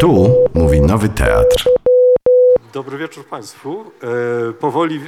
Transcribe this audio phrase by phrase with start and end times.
[0.00, 1.68] Tu mówi Nowy Teatr.
[2.72, 3.84] Dobry wieczór Państwu.
[4.50, 5.00] E, powoli e,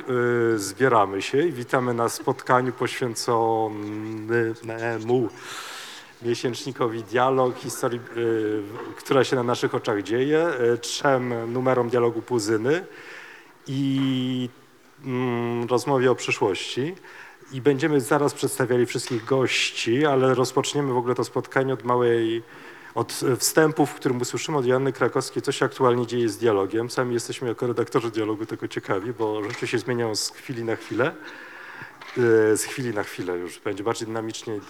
[0.58, 5.28] zbieramy się i witamy na spotkaniu poświęconemu
[6.22, 8.02] miesięcznikowi Dialog, historii, e,
[8.96, 10.46] która się na naszych oczach dzieje,
[10.80, 12.84] trzem numerom dialogu Puzyny
[13.66, 14.48] i
[15.04, 16.94] mm, rozmowie o przyszłości.
[17.52, 22.42] I będziemy zaraz przedstawiali wszystkich gości, ale rozpoczniemy w ogóle to spotkanie od małej
[22.98, 26.90] od wstępu, w którym usłyszymy od Joanny Krakowskiej, co się aktualnie dzieje z dialogiem.
[26.90, 31.14] Sami jesteśmy jako redaktorzy dialogu tego ciekawi, bo rzeczy się zmieniają z chwili na chwilę.
[32.52, 34.60] E, Z chwili na chwilę już będzie bardziej dynamicznie,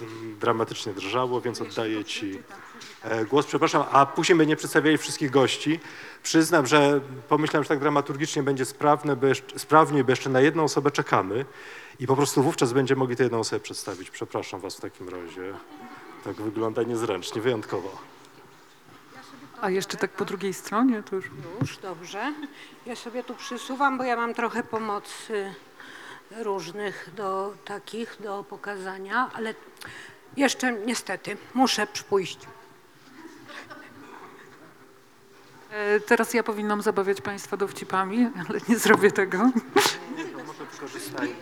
[0.41, 2.42] dramatycznie drżało, więc oddaję Ci
[3.02, 3.46] e, głos.
[3.46, 5.80] Przepraszam, a później będziemy przedstawiali wszystkich gości.
[6.22, 10.64] Przyznam, że pomyślałem, że tak dramaturgicznie będzie sprawne, bo jeszcze, sprawniej, bo jeszcze na jedną
[10.64, 11.45] osobę czekamy
[12.00, 14.10] i po prostu wówczas będziemy mogli tę jedną osobę przedstawić.
[14.10, 15.55] Przepraszam Was w takim razie.
[16.24, 18.17] Tak wygląda niezręcznie, wyjątkowo.
[19.60, 21.24] A jeszcze tak po drugiej stronie to już.
[21.60, 22.33] Już, dobrze.
[22.86, 25.55] Ja sobie tu przysuwam, bo ja mam trochę pomocy
[26.36, 29.55] różnych do takich, do pokazania, ale
[30.36, 32.38] jeszcze niestety muszę pójść.
[35.70, 39.38] E, Teraz ja powinnam zabawiać Państwa dowcipami, ale nie zrobię tego.
[40.46, 41.34] Może wykorzystaj.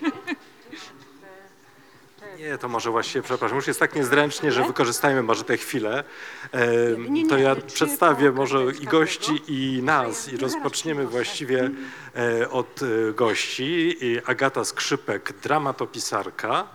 [2.39, 6.05] Nie, to może właściwie, przepraszam, już jest tak niezręcznie, że wykorzystajmy może tę chwilę.
[6.53, 11.71] E, Nie, nie, to ja czy przedstawię może i gości, i nas, i rozpoczniemy właściwie
[12.17, 13.97] e, od e, gości.
[14.01, 16.67] I Agata Skrzypek, dramatopisarka,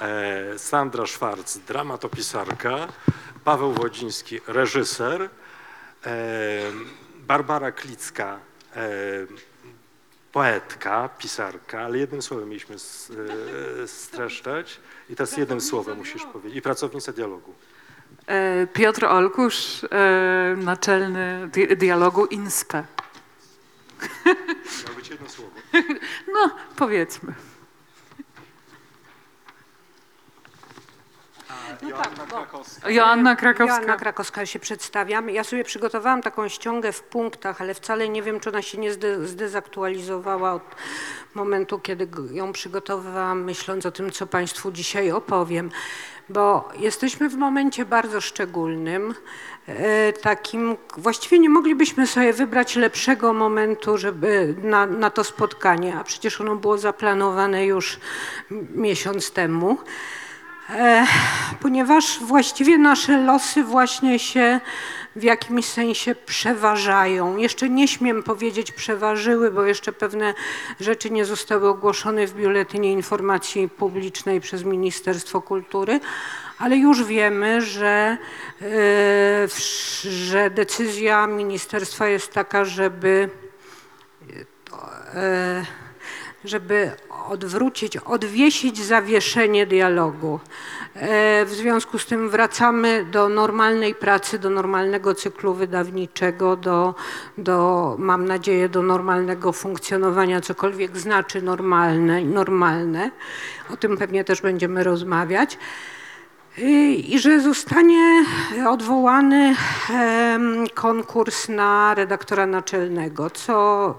[0.00, 2.88] e, Sandra Szwarc, dramatopisarka,
[3.44, 5.28] Paweł Wodziński, reżyser, e,
[7.16, 8.38] Barbara Klicka,
[8.76, 8.88] e,
[10.32, 14.80] poetka, pisarka, ale jednym słowem mieliśmy e, streszczać.
[15.10, 16.58] I teraz jednym słowem musisz powiedzieć.
[16.58, 17.54] I pracownica dialogu.
[18.26, 22.84] E, Piotr Olkusz, e, naczelny di- dialogu INSPE.
[24.84, 25.50] Miało być jedno słowo.
[26.32, 27.34] No, powiedzmy.
[31.82, 32.90] Joanna Krakowska.
[32.90, 33.76] Joanna Krakowska.
[33.76, 35.30] Joanna Krakowska się przedstawiam.
[35.30, 38.92] Ja sobie przygotowałam taką ściągę w punktach, ale wcale nie wiem, czy ona się nie
[38.92, 40.62] zde- zdezaktualizowała od
[41.34, 45.70] momentu, kiedy g- ją przygotowywałam, myśląc o tym, co Państwu dzisiaj opowiem.
[46.28, 49.14] Bo jesteśmy w momencie bardzo szczególnym,
[49.66, 56.04] e, takim, właściwie nie moglibyśmy sobie wybrać lepszego momentu, żeby na, na to spotkanie, a
[56.04, 58.00] przecież ono było zaplanowane już
[58.50, 59.78] m- miesiąc temu.
[61.60, 64.60] Ponieważ właściwie nasze losy właśnie się
[65.16, 67.36] w jakimś sensie przeważają.
[67.36, 70.34] Jeszcze nie śmiem powiedzieć przeważyły, bo jeszcze pewne
[70.80, 76.00] rzeczy nie zostały ogłoszone w Biuletynie Informacji Publicznej przez Ministerstwo Kultury,
[76.58, 78.18] ale już wiemy, że,
[78.62, 78.66] e,
[80.10, 83.30] że decyzja ministerstwa jest taka, żeby
[85.14, 85.87] e,
[86.44, 86.90] żeby
[87.28, 90.40] odwrócić, odwiesić zawieszenie dialogu.
[90.94, 96.94] E, W związku z tym wracamy do normalnej pracy, do normalnego cyklu wydawniczego, do,
[97.38, 103.10] do mam nadzieję, do normalnego funkcjonowania, cokolwiek znaczy normalne, normalne.
[103.72, 105.58] O tym pewnie też będziemy rozmawiać.
[106.62, 108.24] I że zostanie
[108.68, 109.54] odwołany
[110.74, 113.94] konkurs na redaktora naczelnego, co,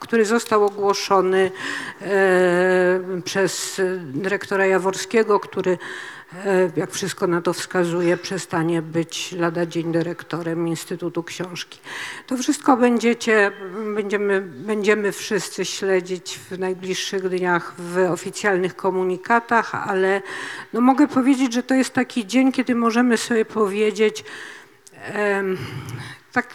[0.00, 1.50] który został ogłoszony
[3.24, 5.78] przez dyrektora Jaworskiego, który,
[6.76, 11.78] jak wszystko na to wskazuje, przestanie być lada dzień dyrektorem Instytutu Książki.
[12.26, 13.52] To wszystko będziecie,
[13.94, 20.22] będziemy, będziemy wszyscy śledzić w najbliższych dniach w oficjalnych komunikatach, ale
[20.72, 24.24] no mogę powiedzieć, że to jest taki dzień, kiedy możemy sobie powiedzieć,
[25.12, 25.58] em,
[26.32, 26.54] tak,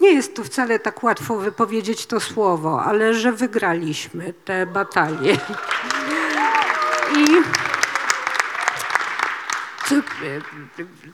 [0.00, 5.36] nie jest to wcale tak łatwo wypowiedzieć to słowo, ale że wygraliśmy tę batalię.
[7.16, 7.26] I
[9.88, 9.94] co,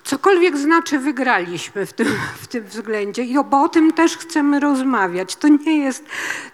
[0.05, 2.07] cokolwiek znaczy wygraliśmy w tym,
[2.41, 5.37] w tym względzie, I bo o tym też chcemy rozmawiać.
[5.37, 6.05] To nie jest,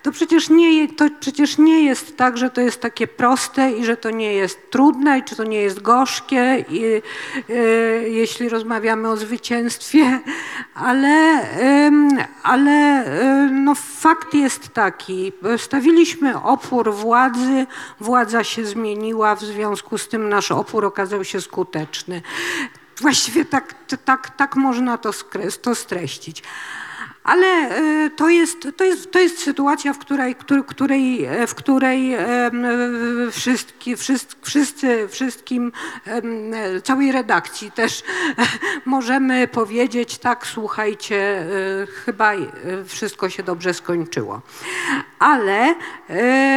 [0.02, 3.96] to przecież nie, to przecież nie jest tak, że to jest takie proste i że
[3.96, 7.55] to nie jest trudne, i czy to nie jest gorzkie, i, e,
[8.08, 10.20] jeśli rozmawiamy o zwycięstwie,
[10.75, 12.08] ale, em,
[12.43, 17.67] ale e, no, fakt jest taki, stawiliśmy opór władzy,
[18.00, 22.03] władza się zmieniła, w związku z tym nasz opór okazał się skuteczny.
[23.00, 23.74] Właściwie tak,
[24.04, 25.10] tak, tak można to,
[25.62, 26.42] to streścić.
[27.24, 30.36] Ale e, to jest, to jest, to jest sytuacja, w której,
[30.66, 32.50] której, e, w której e,
[33.30, 33.96] wszystki,
[34.42, 35.72] wszyscy, wszystkim,
[36.82, 38.02] całej redakcji też
[38.84, 41.46] możemy powiedzieć, tak, słuchajcie,
[42.04, 42.32] chyba
[42.86, 44.42] wszystko się dobrze skończyło.
[45.18, 45.74] Ale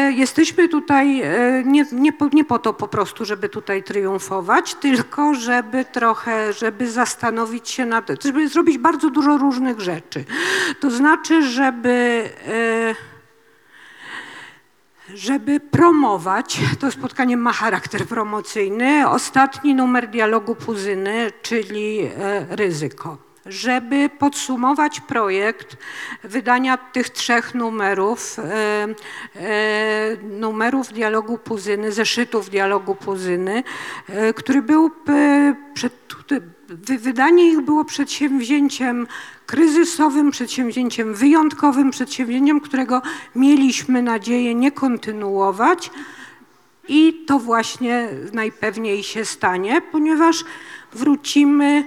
[0.10, 1.24] jesteśmy tutaj
[1.66, 6.92] nie, nie, po, nie po to po prostu, żeby tutaj triumfować, tylko żeby trochę, żeby
[6.92, 10.26] zastanowić się nad, żeby zrobić bardzo dużo różnych rzeczy.
[10.80, 12.96] To znaczy, żeby e,
[15.14, 23.27] żeby promować, to spotkanie ma charakter promocyjny, ostatni numer dialogu Puzyny, czyli e, ryzyko.
[23.50, 25.78] Żeby podsumować projekt
[26.24, 28.44] wydania tych trzech numerów, e,
[29.36, 33.64] e, numerów dialogu Puzyny, zeszytów dialogu Puzyny,
[34.10, 34.92] e, który był
[35.74, 35.94] przed,
[36.70, 39.08] wy- wydanie ich było przedsięwzięciem
[39.46, 43.02] kryzysowym, przedsięwzięciem wyjątkowym, przedsięwzięciem, którego
[43.36, 45.92] mieliśmy nadzieję nie kontynuować.
[46.88, 50.44] I to właśnie najpewniej się stanie, ponieważ
[50.94, 51.86] wrócimy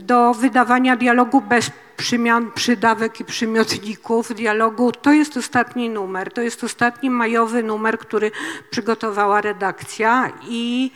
[0.00, 4.92] do wydawania dialogu bez przymian, przydawek i przymiotników dialogu.
[4.92, 8.30] To jest ostatni numer, to jest ostatni majowy numer, który
[8.70, 10.90] przygotowała redakcja i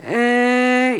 [0.00, 0.94] e,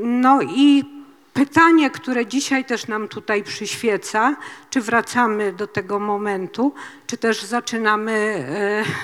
[0.00, 0.84] no i
[1.32, 4.36] pytanie, które dzisiaj też nam tutaj przyświeca,
[4.70, 6.74] czy wracamy do tego momentu,
[7.06, 8.12] czy też zaczynamy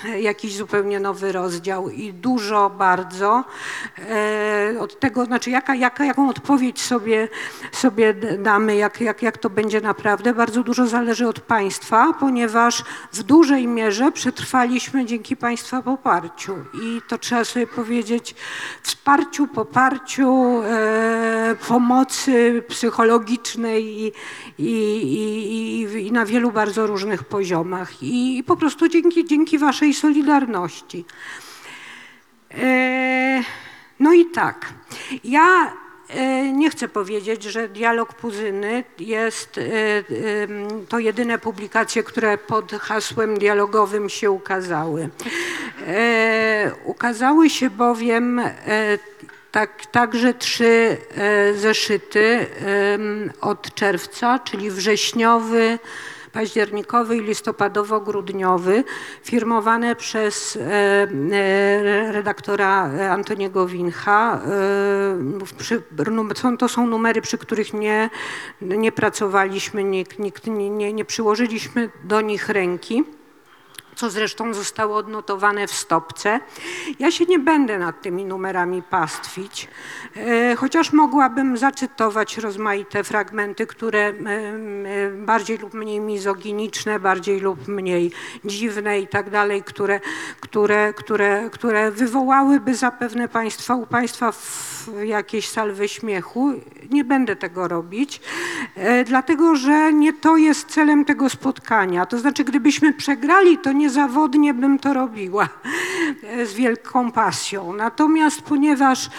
[0.05, 3.45] e, jakiś zupełnie nowy rozdział i dużo bardzo
[3.99, 7.29] e, od tego, znaczy jaka, jaka, jaką odpowiedź sobie,
[7.73, 13.23] sobie damy, jak, jak, jak to będzie naprawdę, bardzo dużo zależy od Państwa, ponieważ w
[13.23, 16.57] dużej mierze przetrwaliśmy dzięki Państwa poparciu.
[16.83, 18.35] I to trzeba sobie powiedzieć,
[18.83, 24.13] wsparciu, poparciu, e, pomocy psychologicznej i,
[24.59, 29.95] i, i, i, i na wielu bardzo różnych poziomach i, po prostu dzięki, dzięki Waszej
[29.95, 31.05] solidarności.
[32.55, 33.43] E,
[34.01, 34.73] No i tak,
[35.25, 35.73] ja
[36.09, 39.63] e, nie chcę powiedzieć, że dialog Puzyny jest e,
[40.89, 45.09] to jedyne publikacje, które pod hasłem dialogowym się ukazały.
[45.87, 48.41] E, Ukazały się bowiem
[49.51, 50.97] tak, także trzy
[51.55, 52.47] zeszyty
[53.41, 55.79] od czerwca, czyli wrześniowy,
[56.33, 58.85] październikowy i listopadowo-grudniowy,
[59.25, 64.41] firmowane przez e, e, redaktora Antoniego Wincha.
[66.51, 68.11] E, to są numery, przy których nie,
[68.63, 73.05] nie pracowaliśmy, nikt, nie, nie przyłożyliśmy do nich ręki
[73.95, 76.41] co zresztą zostało odnotowane w stopce.
[76.99, 79.69] Ja się nie będę nad tymi numerami pastwić,
[80.17, 84.13] e, chociaż mogłabym zacytować rozmaite fragmenty, które
[85.13, 88.13] bardziej lub mniej mizoginiczne, bardziej lub mniej
[88.45, 90.01] dziwne i tak dalej, które,
[90.41, 94.33] które, które, które wywołałyby zapewne państwa, u Państwa
[95.05, 96.53] jakieś salwy śmiechu.
[96.91, 98.21] Nie będę tego robić,
[98.75, 102.07] e, dlatego że nie to jest celem tego spotkania.
[102.07, 105.49] To znaczy, gdybyśmy przegrali, to niezawodnie bym to robiła
[106.23, 107.73] e, z wielką pasją.
[107.73, 109.11] Natomiast ponieważ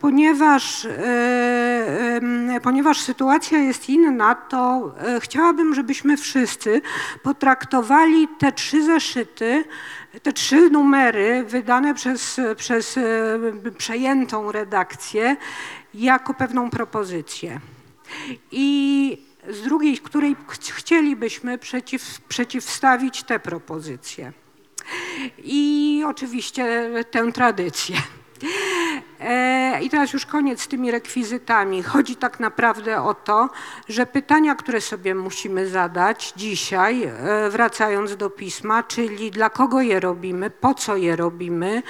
[0.00, 2.20] Ponieważ, e,
[2.62, 6.82] ponieważ sytuacja jest inna, to chciałabym, żebyśmy wszyscy
[7.22, 9.64] potraktowali te trzy zeszyty,
[10.22, 12.98] te trzy numery wydane przez, przez
[13.78, 15.36] przejętą redakcję
[15.94, 17.60] jako pewną propozycję.
[18.52, 24.32] I z drugiej, której ch- chcielibyśmy przeciw, przeciwstawić te propozycje.
[25.38, 27.96] I oczywiście tę tradycję.
[29.20, 31.82] E, I teraz już koniec z tymi rekwizytami.
[31.82, 33.48] Chodzi tak naprawdę o to,
[33.88, 37.12] że pytania, które sobie musimy zadać dzisiaj, e,
[37.50, 41.82] wracając do pisma, czyli dla kogo je robimy, po co je robimy,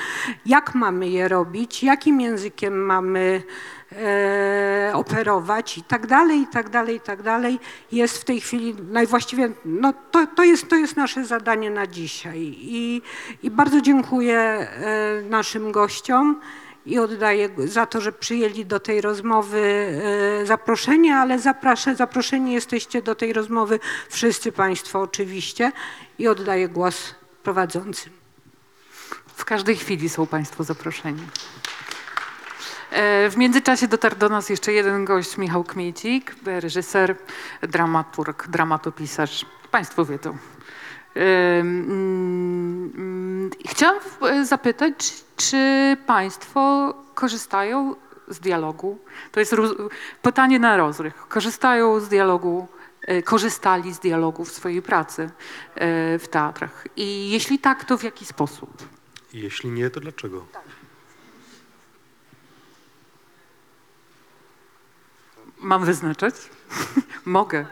[0.47, 3.43] jak mamy je robić, jakim językiem mamy
[3.93, 7.61] e, operować i tak dalej, i tak dalej, i tak dalej,
[7.93, 12.39] jest w tej chwili najwłaściwie, no to, to, jest, to jest nasze zadanie na dzisiaj.
[12.59, 13.03] I,
[13.43, 14.69] i bardzo dziękuję e,
[15.23, 16.41] naszym gościom
[16.87, 19.61] i oddaję za to, że przyjęli do tej rozmowy
[20.43, 25.73] e, zaproszenie, ale zapraszę, zaproszeni jesteście do tej rozmowy wszyscy Państwo oczywiście
[26.19, 28.13] i oddaję głos prowadzącym.
[29.27, 31.23] W każdej chwili są Państwo zaproszeni.
[32.91, 37.17] E, W międzyczasie dotarł do nas jeszcze jeden gość, Michał Kmiecik, reżyser,
[37.63, 39.47] dramaturg, dramatopisarz.
[39.71, 40.31] Państwo wiedzą.
[41.17, 41.21] E,
[41.61, 43.99] mm, Chciałam
[44.43, 47.95] zapytać, czy Państwo korzystają
[48.29, 48.99] z dialogu?
[49.33, 49.55] To jest
[50.23, 51.15] pytanie na rozrych.
[51.29, 52.69] Korzystają z dialogu
[53.03, 55.31] e, korzystali z dialogu w swojej pracy
[56.19, 56.85] w teatrach?
[56.97, 58.71] I jeśli tak, to w jaki sposób?
[59.33, 60.47] Jeśli nie, to dlaczego?
[65.61, 66.35] Mam wyznaczać?
[67.25, 67.67] Mogę.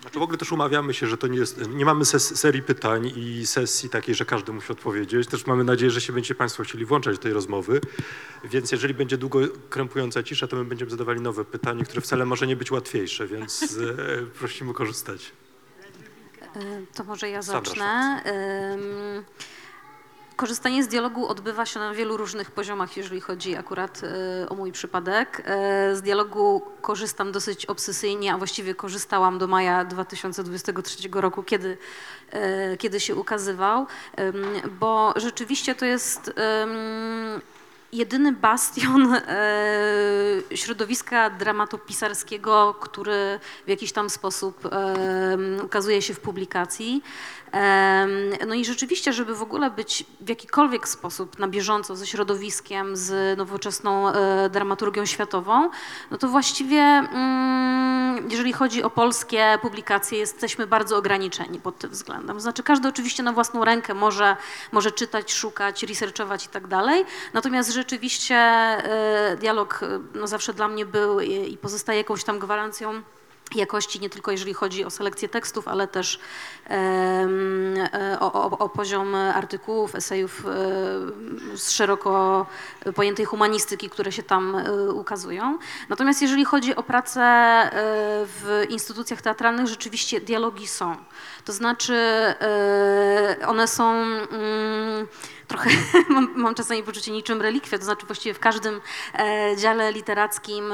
[0.00, 3.12] Znaczy w ogóle też umawiamy się, że to nie jest, nie mamy ses, serii pytań
[3.16, 5.28] i sesji takiej, że każdy musi odpowiedzieć.
[5.28, 7.80] Też mamy nadzieję, że się będziecie Państwo chcieli włączać do tej rozmowy.
[8.44, 9.38] Więc jeżeli będzie długo
[9.70, 13.62] krępująca cisza, to my będziemy zadawali nowe pytanie, które wcale może nie być łatwiejsze, więc
[13.62, 15.32] e, prosimy korzystać.
[16.56, 18.22] Y, To może ja Sandra zacznę.
[20.36, 24.72] Korzystanie z dialogu odbywa się na wielu różnych poziomach, jeżeli chodzi akurat y, o mój
[24.72, 25.40] przypadek.
[25.40, 31.78] Y, Z dialogu korzystam dosyć obsesyjnie, a właściwie korzystałam do maja 2023 roku, kiedy,
[32.72, 33.86] y, kiedy się ukazywał,
[34.80, 36.32] bo rzeczywiście to jest
[37.92, 39.22] jedyny bastion e,
[40.54, 47.02] środowiska dramatopisarskiego, który w jakiś tam sposób e, ukazuje się w publikacji.
[48.46, 53.38] No i rzeczywiście, żeby w ogóle być w jakikolwiek sposób na bieżąco ze środowiskiem, z
[53.38, 55.70] nowoczesną e, dramaturgią światową,
[56.10, 62.40] no to właściwie mm, jeżeli chodzi o polskie publikacje, jesteśmy bardzo ograniczeni pod tym względem.
[62.40, 64.36] Znaczy każdy oczywiście na własną rękę może,
[64.72, 70.68] może czytać, szukać, researchować i tak dalej, natomiast rzeczywiście e, dialog e, no, zawsze dla
[70.68, 73.02] mnie był i pozostaje jakąś tam gwarancją
[73.58, 76.20] jakości, nie tylko jeżeli chodzi o selekcję tekstów, ale też
[76.70, 82.46] e, o, o, o poziom artykułów, esejów e, z szeroko
[82.94, 85.58] pojętej humanistyki, które się tam e, ukazują.
[85.88, 87.22] Natomiast jeżeli chodzi o pracę
[88.26, 90.96] w instytucjach teatralnych, rzeczywiście dialogi są.
[91.44, 91.94] To znaczy
[93.46, 95.06] one są mm,
[95.48, 95.70] trochę,
[96.08, 98.80] mam, mam czasami poczucie niczym relikwia, to znaczy właściwie w każdym
[99.14, 100.72] e, dziale literackim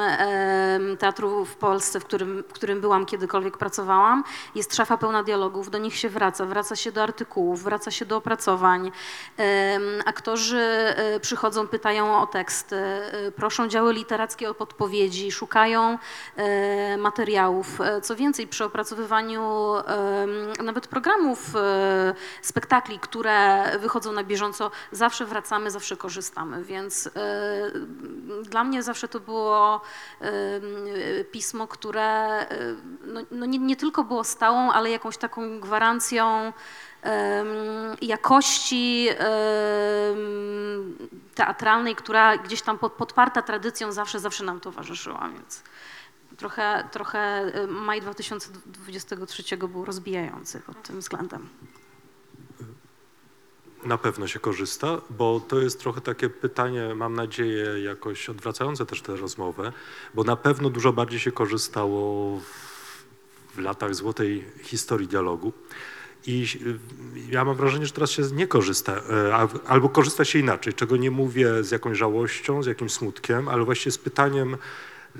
[0.98, 5.78] teatru w Polsce, w którym, w którym byłam, kiedykolwiek pracowałam, jest szafa pełna dialogów, do
[5.78, 8.92] nich się wraca, wraca się do artykułów, wraca się do opracowań.
[10.06, 15.98] Aktorzy e, przychodzą, pytają o teksty, e, proszą działy literackie o podpowiedzi, szukają
[16.98, 17.78] materiałów.
[18.02, 19.74] Co więcej, przy opracowywaniu
[20.62, 21.52] nawet programów,
[22.42, 27.10] spektakli, które wychodzą na bieżąco, zawsze wracamy, zawsze korzystamy, więc e,
[28.42, 29.80] dla mnie zawsze to było
[30.20, 30.32] em,
[31.32, 36.52] pismo, które e, no, no nie, nie tylko było stałą, ale jakąś taką gwarancją
[38.02, 39.08] jakości
[41.34, 45.62] teatralnej, która gdzieś tam pod, podparta tradycją zawsze, zawsze nam towarzyszyła, więc
[46.36, 51.48] trochę, trochę maj 2023 był rozbijający pod tym względem.
[53.88, 59.02] Na pewno się korzysta, bo to jest trochę takie pytanie, mam nadzieję, jakoś odwracające też
[59.02, 59.72] tę rozmowę,
[60.14, 65.52] bo na pewno dużo bardziej się korzystało w, w latach złotej historii dialogu.
[66.26, 70.74] I y, ja mam wrażenie, że teraz się nie korzysta, e, albo korzysta się inaczej,
[70.74, 74.56] czego nie mówię z jakąś żałością, z jakimś smutkiem, ale właśnie z pytaniem,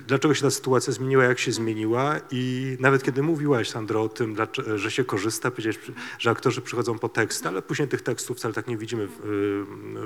[0.06, 2.14] dlaczego się ta sytuacja zmieniła, jak się zmieniła?
[2.30, 4.36] I nawet kiedy mówiłaś, Sandro, o tym,
[4.76, 5.78] że się korzysta, powiedziałeś,
[6.18, 9.20] że aktorzy przychodzą po teksty, ale później tych tekstów wcale tak nie widzimy w,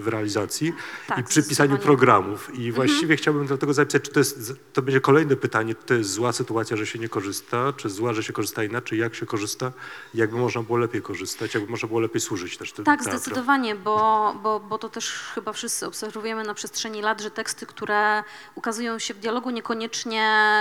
[0.03, 0.73] w realizacji
[1.07, 2.55] Tak, i przy pisaniu programów.
[2.55, 6.11] I właściwie chciałbym dlatego zapisać, czy to jest, to będzie kolejne pytanie, czy to jest
[6.11, 9.73] zła sytuacja, że się nie korzysta, czy zła, że się korzysta inaczej, jak się korzysta,
[10.15, 13.21] jakby można było lepiej korzystać, jakby można było lepiej służyć też tym Tak, teatrom.
[13.21, 18.25] zdecydowanie, bo, bo, bo to też chyba wszyscy obserwujemy na przestrzeni lat, że teksty, które
[18.55, 19.82] ukazują się w dialogu, niekoniecznie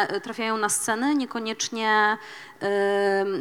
[0.10, 2.18] e, trafiają na scenę, niekoniecznie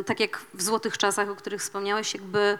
[0.07, 2.59] tak jak w złotych czasach, o których wspomniałeś, jakby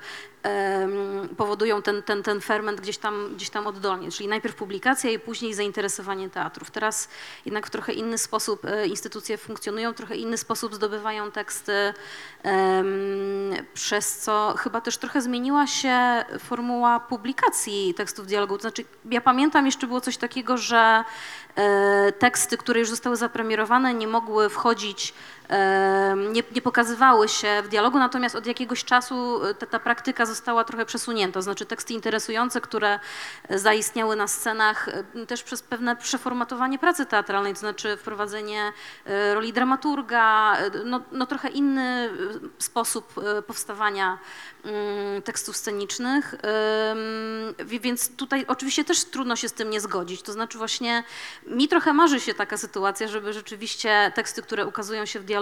[1.37, 5.55] powodują ten, ten, ten ferment gdzieś tam, gdzieś tam oddolnie, czyli najpierw publikacja i później
[5.55, 6.71] zainteresowanie teatrów.
[6.71, 7.09] Teraz
[7.45, 11.95] jednak w trochę inny sposób e, instytucje funkcjonują, w trochę inny sposób zdobywają teksty,
[13.75, 18.57] przez co chyba też trochę zmieniła się formuła publikacji tekstów dialogu.
[18.57, 21.05] To znaczy, ja pamiętam jeszcze było coś takiego, że
[21.57, 25.15] e, teksty, które już zostały zapremierowane, nie mogły wchodzić
[26.33, 30.65] nie, nie pokazywały się w dialogu, natomiast od jakiegoś czasu e, ta, ta praktyka została
[30.65, 31.43] trochę przesunięta.
[31.43, 33.01] Znaczy teksty interesujące, które
[33.51, 38.73] zaistniały na scenach e, też przez pewne przeformatowanie pracy teatralnej, to znaczy wprowadzenie
[39.05, 42.11] e, roli dramaturga, no, no trochę inny
[42.59, 43.15] sposób
[43.47, 44.19] powstawania
[44.65, 46.35] mm, tekstów scenicznych.
[47.65, 50.23] Więc tutaj oczywiście też trudno się z tym nie zgodzić.
[50.23, 51.05] To znaczy właśnie
[51.47, 55.40] mi trochę marzy się taka sytuacja, żeby rzeczywiście teksty, które ukazują się w dialogu,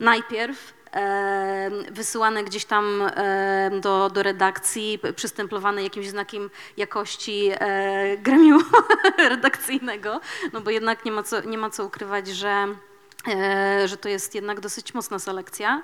[0.00, 8.64] najpierw em, wysyłane gdzieś tam em, do, do redakcji, przystemplowane jakimś znakiem jakości e, gremium
[9.18, 10.20] redakcyjnego,
[10.52, 12.66] no bo jednak nie ma co, nie ma co ukrywać, że
[13.28, 15.82] e, że to jest jednak dosyć mocna selekcja,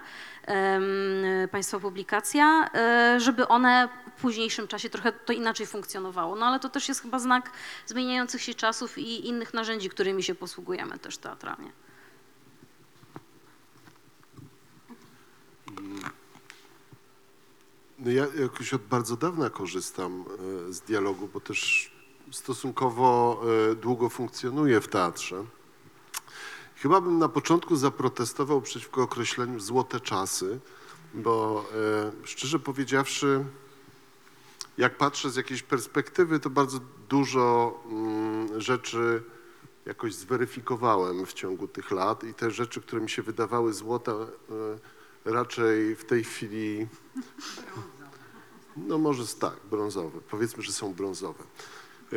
[1.50, 6.36] państwa publikacja, e, żeby one w późniejszym czasie trochę to inaczej funkcjonowało.
[6.36, 7.50] No ale to też jest chyba znak
[7.86, 11.72] zmieniających się czasów i innych narzędzi, którymi się posługujemy też teatralnie.
[17.98, 20.24] No ja jakoś od bardzo dawna korzystam
[20.68, 21.92] e, z dialogu, bo też
[22.32, 23.40] stosunkowo
[23.70, 25.44] e, długo funkcjonuję w teatrze.
[26.76, 30.60] Chyba bym na początku zaprotestował przeciwko określeniu złote czasy,
[31.14, 31.64] bo
[32.22, 33.44] e, szczerze powiedziawszy,
[34.78, 36.78] jak patrzę z jakiejś perspektywy, to bardzo
[37.08, 39.22] dużo mm, rzeczy
[39.86, 44.12] jakoś zweryfikowałem w ciągu tych lat i te rzeczy, które mi się wydawały złote,
[45.24, 46.86] raczej w tej chwili
[48.76, 50.20] no może tak, brązowe.
[50.30, 51.44] Powiedzmy, że są brązowe.
[52.12, 52.16] E,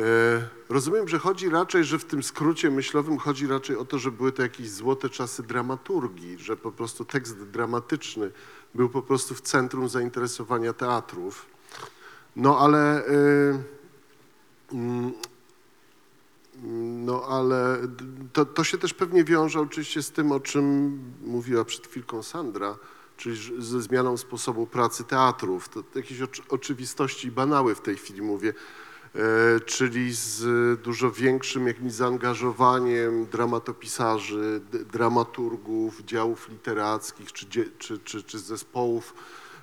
[0.68, 4.32] rozumiem, że chodzi raczej, że w tym skrócie myślowym chodzi raczej o to, że były
[4.32, 8.30] to jakieś złote czasy dramaturgii, że po prostu tekst dramatyczny
[8.74, 11.46] był po prostu w centrum zainteresowania teatrów.
[12.36, 13.06] No ale...
[13.06, 13.62] E,
[14.72, 15.12] mm,
[17.04, 17.78] no ale
[18.32, 22.76] to, to się też pewnie wiąże oczywiście z tym, o czym mówiła przed chwilką Sandra,
[23.18, 25.68] czyli ze zmianą sposobu pracy teatrów.
[25.68, 28.54] To jakieś oczy- oczywistości i banały w tej chwili mówię,
[29.14, 30.42] e, czyli z
[30.80, 34.60] dużo większym jakimś zaangażowaniem dramatopisarzy,
[34.92, 37.46] dramaturgów, działów literackich czy,
[37.78, 39.14] czy, czy, czy zespołów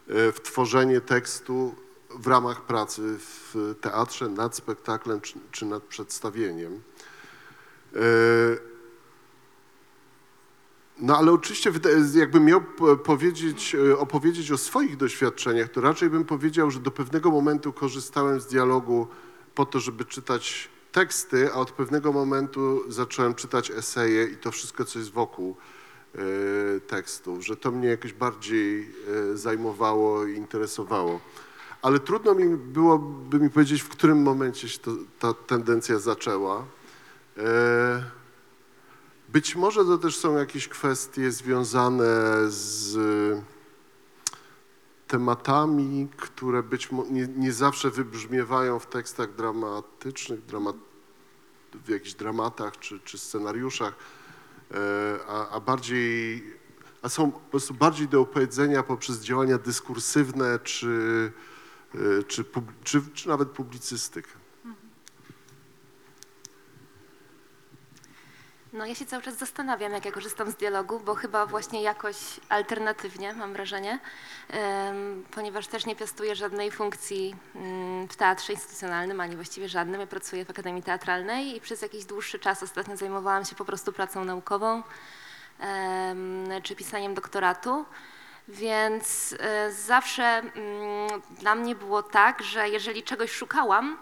[0.07, 1.75] e, w tworzenie tekstu
[2.09, 6.81] w ramach pracy w teatrze, nad spektaklem czy, czy nad przedstawieniem.
[10.99, 11.71] No ale oczywiście
[12.15, 12.61] jakbym miał
[13.03, 18.39] powiedzieć, e, opowiedzieć o swoich doświadczeniach, to raczej bym powiedział, że do pewnego momentu korzystałem
[18.39, 19.07] z dialogu
[19.55, 24.85] po to, żeby czytać teksty, a od pewnego momentu zacząłem czytać eseje i to wszystko,
[24.85, 25.55] co jest wokół
[26.15, 26.19] e,
[26.79, 28.81] tekstów, że to mnie jakoś bardziej
[29.33, 31.19] e, zajmowało i interesowało.
[31.81, 36.65] Ale trudno mi byłoby mi powiedzieć, w którym momencie się to, ta tendencja zaczęła.
[39.36, 42.06] Być może to też są jakieś kwestie związane
[42.48, 42.98] z
[45.08, 50.76] tematami, które być nie, nie zawsze wybrzmiewają w tekstach dramatycznych, dramat,
[51.86, 53.95] w jakichś dramatach czy, czy scenariuszach,
[54.71, 54.78] e,
[55.28, 56.43] a, a bardziej,
[57.02, 61.32] a są po prostu bardziej do opowiedzenia poprzez działania dyskursywne czy,
[61.95, 62.45] e, czy,
[62.84, 64.44] czy, czy nawet publicystykę.
[68.75, 72.15] No ja się cały czas zastanawiam, jak ja korzystam z dialogu, bo chyba właśnie jakoś
[72.49, 73.99] alternatywnie, mam wrażenie,
[75.31, 80.01] ponieważ też nie piastuję żadnej funkcji mm, w teatrze instytucjonalnym, ani właściwie żadnym.
[80.01, 83.93] Ja pracuję w Akademii Teatralnej i przez jakiś dłuższy czas ostatnio zajmowałam się po prostu
[83.93, 84.83] pracą naukową
[86.63, 87.85] czy pisaniem doktoratu.
[88.47, 90.51] Więc e, zawsze mm,
[91.39, 93.97] dla mnie było tak, że jeżeli czegoś szukałam,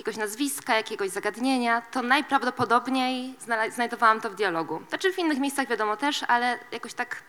[0.00, 3.34] jakiegoś nazwiska, jakiegoś zagadnienia, to najprawdopodobniej
[3.70, 4.82] znajdowałam to w dialogu.
[4.88, 7.22] Znaczy w innych miejscach wiadomo też, ale jakoś tak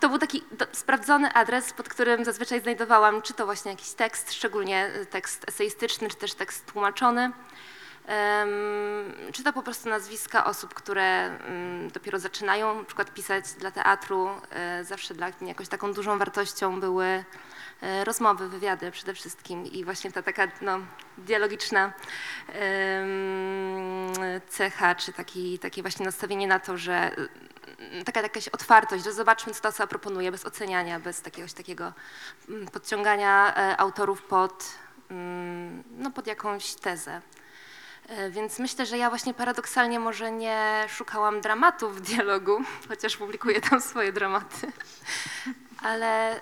[0.00, 4.90] to, był taki sprawdzony adres, pod którym zazwyczaj znajdowałam czy to właśnie jakiś tekst, szczególnie
[5.02, 7.32] y, tekst eseistyczny, czy też tekst tłumaczony,
[9.32, 14.28] czy to po prostu nazwiska osób, które em, dopiero zaczynają na przykład pisać dla teatru.
[14.50, 17.24] E, zawsze dla mnie jakoś taką dużą wartością były
[18.04, 20.78] rozmowy, wywiady przede wszystkim i właśnie ta taka no,
[21.18, 21.92] dialogiczna
[24.48, 27.10] cecha, czy taki, takie właśnie nastawienie na to, że
[27.80, 31.92] mm, taka jakaś otwartość, że zobaczmy, co ta osoba proponuje, bez oceniania, bez jakiegoś takiego
[32.48, 34.64] mm, podciągania e, autorów pod,
[35.10, 37.20] mm, no, pod jakąś tezę.
[38.08, 43.60] E, Więc myślę, że ja właśnie paradoksalnie może nie szukałam dramatów w dialogu, chociaż publikuję
[43.60, 44.72] tam swoje dramaty,
[45.82, 46.40] ale,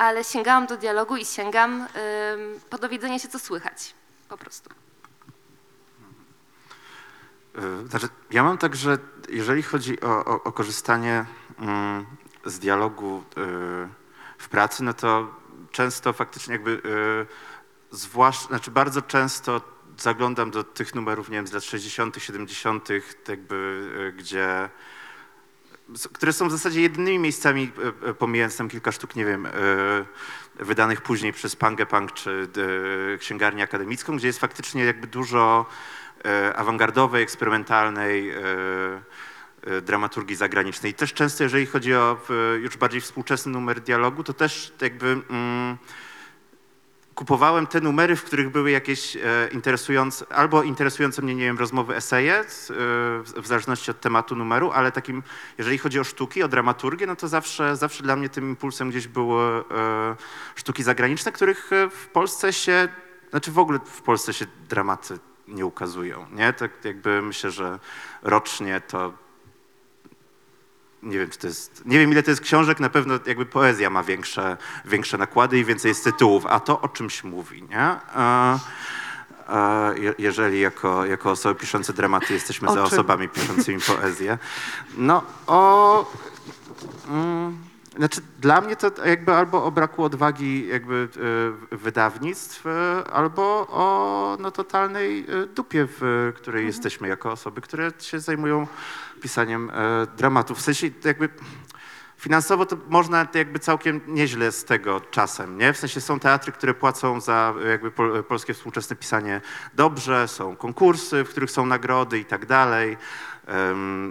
[0.00, 1.86] ale sięgałam do dialogu i sięgam
[2.70, 3.94] po dowiedzenie się, co słychać,
[4.28, 4.70] po prostu.
[7.58, 11.24] Y, Znaczy, ja mam tak, że jeżeli chodzi o, o, o korzystanie
[11.58, 12.06] mm,
[12.44, 13.42] z dialogu y,
[14.38, 15.34] w pracy, no to
[15.70, 17.26] często faktycznie jakby, y,
[17.90, 19.60] zwłaszcza, znaczy bardzo często
[19.98, 22.88] zaglądam do tych numerów, nie wiem, z lat 60., 70.,
[23.28, 24.70] jakby, gdzie
[26.12, 27.72] które są w zasadzie jedynymi miejscami,
[28.04, 29.50] y, y, pomijając tam kilka sztuk, nie wiem, y,
[30.54, 32.48] wydanych później przez Pangę Punk czy
[33.18, 35.66] Księgarnię Akademicką, gdzie jest faktycznie jakby dużo
[36.56, 38.32] awangardowej, eksperymentalnej
[39.82, 40.92] dramaturgii zagranicznej.
[40.92, 42.20] I też często, jeżeli chodzi o
[42.62, 45.76] już bardziej współczesny numer dialogu, to też jakby mm,
[47.20, 49.20] kupowałem te numery, w których były jakieś e,
[49.52, 52.44] interesujące, albo interesujące mnie, nie wiem, rozmowy, eseje, e,
[53.22, 55.22] w, zależności od tematu numeru, ale takim,
[55.58, 59.08] jeżeli chodzi o sztuki, o dramaturgię, no to zawsze, zawsze dla mnie tym impulsem gdzieś
[59.08, 59.62] były e,
[60.54, 62.88] sztuki zagraniczne, których w Polsce się,
[63.30, 66.52] znaczy w ogóle w Polsce się dramaty nie ukazują, nie?
[66.52, 67.78] Tak jakby myślę, że
[68.22, 69.12] rocznie to
[71.02, 73.90] nie wiem, czy to jest, nie wiem ile to jest książek, na pewno jakby poezja
[73.90, 77.78] ma większe, większe nakłady i więcej jest tytułów, a to o czymś mówi, nie?
[77.80, 78.58] E,
[79.48, 82.86] e, je- jeżeli jako, jako osoby piszące dramaty jesteśmy O za czym?
[82.86, 84.38] osobami piszącymi poezję.
[84.96, 86.12] No o...
[87.08, 87.58] Mm,
[87.96, 91.08] znaczy dla mnie to jakby albo o braku odwagi jakby
[91.72, 97.92] e, wydawnictw, e, albo o no, totalnej e, dupie, w której jesteśmy jako osoby, które
[98.00, 98.66] się zajmują
[99.20, 100.58] pisaniem e, dramatów.
[100.58, 101.28] W sensie jakby
[102.20, 105.72] finansowo to można jakby całkiem nieźle z tego czasem, nie?
[105.72, 109.40] W sensie są teatry, które płacą za jakby pol, polskie współczesne pisanie
[109.74, 112.96] dobrze, są konkursy, w których są nagrody i tak dalej.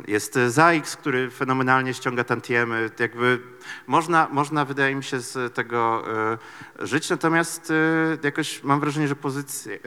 [0.07, 2.89] Jest ZAX, który fenomenalnie ściąga tantiemy.
[2.99, 3.39] Jakby
[3.87, 6.03] można, można, wydaje mi się, z tego
[6.81, 9.79] e, żyć, natomiast e, jakoś mam wrażenie, że pozycje,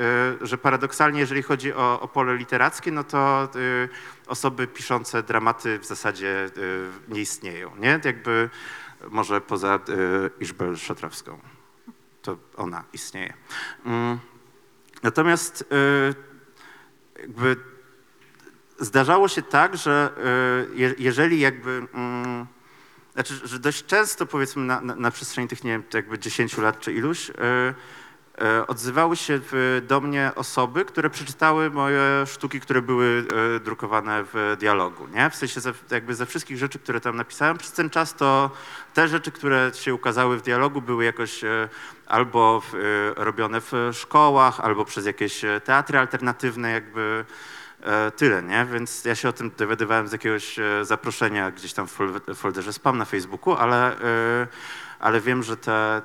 [0.42, 3.48] e, że paradoksalnie, jeżeli chodzi o, o pole literackie, no to
[4.26, 6.50] osoby piszące dramaty w zasadzie
[7.08, 8.00] nie istnieją, nie?
[8.04, 8.50] Jakby
[9.10, 9.80] może poza
[10.40, 11.38] Iżbel Szatrawską.
[12.22, 13.34] To ona istnieje.
[13.84, 14.18] Mm.
[15.02, 15.64] Natomiast
[17.18, 17.71] jakby
[18.84, 20.10] zdarzało się tak, że
[20.72, 22.46] e, je, jeżeli jakby, mm,
[23.14, 26.80] znaczy, że dość często powiedzmy na, na, na przestrzeni tych, nie wiem, jakby 10 lat
[26.80, 27.74] czy iluś, e,
[28.66, 29.40] odzywały się
[29.82, 33.26] do mnie osoby, które przeczytały moje sztuki, które były
[33.64, 35.30] drukowane w dialogu, nie?
[35.30, 38.50] W sensie ze, jakby ze wszystkich rzeczy, które tam napisałem, przez ten czas to
[38.94, 41.40] te rzeczy, które się ukazały w dialogu były jakoś
[42.06, 42.72] albo w,
[43.16, 47.24] robione w szkołach, albo przez jakieś teatry alternatywne jakby
[48.16, 48.66] Tyle, nie?
[48.72, 52.72] Więc ja się o tym dowiadywałem z jakiegoś e, zaproszenia gdzieś tam w fol- folderze
[52.72, 54.46] spam na Facebooku, ale, e,
[54.98, 56.02] ale wiem, że te,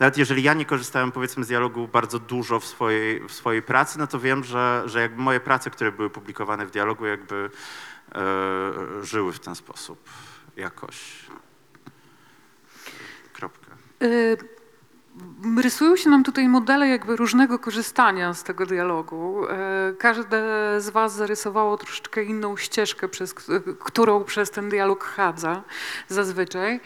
[0.00, 3.98] nawet jeżeli ja nie korzystałem powiedzmy z dialogu bardzo dużo w swojej, w swojej pracy,
[3.98, 7.50] no to wiem, że, że jakby moje prace, które były publikowane w dialogu jakby
[8.14, 10.10] e, żyły w ten sposób
[10.56, 11.26] jakoś.
[13.32, 13.76] Kropka.
[15.62, 19.44] Rysują się nam tutaj modele jakby różnego korzystania z tego dialogu.
[19.44, 19.48] Y,
[19.98, 20.40] Każde
[20.80, 23.34] z Was zarysowało troszeczkę inną ścieżkę, przez,
[23.78, 25.62] którą przez ten dialog chadza
[26.08, 26.80] zazwyczaj.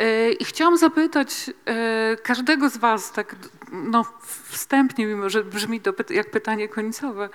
[0.00, 3.36] Y, I chciałam zapytać y, każdego z Was, tak
[3.72, 4.04] no,
[4.48, 7.28] wstępnie, mimo że brzmi to jak pytanie końcowe,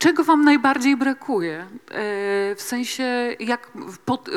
[0.00, 1.58] Czego wam najbardziej brakuje?
[1.58, 1.66] E,
[2.54, 3.70] W sensie, jak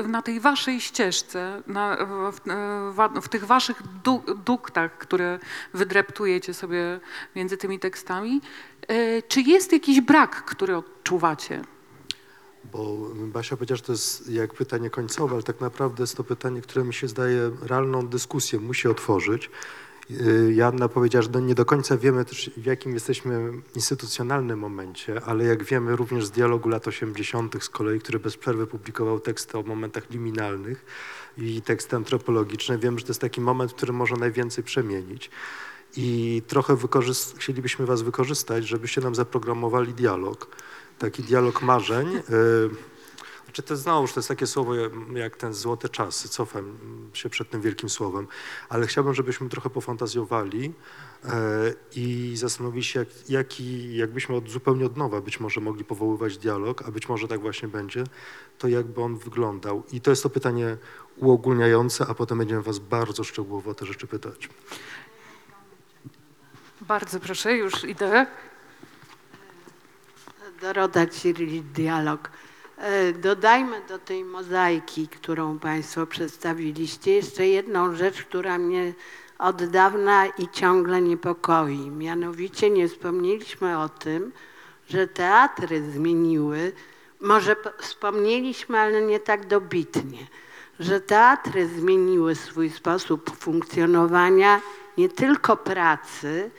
[0.08, 1.98] na tej waszej ścieżce, na,
[2.32, 5.40] w, w, tych waszych du, duktach, które
[5.74, 7.00] wydreptujecie sobie
[7.36, 8.42] między tymi tekstami,
[8.88, 11.62] e, czy jest jakiś brak, który odczuwacie?
[12.72, 16.62] Bo Basia powiedziała, że to jest jak pytanie końcowe, ale tak naprawdę jest to pytanie,
[16.62, 19.50] które mi się zdaje realną dyskusję musi otworzyć.
[20.10, 25.22] Yy, Joanna powiedziała, że do- nie do końca wiemy też w jakim jesteśmy instytucjonalnym momencie,
[25.26, 27.64] ale jak wiemy również z dialogu lat 80.
[27.64, 30.86] z kolei, który bez przerwy publikował teksty o momentach liminalnych
[31.38, 35.30] i teksty antropologiczne, wiemy, że to jest taki moment, który może najwięcej przemienić.
[35.98, 36.78] I trochę
[37.38, 40.48] chcielibyśmy Was wykorzystać, żebyście nam zaprogramowali dialog,
[41.00, 42.12] taki dialog marzeń.
[42.14, 42.70] Yy,
[43.54, 44.76] Znaczy to znowuż to jest takie słowo
[45.16, 46.78] jak ten złote czasy, cofam
[47.14, 48.28] się przed tym wielkim słowem,
[48.70, 50.74] ale chciałbym, żebyśmy trochę pofantazjowali
[51.26, 56.38] e, i zastanowili się, jak, jaki, jakbyśmy od, zupełnie od nowa być może mogli powoływać
[56.38, 58.04] dialog, a być może tak właśnie będzie,
[58.58, 59.84] to jakby on wyglądał.
[59.92, 60.78] I to jest to pytanie
[61.18, 64.50] uogólniające, a potem będziemy Was bardzo szczegółowo o te rzeczy pytać.
[66.82, 68.26] Bardzo proszę, już idę.
[70.62, 72.32] Dorota Cyril, dialog.
[72.84, 78.94] E, Dodajmy do tej mozaiki, którą Państwo przedstawiliście, jeszcze jedną rzecz, która mnie
[79.40, 81.90] od dawna i ciągle niepokoi.
[81.90, 84.32] Mianowicie nie wspomnieliśmy o tym,
[84.90, 86.72] że teatry zmieniły,
[87.22, 90.28] może wspomnieliśmy, ale nie tak dobitnie,
[90.80, 94.62] że teatry zmieniły swój sposób funkcjonowania,
[94.98, 96.52] nie tylko pracy,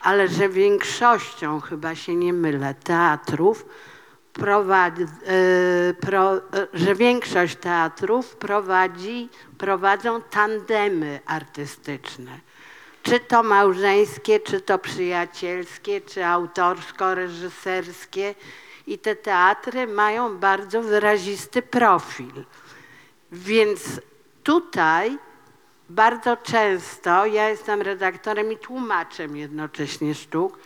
[0.00, 3.66] ale że większością, chyba się nie mylę, teatrów
[6.00, 6.40] pro, e,
[6.74, 12.40] że większość teatrów prowadzi, prowadzą tandemy artystyczne.
[13.02, 18.34] Czy to małżeńskie, czy to przyjacielskie, czy autorsko-reżyserskie.
[18.86, 22.44] I te teatry mają bardzo wyrazisty profil.
[23.32, 24.00] Więc
[24.42, 25.18] tutaj
[25.88, 30.58] bardzo często, ja jestem redaktorem i tłumaczem jednocześnie sztuk,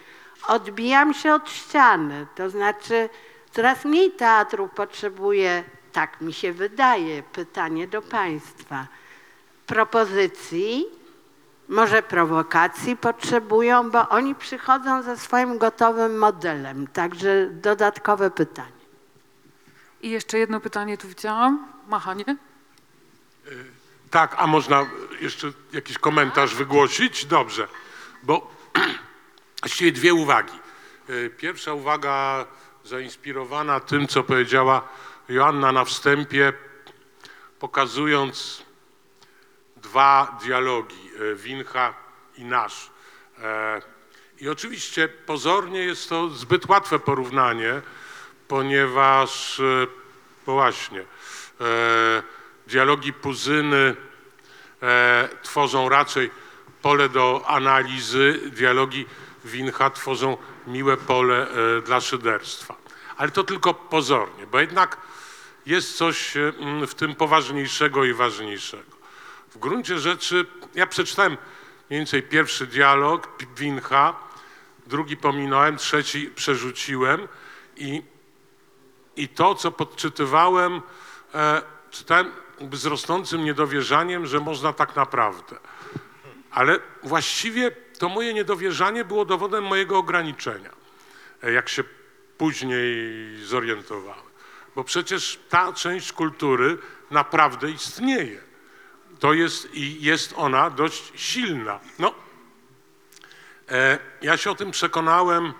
[0.48, 2.26] odbijam się od ściany.
[2.34, 3.08] To znaczy,
[3.52, 8.86] coraz mniej teatru potrzebuje, tak mi się wydaje, pytanie do Państwa,
[9.66, 10.86] propozycji,
[11.68, 16.86] może prowokacji potrzebują, bo oni przychodzą ze swoim gotowym modelem.
[16.86, 18.80] Także dodatkowe pytanie.
[20.02, 21.68] I jeszcze jedno pytanie tu widziałam.
[21.88, 22.24] Machanie.
[24.10, 24.86] Tak, a można
[25.20, 27.24] jeszcze jakiś komentarz wygłosić?
[27.26, 27.68] Dobrze,
[28.22, 28.54] bo
[29.62, 30.58] właściwie dwie uwagi.
[31.10, 32.46] Y, Pierwsza uwaga
[32.84, 34.88] zainspirowana tym, co powiedziała
[35.28, 36.52] Joanna na wstępie,
[37.58, 38.62] pokazując
[39.76, 41.94] dwa dialogi, y, Wincha
[42.36, 42.90] i nasz.
[43.38, 43.82] E,
[44.40, 47.82] I oczywiście pozornie jest to zbyt łatwe porównanie,
[48.48, 49.86] ponieważ, e,
[50.46, 52.22] no właśnie, e,
[52.66, 53.96] dialogi Puzyny
[54.82, 56.30] e, tworzą raczej
[56.82, 59.06] pole do analizy, dialogi
[59.44, 60.36] Wincha tworzą
[60.70, 62.76] miłe pole e, dla szyderstwa.
[63.16, 64.96] Ale to tylko pozornie, bo jednak
[65.66, 68.96] jest coś e, mm, w tym poważniejszego i ważniejszego.
[69.50, 71.36] W gruncie rzeczy, ja przeczytałem
[71.90, 74.14] mniej więcej pierwszy dialog Wincha,
[74.86, 77.28] drugi pominąłem, trzeci przerzuciłem
[77.76, 78.02] i,
[79.16, 80.82] i to, co podczytywałem,
[81.34, 82.32] e, czytałem
[82.72, 85.56] z rosnącym niedowierzaniem, że można tak naprawdę.
[86.50, 90.70] Ale właściwie to moje niedowierzanie było dowodem mojego ograniczenia,
[91.42, 91.84] e, jak się
[92.38, 92.86] później
[93.44, 94.24] zorientowałem.
[94.74, 96.78] Bo przecież ta część kultury
[97.10, 98.40] naprawdę istnieje.
[99.18, 101.80] To jest i jest ona dość silna.
[101.98, 102.14] No,
[103.68, 105.52] e, ja się o tym przekonałem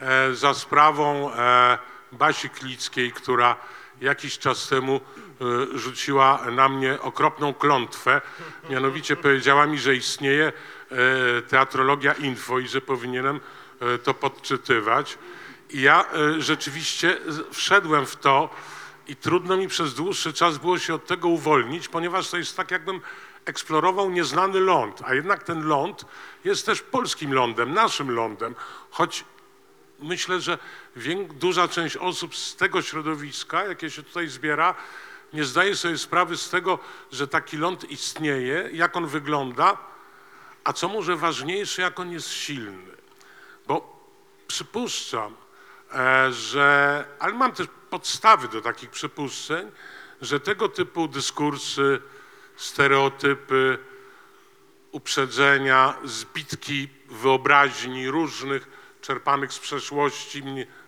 [0.00, 1.78] e, za sprawą e,
[2.12, 3.56] Basi Klickiej, która
[4.00, 5.00] jakiś czas temu
[5.74, 8.20] e, rzuciła na mnie okropną klątwę.
[8.70, 10.52] Mianowicie powiedziała mi, że istnieje
[11.48, 13.40] teatrologia info i że powinienem
[13.80, 15.18] e, to podczytywać.
[15.70, 17.18] I ja e, rzeczywiście
[17.52, 18.50] wszedłem w to
[19.06, 22.70] i trudno mi przez dłuższy czas było się od tego uwolnić, ponieważ to jest tak,
[22.70, 23.00] jakbym
[23.44, 26.04] eksplorował nieznany ląd, a jednak ten ląd
[26.44, 28.54] jest też polskim lądem, naszym lądem,
[28.90, 29.24] choć
[29.98, 30.58] myślę, że
[31.34, 34.74] duża część osób z tego środowiska, jakie się tutaj zbiera,
[35.32, 36.78] nie zdaje sobie sprawy z tego,
[37.12, 39.76] że taki ląd istnieje, jak on wygląda,
[40.64, 42.92] a co może ważniejsze, jak on jest silny.
[43.66, 44.06] Bo
[44.46, 45.36] przypuszczam,
[45.94, 49.70] e, że, ale mam też podstawy do takich przypuszczeń,
[50.20, 52.02] że tego typu dyskursy,
[52.56, 53.78] stereotypy,
[54.92, 58.68] uprzedzenia, zbitki wyobraźni różnych,
[59.00, 60.42] czerpanych z przeszłości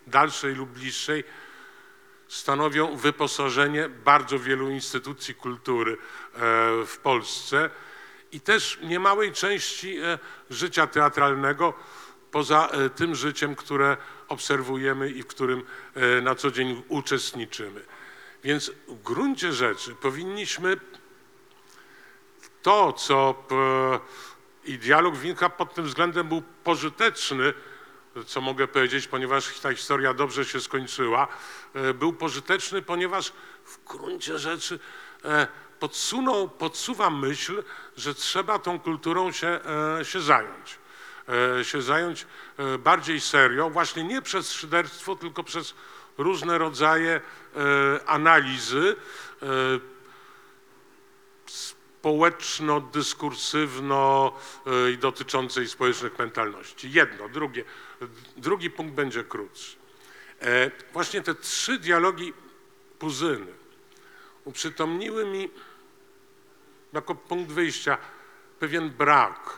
[0.06, 1.24] dalszej lub bliższej,
[2.28, 5.96] stanowią wyposażenie bardzo wielu instytucji kultury e,
[6.86, 7.70] w Polsce
[8.34, 10.18] i też niemałej części e,
[10.50, 11.74] życia teatralnego,
[12.30, 13.96] poza e, tym życiem, które
[14.28, 15.62] obserwujemy i w którym
[15.94, 17.84] e, na co dzień uczestniczymy.
[18.44, 20.76] Więc w gruncie rzeczy powinniśmy
[22.62, 23.44] to, co
[24.64, 27.54] i dialog Winka pod tym względem był pożyteczny,
[28.26, 31.28] co mogę powiedzieć, ponieważ ta historia dobrze się skończyła,
[31.94, 33.32] był pożyteczny, ponieważ
[33.64, 34.78] w gruncie rzeczy
[35.84, 37.62] podsunął, podsuwa myśl,
[37.96, 39.60] że trzeba tą kulturą się,
[40.00, 40.78] e, się zająć.
[41.60, 45.74] E, Się zająć e, bardziej serio, właśnie nie przez szyderstwo, tylko przez
[46.18, 47.20] różne rodzaje
[48.06, 48.96] analizy,
[51.46, 54.32] społeczno-dyskursywno
[54.94, 56.92] i dotyczącej społecznych mentalności.
[56.92, 57.64] Jedno, drugie.
[58.36, 59.76] Drugi punkt będzie krótszy.
[60.92, 62.32] Właśnie te trzy dialogi
[62.98, 63.64] Puzyny
[64.44, 65.50] uprzytomniły mi
[66.94, 67.98] jako punkt wyjścia
[68.58, 69.50] pewien brak.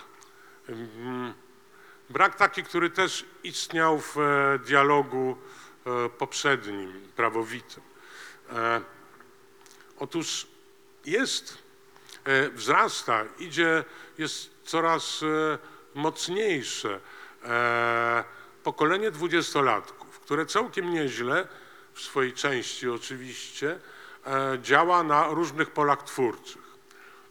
[2.10, 5.36] Brak taki, który też istniał w e, dialogu
[5.86, 7.82] e, poprzednim, prawowitym.
[8.52, 8.80] E,
[9.98, 10.46] Otóż
[11.04, 11.66] jest
[12.52, 13.84] wzrasta, idzie,
[14.18, 15.24] jest coraz
[15.94, 17.00] mocniejsze
[18.62, 21.48] pokolenie dwudziestolatków, które całkiem nieźle,
[21.94, 23.78] w swojej części oczywiście,
[24.62, 26.65] działa na różnych polach twórczych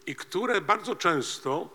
[0.07, 1.69] i które bardzo często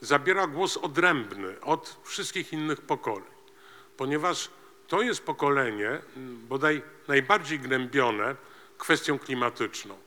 [0.00, 3.34] zabiera głos odrębny od wszystkich innych pokoleń,
[3.96, 4.50] ponieważ
[4.88, 8.36] to jest pokolenie m, bodaj najbardziej gnębione
[8.78, 10.04] kwestią klimatyczną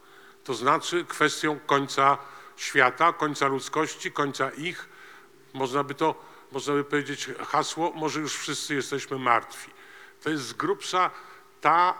[0.48, 2.18] to znaczy kwestią końca
[2.56, 4.90] świata, końca ludzkości, końca ich.
[5.54, 6.16] Można by to,
[6.52, 9.72] można by powiedzieć hasło, może już wszyscy jesteśmy martwi.
[10.24, 11.12] To jest z grubsza
[11.62, 12.00] ta,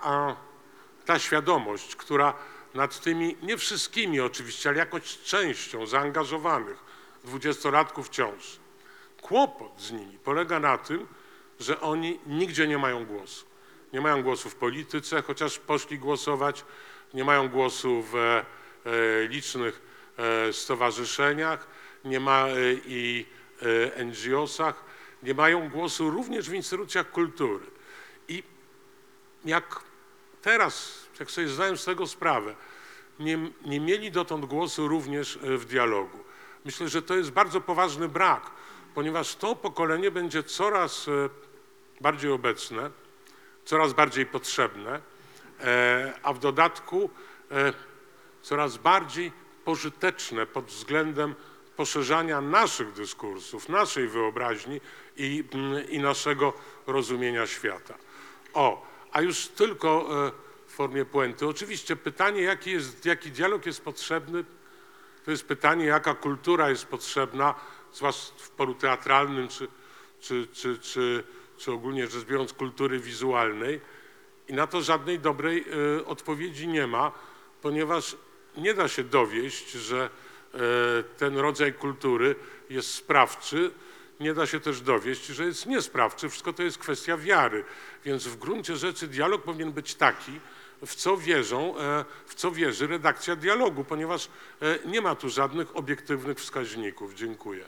[1.06, 2.34] ta świadomość, która
[2.74, 6.78] nad tymi, nie wszystkimi oczywiście, ale jakąś częścią zaangażowanych
[7.24, 8.60] dwudziestolatków wciąż.
[9.22, 11.08] Kłopot z nimi polega na tym,
[11.60, 13.46] że oni nigdzie nie mają głosu.
[13.94, 16.66] Nie mają głosu w polityce, chociaż poszli głosować,
[17.14, 18.46] nie mają głosu w e,
[19.28, 19.82] licznych
[20.18, 21.68] e, stowarzyszeniach,
[22.06, 22.54] nie ma e,
[22.86, 23.26] i
[23.98, 24.84] e, NGO-sach,
[25.24, 27.66] nie mają głosu również w instytucjach kultury.
[28.28, 28.44] I
[29.46, 29.82] jak
[30.42, 32.56] teraz, jak sobie zdaję z tego sprawę,
[33.20, 36.20] nie, nie mieli dotąd głosu również e, w dialogu.
[36.66, 38.52] Myślę, że to jest bardzo poważny brak,
[38.96, 41.30] ponieważ to pokolenie będzie coraz e,
[42.02, 42.92] bardziej obecne,
[43.66, 45.02] coraz bardziej potrzebne,
[45.60, 47.10] e, a w dodatku
[48.42, 49.32] coraz bardziej
[49.66, 51.36] pożyteczne pod względem
[51.76, 54.82] poszerzania naszych dyskursów, naszej wyobraźni
[55.18, 56.54] i, mm, i naszego
[56.88, 57.94] rozumienia świata.
[58.54, 60.10] O, a już tylko
[60.78, 61.48] formie puenty.
[61.48, 64.44] Oczywiście pytanie, jaki, jest, jaki dialog jest potrzebny,
[65.26, 67.56] to jest pytanie, jaka kultura jest potrzebna,
[67.94, 69.68] zwłaszcza w polu teatralnym czy,
[70.20, 71.24] czy, czy, czy,
[71.58, 73.82] czy ogólnie rzecz biorąc kultury wizualnej.
[74.48, 75.66] I na to żadnej dobrej
[76.00, 77.12] e, odpowiedzi nie ma,
[77.62, 78.16] ponieważ
[78.58, 80.10] nie da się dowieść, że
[80.54, 80.60] e,
[81.18, 82.36] ten rodzaj kultury
[82.70, 83.72] jest sprawczy,
[84.20, 86.30] nie da się też dowieść, że jest niesprawczy.
[86.30, 87.64] Wszystko to jest kwestia wiary.
[88.06, 90.40] Więc w gruncie rzeczy dialog powinien być taki,
[90.86, 94.30] w co wierzą, e, w co wierzy redakcja dialogu, ponieważ
[94.62, 97.14] e, nie ma tu żadnych obiektywnych wskaźników.
[97.14, 97.66] Dziękuję.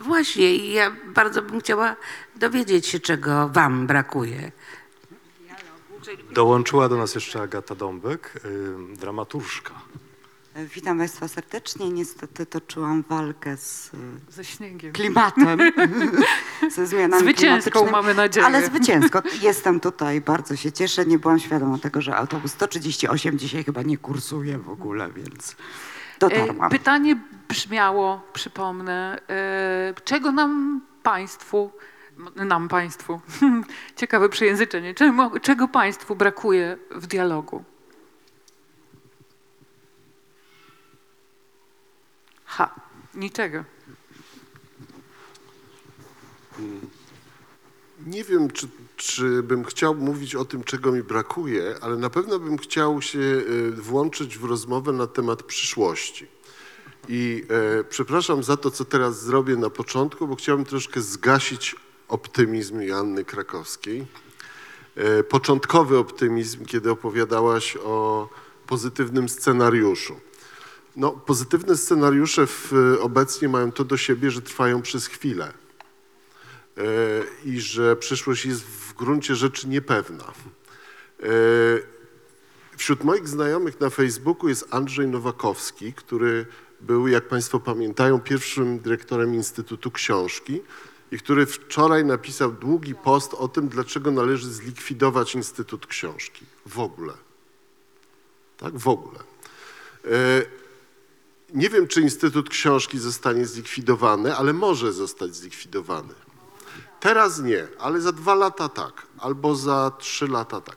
[0.00, 1.96] Właśnie, i ja bardzo bym chciała
[2.36, 4.52] dowiedzieć się, czego wam brakuje.
[6.32, 8.32] Dołączyła do nas jeszcze Agata Dąbek,
[8.92, 9.74] y, dramaturżka.
[10.64, 11.90] Witam Państwa serdecznie.
[11.90, 13.90] Niestety toczyłam walkę z
[14.28, 14.92] Ze śniegiem.
[14.92, 15.58] klimatem,
[16.76, 18.46] ze zmianami Zwycięską mamy nadzieję.
[18.46, 19.22] Ale zwycięsko.
[19.42, 21.06] Jestem tutaj, bardzo się cieszę.
[21.06, 25.56] Nie byłam świadoma tego, że autobus 138 dzisiaj chyba nie kursuje w ogóle, więc
[26.18, 26.66] dotarłam.
[26.66, 27.16] E, Pytanie
[27.48, 31.70] brzmiało, przypomnę, e, czego nam państwu,
[32.36, 33.20] nam państwu,
[33.96, 34.94] ciekawe przejęzyczenie,
[35.42, 37.64] czego państwu brakuje w dialogu?
[42.56, 42.74] Ha,
[43.14, 43.64] niczego.
[48.06, 52.38] Nie wiem, czy, czy bym chciał mówić o tym, czego mi brakuje, ale na pewno
[52.38, 56.26] bym chciał się y, włączyć w rozmowę na temat przyszłości.
[57.08, 57.44] I
[57.80, 61.76] e, przepraszam za to, co teraz zrobię na początku, bo chciałbym troszkę zgasić
[62.08, 64.06] optymizm Joanny Krakowskiej.
[64.94, 68.28] E, początkowy optymizm, kiedy opowiadałaś o
[68.66, 70.25] pozytywnym scenariuszu.
[70.96, 75.52] No, pozytywne scenariusze w, obecnie mają to do siebie, że trwają przez chwilę
[76.76, 76.82] e,
[77.44, 80.24] i że przyszłość jest w gruncie rzeczy niepewna.
[81.22, 81.26] E,
[82.76, 86.46] Wśród moich znajomych na Facebooku jest Andrzej Nowakowski, który
[86.80, 90.62] był, jak Państwo pamiętają, pierwszym dyrektorem Instytutu Książki
[91.12, 96.46] i który wczoraj napisał długi post o tym, dlaczego należy zlikwidować Instytut Książki.
[96.66, 97.12] W ogóle.
[98.56, 98.78] Tak?
[98.78, 99.18] W ogóle.
[100.04, 100.42] E,
[101.54, 106.14] Nie wiem, czy Instytut Książki zostanie zlikwidowany, ale może zostać zlikwidowany.
[107.00, 110.76] Teraz nie, ale za dwa lata tak, albo za trzy lata tak.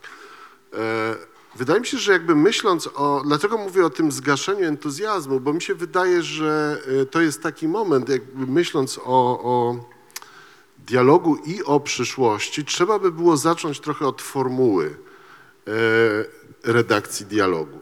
[0.74, 5.54] E, Wydaje mi się, że jakby myśląc o, dlatego mówię o tym zgaszeniu entuzjazmu, bo
[5.54, 9.04] mi się wydaje, że e, to jest taki moment, jakby myśląc o,
[9.44, 9.76] o
[10.88, 14.98] dialogu i o przyszłości, trzeba by było zacząć trochę od formuły
[15.68, 15.72] e,
[16.64, 17.79] redakcji dialogu.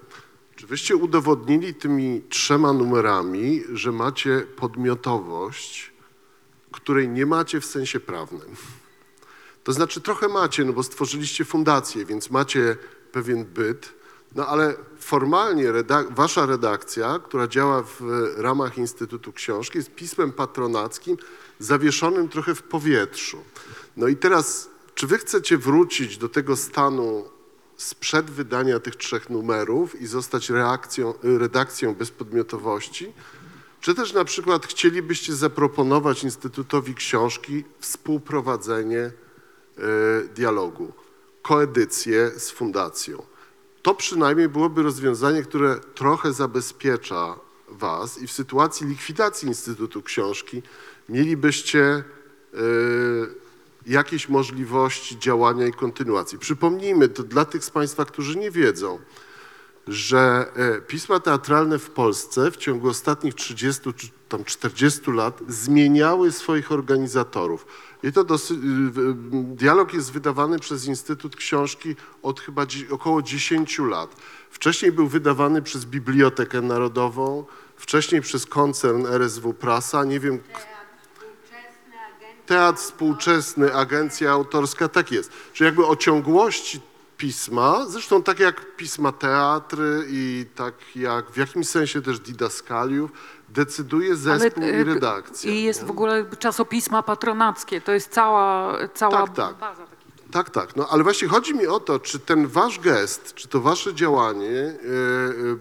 [0.57, 5.93] Czy wyście udowodnili tymi trzema numerami, że macie podmiotowość,
[6.71, 8.55] której nie macie w sensie prawnym?
[9.63, 12.77] To znaczy trochę macie, no bo stworzyliście fundację, więc macie
[13.11, 13.93] pewien byt,
[14.35, 18.01] no ale formalnie redak- wasza redakcja, która działa w
[18.37, 21.17] ramach Instytutu Książki, jest pismem patronackim
[21.59, 23.37] zawieszonym trochę w powietrzu.
[23.97, 27.36] No i teraz, czy wy chcecie wrócić do tego stanu
[27.77, 33.13] sprzed wydania tych trzech numerów i zostać reakcją, redakcją bez podmiotowości?
[33.81, 39.11] Czy też na przykład chcielibyście zaproponować Instytutowi Książki współprowadzenie e,
[40.35, 40.93] dialogu,
[41.41, 43.23] koedycję z fundacją?
[43.81, 50.61] To przynajmniej byłoby rozwiązanie, które trochę zabezpiecza was i w sytuacji likwidacji Instytutu Książki
[51.09, 52.03] mielibyście e,
[53.87, 56.39] jakieś możliwości działania i kontynuacji.
[56.39, 58.99] Przypomnijmy to dla tych z Państwa, którzy nie wiedzą,
[59.87, 66.31] że e, pisma teatralne w Polsce w ciągu ostatnich 30 czy tam 40 lat zmieniały
[66.31, 67.65] swoich organizatorów.
[68.03, 68.57] I to dosyć,
[69.31, 74.15] dialog jest wydawany przez Instytut Książki od chyba około 10 lat.
[74.49, 80.39] Wcześniej był wydawany przez Bibliotekę Narodową, wcześniej przez koncern RSW Prasa, nie wiem...
[82.47, 85.31] Teatr Współczesny, Agencja Autorska, tak jest.
[85.53, 86.81] Czyli jakby o ciągłości
[87.17, 93.11] pisma, zresztą tak jak pisma teatry i tak jak w jakimś sensie też didaskaliów,
[93.49, 95.51] decyduje zespół Ale, e, i redakcja.
[95.51, 95.87] I jest nie?
[95.87, 97.81] w ogóle czasopisma patronackie.
[97.81, 99.55] To jest cała, cała Tak, tak.
[99.55, 99.83] baza.
[100.31, 100.75] Tak, tak.
[100.75, 104.49] No ale właśnie chodzi mi o to, czy ten wasz gest, czy to wasze działanie,
[104.49, 104.75] e, e,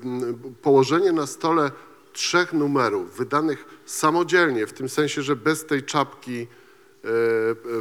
[0.05, 1.70] m, położenie na stole
[2.12, 6.66] trzech numerów wydanych samodzielnie, w tym sensie, że bez tej czapki e, e,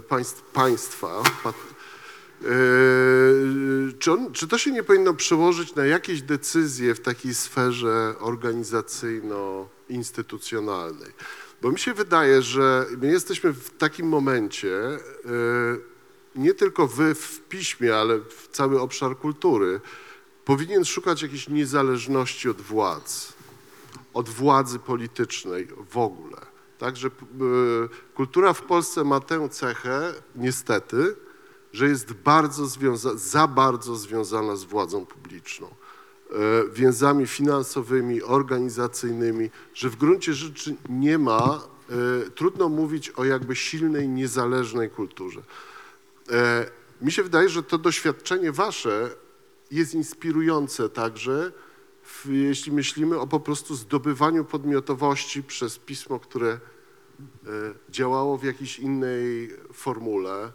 [0.07, 1.21] państw, państwa, e,
[3.99, 11.11] czy, on, czy to się nie powinno przełożyć na jakieś decyzje w takiej sferze organizacyjno-instytucjonalnej?
[11.61, 14.99] Bo mi się wydaje, że my jesteśmy w takim momencie, e,
[16.35, 19.81] nie tylko wy w piśmie, ale w cały obszar kultury,
[20.45, 23.33] powinien szukać jakiejś niezależności od władz,
[24.13, 26.44] od władzy politycznej w ogóle.
[26.77, 27.11] Także y,
[28.15, 31.15] kultura w Polsce ma tę cechę, niestety,
[31.73, 32.67] że jest bardzo
[33.15, 35.67] za bardzo związana z władzą publiczną.
[36.31, 43.55] E, Więzami finansowymi, organizacyjnymi, że w gruncie rzeczy nie ma, e, trudno mówić o jakby
[43.55, 45.41] silnej, niezależnej kulturze.
[46.31, 46.65] E,
[47.01, 49.09] Mi się wydaje, że to doświadczenie wasze
[49.71, 51.51] jest inspirujące także,
[52.27, 56.59] jeśli myślimy o po prostu zdobywaniu podmiotowości przez pismo, które e,
[57.89, 60.51] działało w jakiejś innej formule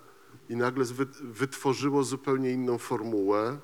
[0.48, 0.84] i nagle
[1.20, 3.58] wytworzyło zupełnie inną formułę,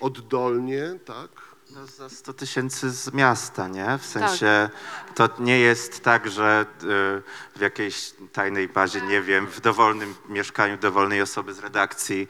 [0.00, 1.30] oddolnie, tak?
[1.70, 3.98] No za 100 tysięcy z miasta, nie?
[3.98, 4.70] W sensie
[5.14, 6.86] to nie jest tak, że y,
[7.58, 12.28] w jakiejś tajnej bazie, nie wiem, w dowolnym mieszkaniu dowolnej osoby z redakcji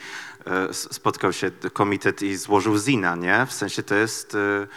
[0.71, 3.47] y, spotkał się komitet i złożył zina, nie?
[3.47, 4.69] W sensie to jest y,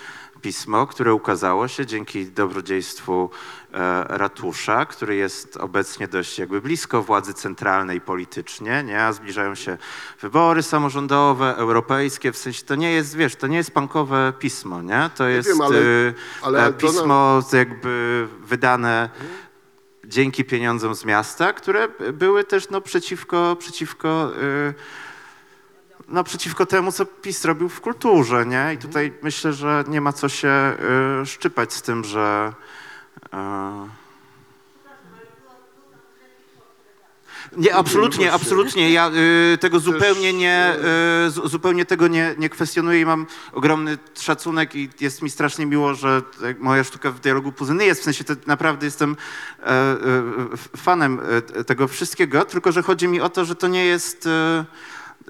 [0.42, 3.30] pismo, które ukazało się dzięki dobrodziejstwu
[3.74, 9.04] e, ratusza, który jest obecnie dość jakby blisko władzy centralnej politycznie, nie?
[9.04, 9.78] A zbliżają się
[10.22, 15.10] wybory samorządowe, europejskie, w sensie to nie jest, wiesz, to nie jest pankowe pismo, nie?
[15.16, 15.78] To jest wiem, ale-
[16.42, 19.10] ale e, Aldona- pismo jakby wydane
[20.06, 24.74] dzięki pieniądzom z miasta, które były też no, przeciwko, przeciwko, y,
[26.10, 28.72] no, przeciwko temu, co PiS robił w kulturze, nie?
[28.74, 30.74] I tutaj myślę, że nie ma co się
[31.22, 32.53] y, szczypać z tym, że...
[33.34, 33.99] y,
[37.57, 38.91] Nie, absolutnie, absolutnie.
[38.91, 39.12] Ja
[39.53, 40.76] y, tego zupełnie nie,
[41.28, 45.66] y, zu- zupełnie tego nie, nie kwestionuję i mam ogromny szacunek i jest mi strasznie
[45.66, 46.22] miło, że
[46.60, 48.01] moja sztuka w dialogu Puzyny jest.
[48.01, 49.16] W sensie to naprawdę jestem
[50.53, 51.20] f- fanem
[51.55, 54.30] e, tego wszystkiego, tylko że chodzi mi o to, że to nie jest...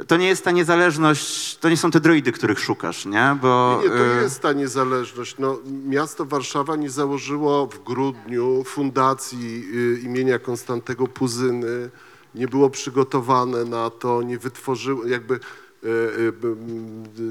[0.07, 3.37] to nie jest ta niezależność, to nie są te droidy, których szukasz, nie?
[3.41, 5.35] Bo, Nie, nie, to e, jest ta niezależność.
[5.39, 11.89] No, miasto Warszawa nie założyło w grudniu fundacji y, imienia Konstantego Puzyny,
[12.35, 16.33] nie było przygotowane na to, nie wytworzyło, jakby y, y,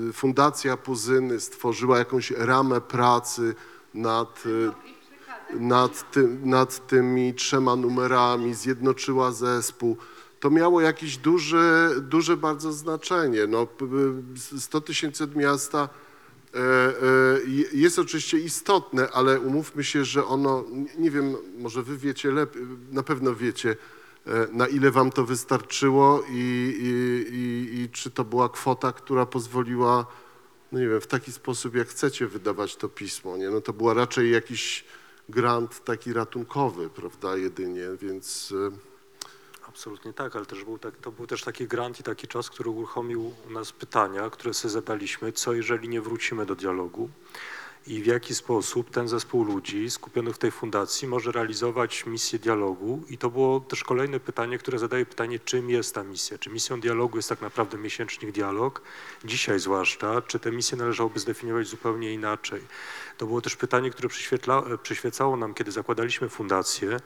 [0.08, 3.54] y, Fundacja Puzyny stworzyła jakąś ramę pracy
[3.94, 4.70] nad, y,
[5.60, 9.96] nad, tym, nad tymi trzema numerami, zjednoczyła zespół.
[10.40, 13.46] To miało jakieś duże, duże bardzo znaczenie.
[13.46, 13.86] No, p-
[14.52, 15.88] p- 100 tysięcy od miasta
[16.54, 16.94] e, e,
[17.46, 22.30] je- jest oczywiście istotne, ale umówmy się, że ono, nie- nie wiem, może wy wiecie
[22.30, 23.76] lepiej, na pewno wiecie,
[24.26, 26.34] e, na ile wam to wystarczyło i,
[26.82, 30.06] i, i, i czy to była kwota, która pozwoliła,
[30.72, 33.50] no nie wiem, w taki sposób, jak chcecie wydawać to pismo, nie?
[33.50, 34.84] No to była raczej jakiś
[35.28, 38.54] grant taki ratunkowy, prawda, jedynie, więc...
[39.78, 42.50] e, Absolutnie tak, ale też był tak, to był też taki grant i taki czas,
[42.50, 47.10] który uruchomił u nas pytania, które sobie zadaliśmy, co jeżeli nie wrócimy do dialogu
[47.86, 53.02] i w jaki sposób ten zespół ludzi skupionych w tej fundacji może realizować misję dialogu.
[53.08, 56.38] I to było też kolejne pytanie, które zadaje pytanie, czym jest ta misja?
[56.38, 58.82] Czy misją dialogu jest tak naprawdę miesięcznik dialog?
[59.24, 62.60] Dzisiaj zwłaszcza, czy tę misję należałoby zdefiniować zupełnie inaczej?
[63.18, 66.96] To było też pytanie, które przyświetla- przyświecało nam, kiedy zakładaliśmy fundację,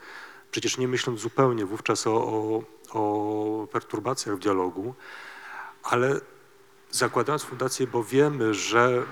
[0.53, 4.95] przecież nie myśląc zupełnie wówczas o, o, o perturbacjach w dialogu,
[5.83, 6.21] ale
[6.91, 9.03] zakładając fundację, bo wiemy, że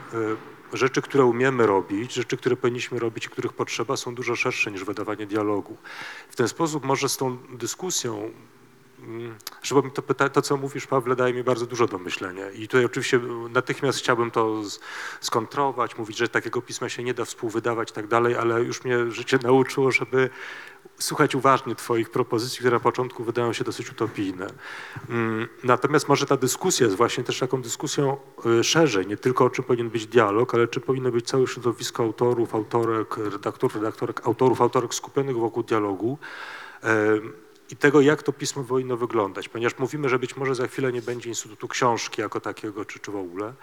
[0.72, 4.84] y, rzeczy, które umiemy robić, rzeczy, które powinniśmy robić, których potrzeba, są dużo szersze niż
[4.84, 5.76] wydawanie dialogu.
[6.30, 8.30] W ten sposób może z tą dyskusją
[9.62, 12.50] że to, to, co mówisz, Pawle, daje mi bardzo dużo do myślenia.
[12.50, 13.20] I tutaj oczywiście
[13.50, 14.62] natychmiast chciałbym to
[15.20, 19.10] skontrować, mówić, że takiego pisma się nie da współwydawać i tak dalej, ale już mnie
[19.10, 20.30] życie nauczyło, żeby
[20.98, 24.46] słuchać uważnie Twoich propozycji, które na początku wydają się dosyć utopijne.
[25.08, 28.16] Mm, Natomiast może ta dyskusja jest właśnie też taką dyskusją
[28.60, 32.02] y, szerzej, nie tylko o czym powinien być dialog, ale czy powinno być całe środowisko
[32.02, 36.18] autorów, autorek, redaktorów, redaktorek, autorów, autorek skupionych wokół dialogu
[37.70, 41.02] i tego, jak to pismo powinno wyglądać, ponieważ mówimy, że być może za chwilę nie
[41.02, 43.54] będzie Instytutu Książki jako takiego, czy, czy w ogóle,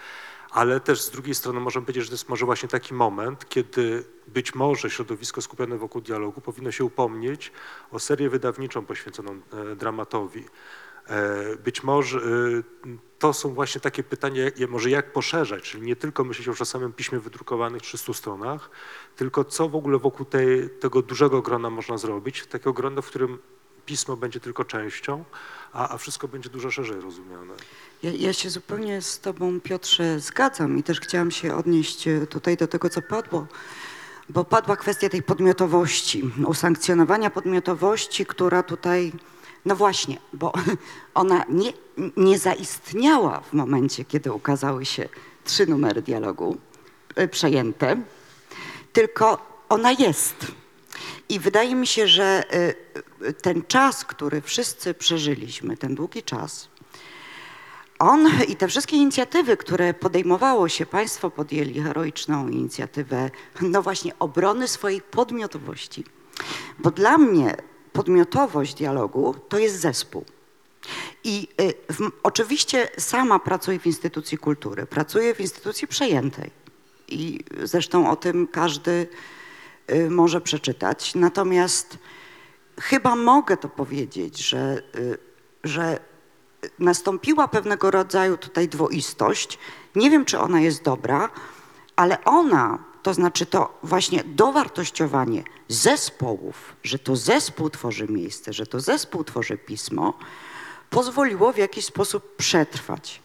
[0.50, 4.04] ale też z drugiej strony możemy powiedzieć, że to jest może właśnie taki moment, kiedy
[4.26, 7.52] być może środowisko skupione wokół dialogu powinno się upomnieć
[7.92, 10.44] o serię wydawniczą poświęconą e, dramatowi.
[11.06, 12.22] E, Być może e,
[13.18, 16.92] to są właśnie takie pytania, może jak poszerzać, czyli nie tylko myśleć już o samym
[16.92, 18.70] piśmie wydrukowanych 300 stronach,
[19.16, 23.38] tylko co w ogóle wokół tej, tego dużego grona można zrobić, takiego grona, w którym
[23.88, 25.24] pismo będzie tylko częścią,
[25.72, 27.54] a, a wszystko będzie dużo szerzej rozumiane.
[28.02, 32.56] Ja, ja się zupełnie z Tobą, Piotrze, zgadzam i też chciałam się odnieść e, tutaj
[32.56, 33.46] do tego, co padło,
[34.28, 39.12] bo padła kwestia tej podmiotowości, usankcjonowania podmiotowości, która tutaj,
[39.64, 40.52] no właśnie, bo
[41.22, 41.72] ona nie,
[42.16, 45.08] nie zaistniała w momencie, kiedy ukazały się
[45.44, 46.56] trzy numery dialogu
[47.14, 47.96] e, przejęte,
[48.92, 50.36] tylko ona jest.
[51.28, 53.07] I wydaje mi się, że y,
[53.42, 56.68] ten czas, który wszyscy przeżyliśmy, ten długi czas,
[57.98, 64.68] on i te wszystkie inicjatywy, które podejmowało się, Państwo podjęli heroiczną inicjatywę, no właśnie, obrony
[64.68, 66.04] swojej podmiotowości.
[66.78, 67.56] Bo dla mnie
[67.92, 70.24] podmiotowość dialogu to jest zespół.
[71.24, 76.50] I y, w, oczywiście sama pracuję w instytucji kultury, pracuję w instytucji przejętej.
[77.08, 79.06] I zresztą o tym każdy
[79.92, 81.14] y, może przeczytać.
[81.14, 81.98] Natomiast
[82.80, 85.18] chyba mogę to powiedzieć, że, y,
[85.64, 86.00] że
[86.78, 89.58] nastąpiła pewnego rodzaju tutaj dwoistość.
[89.94, 91.30] Nie wiem, czy ona jest dobra,
[91.96, 98.80] ale ona, to znaczy to właśnie dowartościowanie zespołów, że to zespół tworzy miejsce, że to
[98.80, 100.14] zespół tworzy pismo,
[100.90, 103.22] pozwoliło w jakiś sposób przetrwać.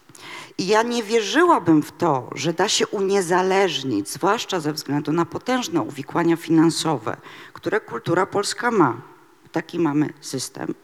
[0.58, 5.82] I ja nie wierzyłabym w to, że da się uniezależnić, zwłaszcza ze względu na potężne
[5.82, 7.16] uwikłania finansowe,
[7.52, 9.13] które kultura polska ma.
[9.54, 10.74] Taki mamy system,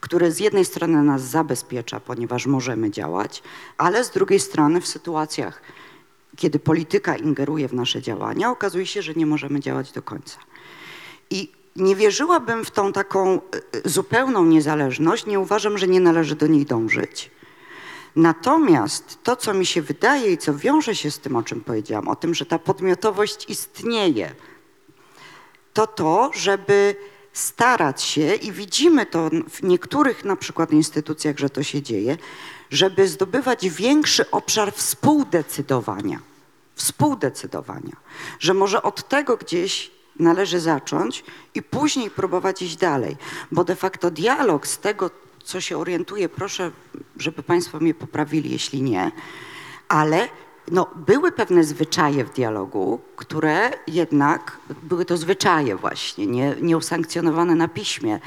[0.00, 3.42] który z jednej strony nas zabezpiecza, ponieważ możemy działać,
[3.78, 5.62] ale z drugiej strony w sytuacjach,
[6.36, 10.38] kiedy polityka ingeruje w nasze działania, okazuje się, że nie możemy działać do końca.
[11.30, 13.40] I nie wierzyłabym w tą taką y,
[13.86, 17.30] y, zupełną niezależność, nie uważam, że nie należy do niej dążyć.
[18.16, 22.08] Natomiast to, co mi się wydaje i co wiąże się z tym, o czym powiedziałam,
[22.08, 24.34] o tym, że ta podmiotowość istnieje,
[25.72, 26.96] to to, żeby
[27.36, 32.16] starać się, i widzimy to w niektórych na przykład instytucjach, że to się dzieje,
[32.70, 36.18] żeby zdobywać większy obszar współdecydowania.
[36.74, 37.96] Współdecydowania.
[38.40, 41.24] Że może od tego gdzieś należy zacząć
[41.54, 43.16] i później próbować iść dalej.
[43.52, 45.10] Bo de facto dialog z tego,
[45.44, 46.70] co się orientuje, proszę,
[47.16, 49.10] żeby Państwo mnie poprawili, jeśli nie,
[49.88, 50.28] ale
[50.70, 57.68] no, były pewne zwyczaje w dialogu, które jednak były to zwyczaje właśnie, nie, nieusankcjonowane na
[57.68, 58.20] piśmie,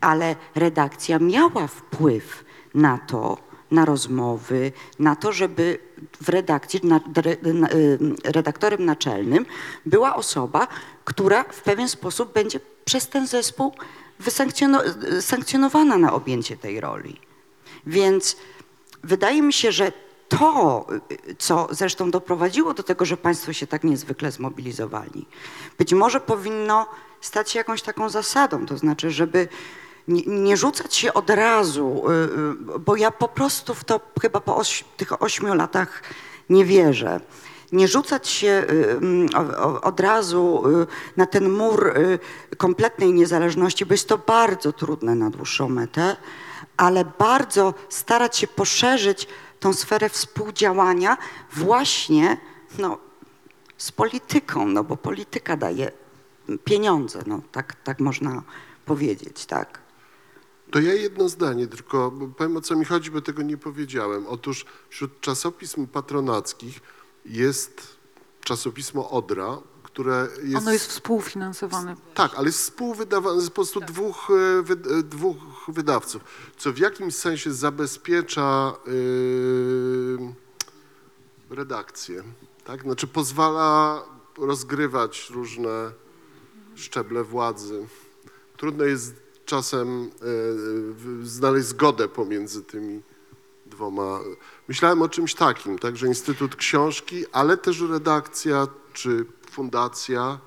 [0.00, 2.44] ale redakcja miała wpływ
[2.74, 3.38] na to,
[3.70, 5.78] na rozmowy, na to, żeby
[6.20, 7.00] w redakcji, na,
[7.54, 9.46] na, y, redaktorem naczelnym
[9.86, 10.68] była osoba,
[11.04, 13.72] która w pewien sposób będzie przez ten zespół
[14.20, 17.20] wysankcjono- sankcjonowana na objęcie tej roli.
[17.86, 18.36] Więc
[19.04, 19.92] wydaje mi się, że
[20.28, 20.86] to,
[21.38, 25.26] co zresztą doprowadziło do tego, że Państwo się tak niezwykle zmobilizowali,
[25.78, 26.86] być może powinno
[27.20, 29.48] stać się jakąś taką zasadą, to znaczy, żeby
[30.08, 34.40] nie, nie rzucać się od razu, y, y, bo ja po prostu w to chyba
[34.40, 36.02] po oś, tych ośmiu latach
[36.50, 37.20] nie wierzę.
[37.72, 39.28] Nie rzucać się y, mm,
[39.82, 42.18] od razu y, na ten mur y,
[42.56, 46.16] kompletnej niezależności, bo jest to bardzo trudne na dłuższą metę,
[46.76, 49.28] ale bardzo starać się poszerzyć
[49.66, 51.16] tą sferę współdziałania
[51.52, 52.36] właśnie
[52.78, 52.98] no,
[53.76, 55.92] z polityką, no bo polityka daje
[56.64, 58.42] pieniądze, no tak, tak można
[58.84, 59.78] powiedzieć, tak.
[60.70, 64.26] To ja jedno zdanie, tylko powiem o co mi chodzi, bo tego nie powiedziałem.
[64.26, 66.80] Otóż wśród czasopism patronackich
[67.24, 67.96] jest
[68.44, 69.58] czasopismo Odra,
[69.96, 70.56] które jest...
[70.56, 71.96] Ono jest współfinansowane.
[72.14, 75.36] Tak, ale jest współwydawane z po prostu dwóch, e, wy, e, dwóch
[75.68, 76.24] wydawców,
[76.56, 80.18] co w jakimś sensie zabezpiecza yy,
[81.50, 82.22] redakcję.
[82.64, 82.82] Tak?
[82.82, 84.02] Znaczy pozwala
[84.38, 85.92] rozgrywać różne
[86.74, 87.86] szczeble władzy.
[88.56, 93.02] Trudno jest czasem w- znaleźć zgodę pomiędzy tymi
[93.66, 94.20] dwoma.
[94.68, 99.26] Myślałem o czymś takim, także Instytut Książki, ale też redakcja czy
[99.56, 100.38] fundacja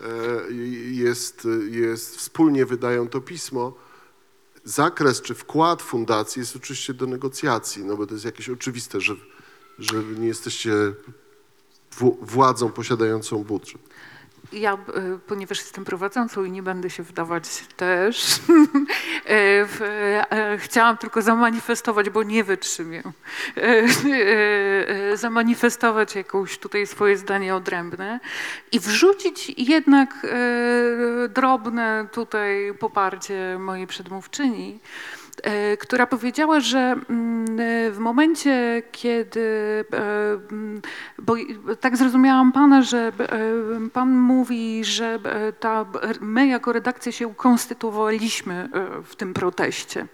[0.00, 0.52] e,
[0.92, 3.74] jest, jest, wspólnie wydają to pismo.
[4.64, 9.14] Zakres czy wkład fundacji jest oczywiście do negocjacji, no bo to jest jakieś oczywiste, że,
[9.78, 10.72] że nie jesteście
[12.20, 13.80] władzą posiadającą budżet.
[14.52, 14.78] Ja, e,
[15.26, 17.44] ponieważ jestem prowadzącą i nie będę się wdawać
[17.76, 18.26] też,
[19.26, 19.66] e,
[20.30, 23.02] e, chciałam tylko zamanifestować, bo nie wytrzymię,
[25.14, 28.20] zamanifestować jakąś tutaj swoje zdanie odrębne
[28.72, 30.26] i wrzucić jednak
[31.28, 34.78] drobne tutaj poparcie mojej przedmówczyni,
[35.78, 40.82] która powiedziała, że mm, e, w momencie, kiedy, e, mm,
[41.18, 41.34] bo
[41.80, 43.12] tak zrozumiałam pana, że e,
[43.92, 45.86] pan mówi, że e, ta,
[46.20, 50.06] my jako redakcja się ukonstytuowaliśmy e, w tym proteście.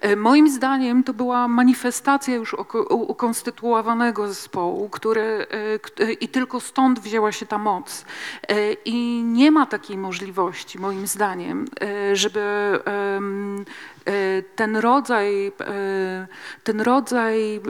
[0.00, 2.56] E, Moim zdaniem to była manifestacja już
[2.90, 5.20] ukonstytuowanego zespołu, który
[6.00, 8.04] e, e, i tylko stąd wzięła się ta moc.
[8.84, 11.64] I nie ma takiej możliwości, moim zdaniem,
[12.12, 12.40] żeby
[14.56, 15.52] ten rodzaj,
[16.64, 17.60] ten rodzaj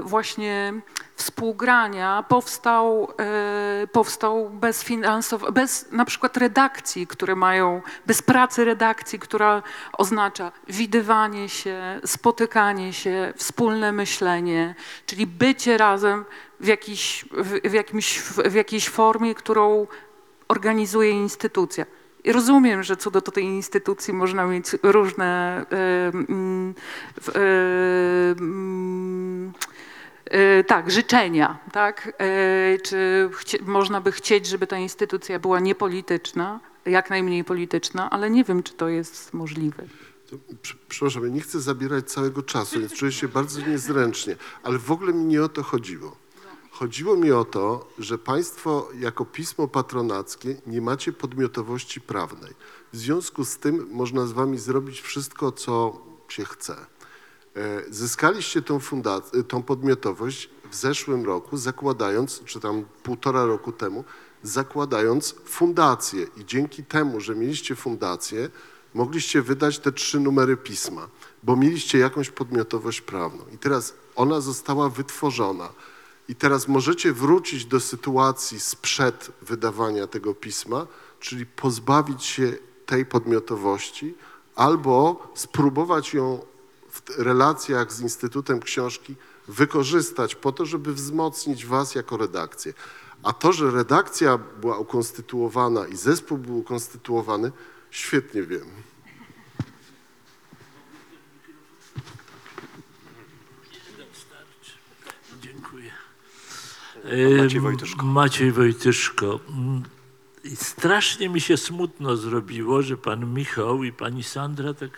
[0.00, 0.72] właśnie
[1.16, 3.08] współgrania powstał,
[3.92, 9.62] powstał bez finansow- bez na przykład redakcji, które mają, bez pracy redakcji, która
[9.92, 11.73] oznacza widywanie się,
[12.04, 14.74] spotykanie się, wspólne myślenie,
[15.06, 16.24] czyli bycie razem
[16.60, 19.86] w, jakiś, w, w, jakimś, w jakiejś formie, którą
[20.48, 21.86] organizuje instytucja.
[22.24, 26.74] I rozumiem, że co do tej instytucji można mieć różne e, mm,
[30.24, 32.12] e, tak, życzenia, tak?
[32.18, 33.30] E, Czy
[33.66, 38.72] można by chcieć, żeby ta instytucja była niepolityczna, jak najmniej polityczna, ale nie wiem, czy
[38.72, 39.84] to jest możliwe.
[40.88, 45.12] Przepraszam, ja nie chcę zabierać całego czasu, więc czuję się bardzo niezręcznie, ale w ogóle
[45.12, 46.16] mi nie o to chodziło.
[46.70, 52.52] Chodziło mi o to, że państwo jako pismo patronackie nie macie podmiotowości prawnej.
[52.92, 56.76] W związku z tym można z wami zrobić wszystko, co się chce.
[57.56, 64.04] E, Zyskaliście tą, fundac- tą podmiotowość w zeszłym roku, zakładając, czy tam półtora roku temu,
[64.42, 66.26] zakładając fundację.
[66.36, 68.48] I dzięki temu, że mieliście fundację,
[68.94, 71.08] mogliście wydać te trzy numery pisma,
[71.42, 73.44] bo mieliście jakąś podmiotowość prawną.
[73.54, 75.68] I teraz ona została wytworzona.
[76.28, 80.86] I teraz możecie wrócić do sytuacji sprzed wydawania tego pisma,
[81.20, 82.52] czyli pozbawić się
[82.86, 84.14] tej podmiotowości
[84.54, 86.40] albo spróbować ją
[86.90, 89.14] w relacjach z Instytutem Książki
[89.48, 92.74] wykorzystać po to, żeby wzmocnić was jako redakcję.
[93.22, 97.52] A to, że redakcja była ukonstytuowana i zespół był ukonstytuowany,
[97.90, 98.68] świetnie wiem.
[105.42, 105.90] Dziękuję.
[107.04, 108.06] Maciej Wojtyszko.
[108.06, 109.40] Maciej Wojtyszko.
[110.44, 114.90] I Strasznie mi się smutno zrobiło, że pan Michał i pani Sandra tak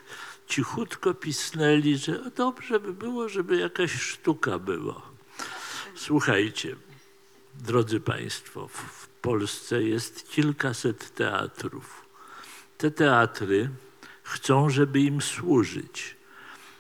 [0.47, 5.03] cichutko pisnęli, że dobrze by było, żeby jakaś sztuka była.
[5.95, 6.77] Słuchajcie,
[7.55, 12.07] drodzy Państwo, w- Polsce jest kilkaset teatrów.
[12.79, 13.71] Te teatry
[14.23, 16.17] chcą, żeby im służyć.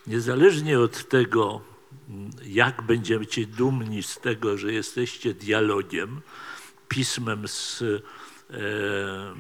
[0.06, 1.60] Niezależnie od tego,
[2.46, 6.20] jak będziecie dumni z tego, że jesteście dialogiem,
[6.88, 8.56] pismem z e,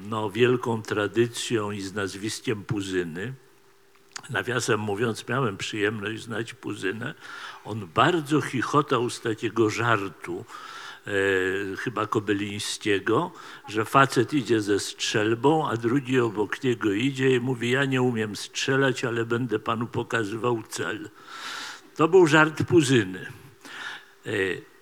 [0.08, 3.34] no, wielką tradycją i z nazwiskiem Puzyny,
[4.30, 7.14] Nawiasem mówiąc, miałem przyjemność znać Puzynę.
[7.64, 10.44] On bardzo chichotał z takiego żartu,
[11.06, 11.10] e,
[11.76, 13.32] chyba Kobylińskiego,
[13.68, 18.36] że facet idzie ze strzelbą, a drugi obok niego idzie i mówi, ja nie umiem
[18.36, 21.10] strzelać, ale będę panu pokazywał cel.
[21.96, 23.26] To był żart Puzyny.
[24.26, 24.30] E,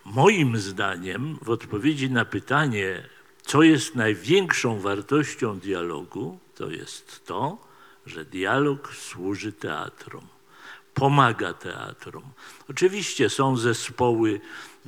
[0.05, 3.03] Moim zdaniem, w odpowiedzi na pytanie,
[3.41, 7.57] co jest największą wartością dialogu, to jest to,
[8.05, 10.27] że dialog służy teatrom,
[10.93, 12.23] pomaga teatrom.
[12.69, 14.41] Oczywiście są zespoły,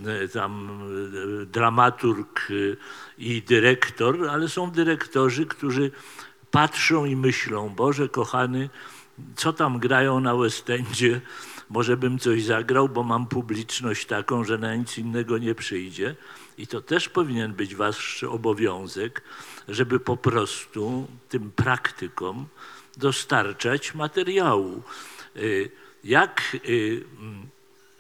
[0.06, 0.82] e, tam
[1.42, 2.48] e, dramaturg
[3.18, 5.92] i dyrektor, ale są dyrektorzy, którzy
[6.52, 8.70] patrzą i myślą, Boże kochany,
[9.36, 11.22] co tam grają na West Endzie,
[11.70, 16.16] może bym coś zagrał, bo mam publiczność taką, że na nic innego nie przyjdzie.
[16.58, 19.22] I to też powinien być wasz obowiązek,
[19.68, 22.46] żeby po prostu tym praktykom
[22.98, 24.84] dostarczać materiału.
[25.36, 25.72] Y,
[26.04, 27.48] Jak y, mm,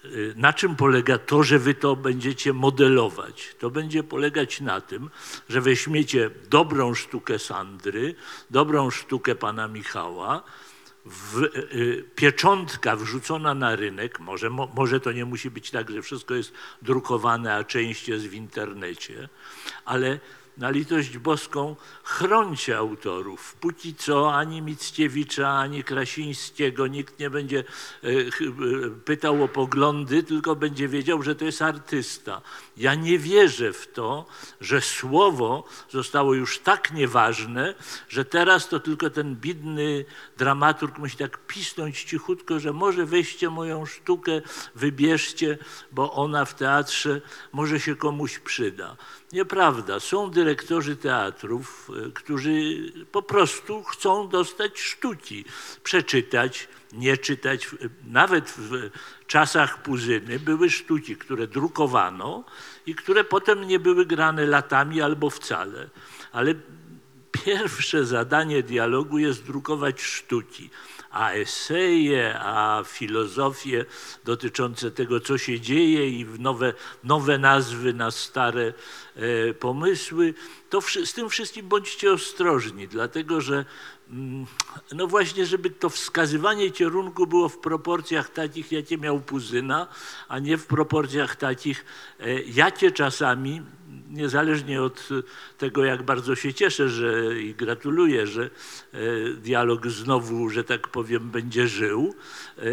[0.05, 3.55] y, na czym polega to, że wy to będziecie modelować?
[3.59, 5.09] To będzie polegać na tym,
[5.49, 8.15] że weźmiecie dobrą sztukę Sandry,
[8.49, 10.43] dobrą sztukę pana Michała,
[11.09, 11.43] w,
[11.73, 16.33] y, pieczątka wrzucona na rynek, może, mo, może to nie musi być tak, że wszystko
[16.33, 19.29] jest drukowane, a część jest w internecie,
[19.85, 20.19] ale
[20.57, 23.55] na litość boską chroncie autorów.
[23.59, 27.63] Póki co ani Mickiewicza, ani Krasińskiego nikt nie będzie
[28.03, 28.09] e,
[29.05, 32.41] pytał o poglądy, tylko będzie wiedział, że to jest artysta.
[32.77, 34.25] Ja nie wierzę w to,
[34.61, 37.75] że słowo zostało już tak nieważne,
[38.09, 40.05] że teraz to tylko ten biedny
[40.37, 44.41] dramaturg musi tak pisnąć cichutko, że może weźcie moją sztukę,
[44.75, 45.57] wybierzcie,
[45.91, 47.21] bo ona w teatrze
[47.51, 48.95] może się komuś przyda.
[49.31, 49.99] Nieprawda.
[49.99, 52.51] Są dyrektorzy teatrów, e, którzy
[53.11, 55.45] po prostu chcą dostać sztuki,
[55.83, 57.69] przeczytać, nie czytać.
[58.07, 58.89] Nawet w
[59.27, 62.43] czasach Puzyny były sztuki, które drukowano
[62.85, 65.89] i które potem nie były grane latami albo wcale.
[66.31, 66.55] Ale
[67.31, 70.69] pierwsze zadanie dialogu jest drukować sztuki,
[71.11, 73.85] a eseje, a filozofie
[74.25, 76.73] dotyczące tego, co się dzieje i nowe,
[77.03, 78.73] nowe nazwy na stare
[79.15, 80.33] e, pomysły,
[80.69, 83.65] to z tym wszystkim bądźcie ostrożni, dlatego że
[84.93, 89.87] no właśnie, żeby to wskazywanie kierunku było w proporcjach takich, jakie miał Puzyna,
[90.27, 91.85] a nie w proporcjach takich,
[92.19, 93.61] e, jakie czasami
[94.09, 95.09] niezależnie od
[95.57, 98.49] tego, jak bardzo się cieszę że, i gratuluję, że e,
[99.33, 102.15] dialog znowu, że tak powiem, będzie żył,
[102.57, 102.63] e,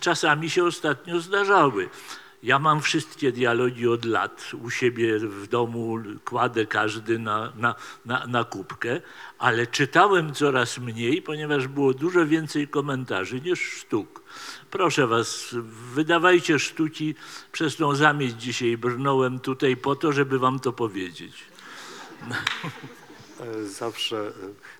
[0.00, 1.88] czasami się ostatnio zdarzały.
[2.44, 7.74] Ja mam wszystkie dialogi od lat u siebie w domu, kładę każdy na, na,
[8.04, 9.00] na, na kubkę,
[9.38, 14.22] ale czytałem coraz mniej, ponieważ było dużo więcej komentarzy niż sztuk.
[14.70, 15.54] Proszę was,
[15.94, 17.14] wydawajcie sztuki,
[17.52, 21.44] przez tą zamieć dzisiaj brnąłem tutaj po to, żeby wam to powiedzieć.
[23.40, 24.30] E, Zawsze, e,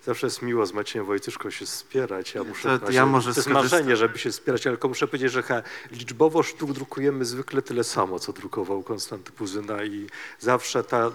[0.05, 2.35] zawsze jest miło z Maciejem Wojtyszką się wspierać.
[2.35, 3.63] Ja muszę, To- ja może to jest skorzystam.
[3.79, 7.85] marzenie, żeby się wspierać, ale tylko muszę powiedzieć, że ha, liczbowo sztuk drukujemy zwykle tyle
[7.85, 10.07] samo, co drukował Konstanty Puzyna i
[10.41, 11.11] zawsze ta,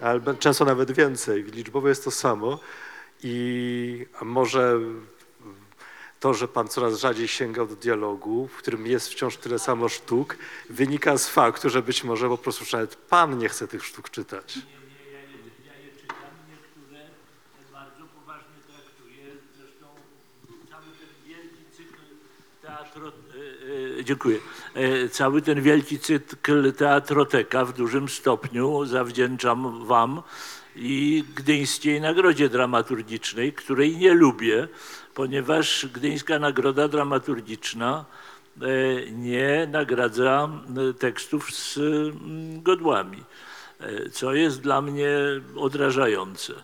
[0.00, 2.58] albo często nawet więcej, liczbowo jest to samo
[3.22, 4.78] i może
[6.20, 10.36] to, że pan coraz rzadziej sięgał do dialogu, w którym jest wciąż tyle samo sztuk,
[10.70, 14.58] wynika z faktu, że być może po prostu nawet pan nie chce tych sztuk czytać.
[17.72, 19.24] bardzo poważnie traktuję.
[19.58, 19.86] Zresztą
[20.70, 22.02] cały ten wielki cykl
[22.62, 23.08] teatro...
[23.08, 24.38] e, e, Dziękuję.
[24.74, 30.22] E, Cały ten wielki cykl Teatroteka w dużym stopniu zawdzięczam wam
[30.76, 34.68] i Gdyńskiej Nagrodzie Dramaturgicznej, której nie lubię,
[35.14, 38.04] ponieważ Gdyńska Nagroda Dramaturgiczna
[38.62, 38.66] e,
[39.10, 40.48] nie nagradza
[40.90, 43.24] e, tekstów z mm, godłami,
[44.12, 45.10] co jest dla mnie
[45.56, 46.54] odrażające.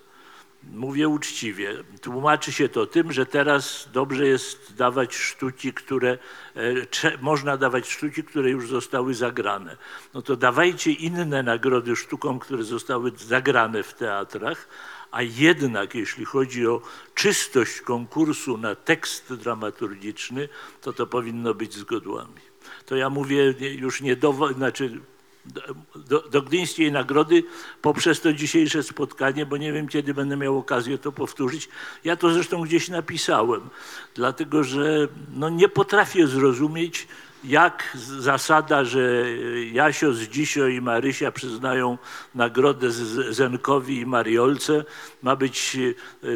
[0.71, 1.75] Mówię uczciwie.
[2.01, 6.19] Tłumaczy się to tym, że teraz dobrze jest dawać sztuki, które
[6.57, 9.77] e, można dawać sztuki, które już zostały zagrane.
[10.15, 14.69] No to dawajcie inne nagrody sztukom, które zostały zagrane w teatrach,
[15.11, 16.83] a jednak jeśli chodzi o
[17.15, 20.49] czystość konkursu na tekst dramaturgiczny,
[20.81, 22.41] to to powinno być z godłami.
[22.87, 25.01] To ja mówię już nie do, znaczy
[25.95, 27.45] do, do, Gdyńskiej Nagrody
[27.83, 31.69] poprzez to dzisiejsze spotkanie, bo nie wiem, kiedy będę miał okazję to powtórzyć.
[32.05, 33.61] Ja to zresztą gdzieś napisałem,
[34.15, 37.09] dlatego że no, nie potrafię zrozumieć,
[37.45, 39.25] jak zasada, że
[39.73, 41.99] Jasio z Dzisio i Marysia przyznają
[42.35, 42.91] nagrodę
[43.31, 44.85] Zenkowi i Mariolce,
[45.23, 45.79] ma być e,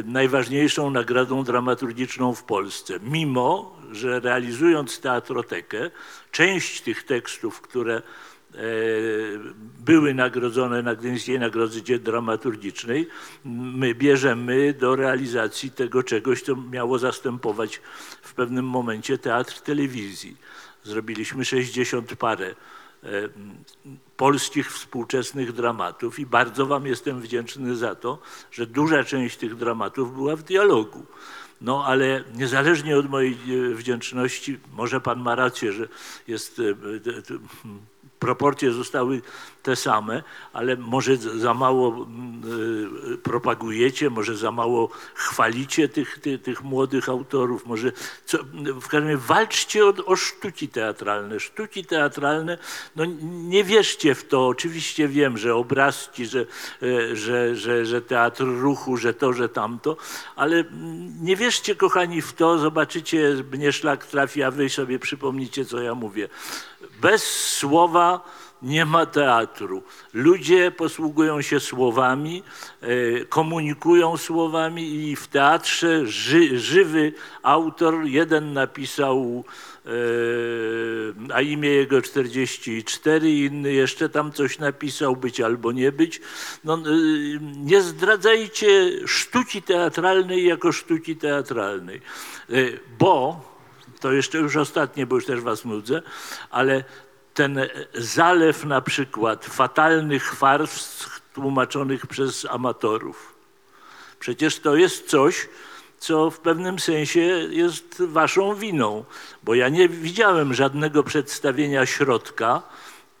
[0.05, 2.93] najważniejszą nagrodą dramaturgiczną w Polsce.
[3.01, 5.91] Mimo, że realizując teatrotekę,
[6.31, 8.01] część tych tekstów, które e,
[9.79, 13.07] były nagrodzone na Gdyńskiej Nagrodzie Dramaturgicznej,
[13.45, 17.81] my bierzemy do realizacji tego czegoś, co miało zastępować
[18.21, 20.37] w pewnym momencie teatr telewizji.
[20.83, 22.55] Zrobiliśmy 60 parę
[23.03, 23.07] e,
[24.17, 28.19] polskich współczesnych dramatów i bardzo wam jestem wdzięczny za to,
[28.51, 31.05] że duża część tych dramatów była w dialogu.
[31.61, 35.87] No ale niezależnie od mojej e, wdzięczności, może pan ma rację, że
[36.27, 36.63] jest, e,
[38.19, 39.21] proporcje zostały
[39.67, 42.41] te same, ale może za mało mm,
[43.13, 47.91] e, propagujecie, może za mało chwalicie tych, tych, tych młodych autorów, może
[48.25, 48.37] co,
[48.81, 51.39] w każdym razie walczcie o, o sztuki teatralne.
[51.39, 52.57] Sztuki teatralne,
[52.95, 53.05] no
[53.49, 56.45] nie wierzcie w to, oczywiście wiem, że obrazki, że,
[56.83, 59.97] e, że, że, że teatr ruchu, że to, że tamto,
[60.35, 65.65] ale mm, nie wierzcie kochani w to, zobaczycie, mnie szlak trafi, a wy sobie przypomnicie,
[65.65, 66.29] co ja mówię.
[67.01, 67.23] Bez
[67.57, 68.21] słowa
[68.61, 69.83] nie ma teatru.
[70.13, 72.43] Ludzie posługują się słowami,
[72.81, 77.13] e, komunikują słowami i w teatrze ży, żywy
[77.43, 79.43] autor, jeden napisał
[79.85, 79.89] e,
[81.33, 86.21] a imię jego 44, inny jeszcze tam coś napisał, być albo nie być.
[86.63, 86.79] No, e,
[87.57, 92.01] nie zdradzajcie sztuki teatralnej jako sztuki teatralnej,
[92.99, 93.46] bo,
[93.99, 96.01] to jeszcze już ostatnie, bo już też was nudzę,
[96.49, 96.83] ale
[97.33, 97.59] ten
[97.93, 103.35] zalew na przykład fatalnych farc tłumaczonych przez amatorów.
[104.19, 105.49] Przecież to jest coś,
[105.99, 107.19] co w pewnym sensie
[107.49, 109.05] jest waszą winą,
[109.43, 112.61] bo ja nie widziałem żadnego przedstawienia środka,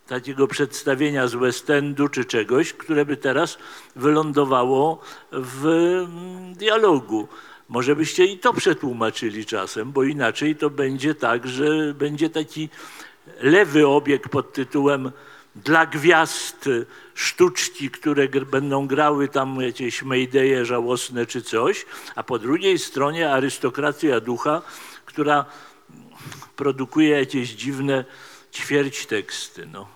[0.07, 3.57] takiego przedstawienia z West Endu czy czegoś, które by teraz
[3.95, 5.01] wylądowało
[5.31, 6.05] w
[6.53, 7.27] dialogu.
[7.69, 12.69] Może byście i to przetłumaczyli czasem, bo inaczej to będzie tak, że będzie taki
[13.41, 15.11] lewy obieg pod tytułem
[15.55, 16.69] dla gwiazd
[17.13, 24.19] sztuczki, które będą grały tam jakieś Maydaye żałosne czy coś, a po drugiej stronie arystokracja
[24.19, 24.61] ducha,
[25.05, 25.45] która
[26.55, 28.05] produkuje jakieś dziwne
[28.53, 29.65] ćwierć teksty.
[29.65, 29.87] No.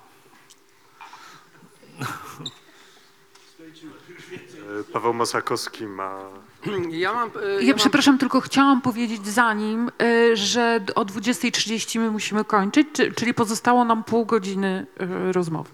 [4.94, 6.30] Paweł Masakowski ma
[6.90, 7.30] Ja mam.
[7.60, 12.88] e, Ja mam- przepraszam, tylko chciałam powiedzieć zanim, y, że o 20.30 my musimy kończyć,
[12.94, 14.86] czy- czyli pozostało nam pół godziny
[15.30, 15.70] y, rozmowy.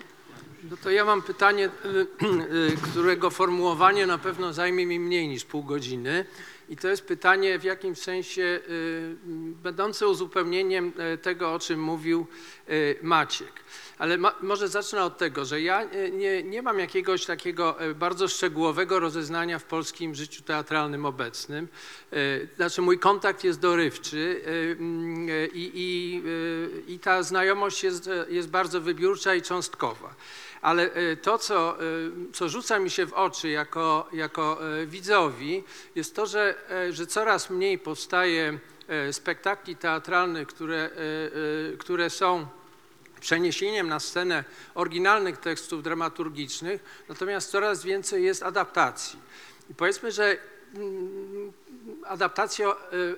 [0.72, 2.08] No to ja mam pytanie, y,
[2.74, 6.26] y, którego formułowanie na pewno zajmie mi mniej niż pół godziny.
[6.70, 9.16] I to jest pytanie w jakimś sensie y,
[9.64, 12.28] będące uzupełnieniem tego, o czym mówił
[12.70, 13.52] y, Maciek.
[13.98, 17.94] Ale ma, może zacznę od tego, że ja e, nie, nie mam jakiegoś takiego e,
[17.94, 21.68] bardzo szczegółowego rozeznania w polskim życiu teatralnym obecnym.
[22.14, 22.18] E,
[22.56, 26.24] Znaczy mój kontakt jest dorywczy mm, i, i,
[26.94, 30.16] i ta znajomość jest, jest bardzo wybiórcza i cząstkowa.
[30.62, 30.90] Ale
[31.22, 31.78] to, co,
[32.34, 35.64] co rzuca mi się w oczy jako, jako widzowi,
[35.96, 36.56] jest to, że,
[36.90, 38.60] że coraz mniej powstaje
[39.12, 40.90] spektakli teatralnych, które,
[41.78, 42.48] które są
[43.20, 44.44] przeniesieniem na scenę
[44.76, 49.20] oryginalnych tekstów dramaturgicznych, natomiast coraz więcej jest adaptacji.
[49.70, 50.38] I powiedzmy, że
[52.06, 52.74] adaptacje, e,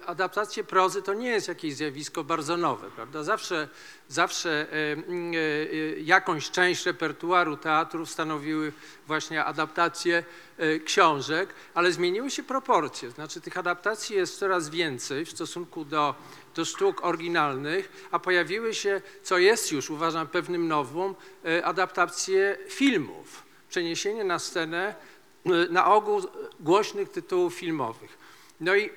[0.06, 3.24] adaptacje prozy to nie jest jakieś zjawisko bardzo nowe, prawda?
[3.24, 3.68] Zawsze,
[4.08, 8.72] zawsze e, e, jakąś część repertuaru teatru stanowiły
[9.08, 10.24] właśnie adaptacje
[10.86, 13.12] książek, ale zmieniły się proporcje.
[13.12, 16.16] Znaczy tych adaptacji jest coraz więcej w stosunku do,
[16.56, 21.16] do sztuk oryginalnych, a pojawiły się, co jest już uważam pewnym nowum,
[21.64, 23.44] adaptacje filmów.
[23.70, 24.96] Przeniesienie na scenę
[25.70, 26.22] na ogół
[26.60, 28.19] głośnych tytułów filmowych.
[28.60, 28.90] No i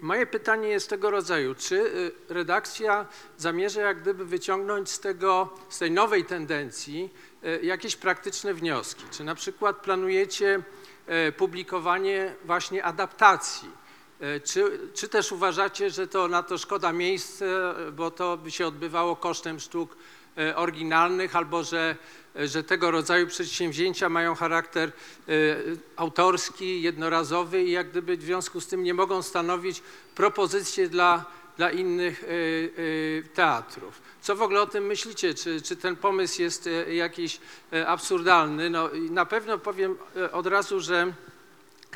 [0.00, 5.78] moje pytanie jest tego rodzaju, czy y, redakcja zamierza jak gdyby wyciągnąć z, tego, z
[5.78, 7.10] tej nowej tendencji
[7.44, 9.04] y, jakieś praktyczne wnioski?
[9.10, 10.62] Czy na przykład planujecie
[11.28, 13.86] y, publikowanie właśnie adaptacji?
[14.44, 17.44] Czy, czy też uważacie, że to na to szkoda miejsca,
[17.92, 19.96] bo to by się odbywało kosztem sztuk
[20.54, 21.96] oryginalnych, albo że,
[22.36, 25.32] że tego rodzaju przedsięwzięcia mają charakter e,
[25.96, 29.82] autorski, jednorazowy i jak gdyby w związku z tym nie mogą stanowić
[30.14, 31.24] propozycji dla,
[31.56, 34.02] dla innych e, e, teatrów.
[34.20, 35.34] Co w ogóle o tym myślicie?
[35.34, 37.40] Czy, czy ten pomysł jest e, jakiś
[37.72, 38.70] e, absurdalny?
[38.70, 41.12] No, na pewno powiem e, od razu, że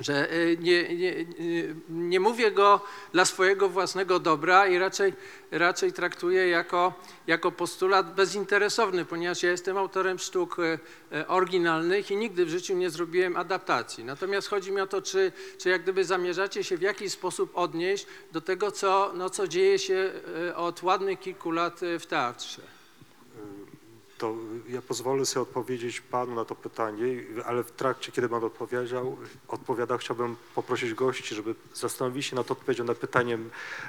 [0.01, 2.81] że e, nie, nie, nie- nie mówię go
[3.13, 5.13] dla swojego własnego dobra i raczej,
[5.51, 6.93] raczej traktuję jako,
[7.27, 10.57] jako postulat bezinteresowny, ponieważ ja jestem autorem sztuk
[11.13, 14.05] e, oryginalnych i nigdy w życiu nie zrobiłem adaptacji.
[14.05, 18.07] Natomiast chodzi mi o to, czy, czy jak gdyby zamierzacie się w jakiś sposób odnieść
[18.33, 20.13] do tego, co, no, co dzieje się
[20.57, 22.80] od ładnych kilku lat w teatrze.
[24.21, 24.35] To
[24.69, 27.05] ja pozwolę sobie odpowiedzieć panu na to pytanie,
[27.45, 29.17] ale w trakcie, kiedy pan odpowiedział,
[29.49, 33.39] odpowiadał, chciałbym poprosić gości, żeby zastanowili się nad odpowiedzią na pytanie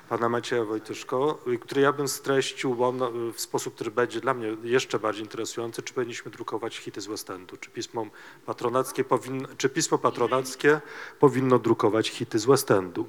[0.10, 5.00] pana Macieja Wojtyszko, które ja bym streścił ono, w sposób, który będzie dla mnie jeszcze
[5.00, 8.06] bardziej interesujący, czy powinniśmy drukować hity z West Endu, czy pismo
[8.46, 10.82] patronackie powinno, czy pismo patronackie
[11.20, 13.08] powinno drukować hity z West Endu.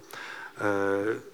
[0.61, 1.32] E,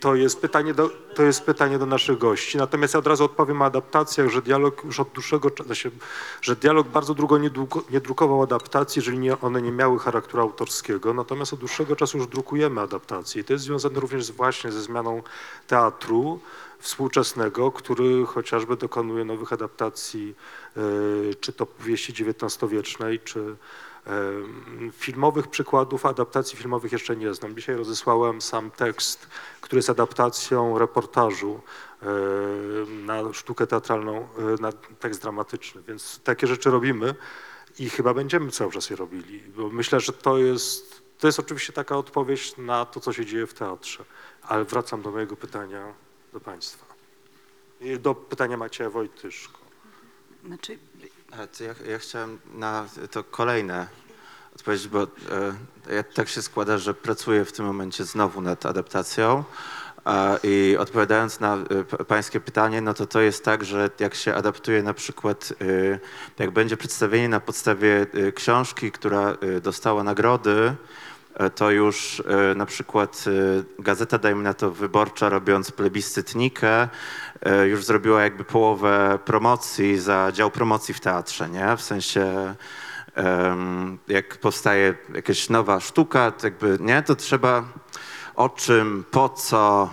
[0.00, 2.58] to jest, pytanie do, to jest pytanie do naszych gości.
[2.58, 5.90] Natomiast ja od razu odpowiem o adaptacjach, że dialog już od dłuższego czasu, znaczy,
[6.42, 10.42] że dialog bardzo długo nie, długo nie drukował adaptacji, jeżeli nie, one nie miały charakteru
[10.42, 11.14] autorskiego.
[11.14, 13.40] Natomiast od dłuższego czasu już drukujemy adaptacje.
[13.40, 15.22] I to jest związane również z, właśnie ze zmianą
[15.66, 16.40] teatru
[16.78, 20.34] współczesnego, który chociażby dokonuje nowych adaptacji,
[20.76, 20.80] e,
[21.40, 23.56] czy to powieści XIX-wiecznej, czy,
[24.92, 27.56] Filmowych przykładów adaptacji filmowych jeszcze nie znam.
[27.56, 29.28] Dzisiaj rozesłałem sam tekst,
[29.60, 31.60] który jest adaptacją reportażu
[32.88, 37.14] na sztukę teatralną, e, na tekst dramatyczny, więc takie rzeczy robimy
[37.78, 41.72] i chyba będziemy cały czas je robili, bo myślę, że to jest, to jest oczywiście
[41.72, 44.04] taka odpowiedź na to, co się dzieje w teatrze,
[44.42, 45.94] ale wracam do mojego pytania
[46.32, 46.86] do Państwa.
[48.00, 49.58] Do pytania Macieja Wojtyszko.
[50.44, 50.78] Znaczy,
[51.36, 53.86] ja, ja chciałem na to kolejne
[54.56, 55.06] odpowiedzieć, bo e,
[55.94, 59.44] ja, tak się składa, że pracuję w tym momencie znowu nad adaptacją.
[60.04, 64.34] A, I odpowiadając na e, pańskie pytanie, no to to jest tak, że jak się
[64.34, 65.98] adaptuje na przykład, e,
[66.38, 70.76] jak będzie przedstawienie na podstawie e, książki, która e, dostała nagrody, e,
[71.54, 76.88] to już e, na przykład e, gazeta, dajmy na to wyborcza, robiąc plebiscytnikę,
[77.42, 81.76] e, już zrobiła jakby połowę promocji za dział promocji w teatrze, nie?
[81.76, 82.54] W sensie
[84.08, 87.02] jak powstaje jakaś nowa sztuka, to jakby, nie?
[87.02, 87.64] To trzeba
[88.34, 89.90] o czym, po co,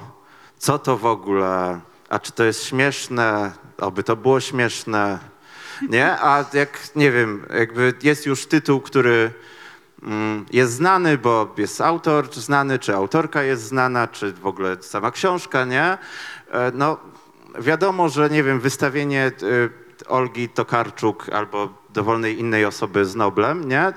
[0.58, 1.80] co to w ogóle,
[2.10, 5.20] a czy to jest śmieszne, oby to było śmieszne,
[5.90, 6.12] nie?
[6.12, 9.32] A jak, nie wiem, jakby jest już tytuł, który
[10.52, 15.66] jest znany, bo jest autor znany, czy autorka jest znana, czy w ogóle sama książka,
[15.66, 15.84] nie?
[16.52, 16.98] E, No,
[17.60, 19.70] wiadomo, że nie wiem, wystawienie y,
[20.08, 23.88] Olgi Tokarczuk albo dowolnej innej osoby z Noblem, nie?
[23.90, 23.94] Y,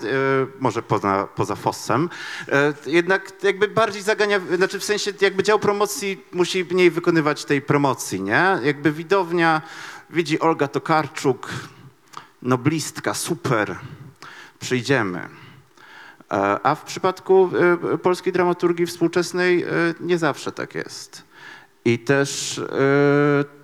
[0.61, 2.09] Może poza, poza Fossem.
[2.49, 7.63] E, Jednak jakby bardziej zagania, znaczy w sensie jakby dział promocji musi mniej wykonywać tej
[7.63, 8.59] promocji, nie?
[8.63, 9.63] Jakby widownia
[10.11, 11.49] widzi Olga Tokarczuk,
[12.43, 13.77] noblistka, super,
[14.61, 15.29] przyjdziemy.
[16.63, 17.51] A w przypadku
[17.95, 19.69] e, polskiej dramaturgii współczesnej e,
[20.01, 21.25] nie zawsze tak jest.
[21.85, 22.61] I też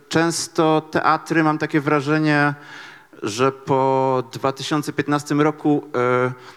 [0.09, 2.55] często teatry, mam takie wrażenie,
[3.23, 5.91] że po 2015 roku,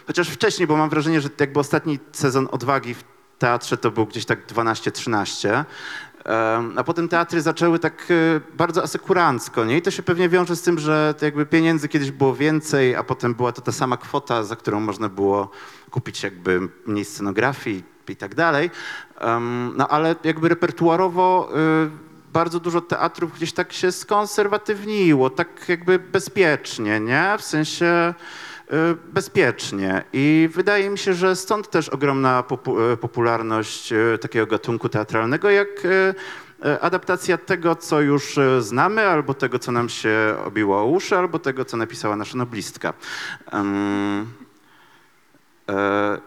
[0.06, 3.04] chociaż wcześniej, bo mam wrażenie, że jakby ostatni sezon Odwagi w
[3.38, 5.64] teatrze to był gdzieś tak 12-13, e,
[6.76, 9.76] a potem teatry zaczęły tak e, bardzo asekurancko, nie?
[9.76, 13.34] I to się pewnie wiąże z tym, że jakby pieniędzy kiedyś było więcej, a potem
[13.34, 15.50] była to ta sama kwota, za którą można było
[15.90, 18.70] kupić jakby mniej scenografii i tak dalej.
[19.76, 21.50] No ale jakby repertuarowo
[21.86, 27.36] y, bardzo dużo teatrów gdzieś tak się skonserwatywniło, tak jakby bezpiecznie, nie?
[27.38, 28.14] W sensie
[29.12, 30.04] bezpiecznie.
[30.12, 32.44] I wydaje mi się, że stąd też ogromna
[32.92, 36.14] y, popularność y, takiego gatunku teatralnego, jak y,
[36.66, 41.16] y, adaptacja tego, co już y, znamy, albo tego, co nam się obiło o uszy,
[41.16, 42.94] albo tego, co napisała nasza noblistka.
[43.52, 44.26] Em,
[45.68, 46.18] e,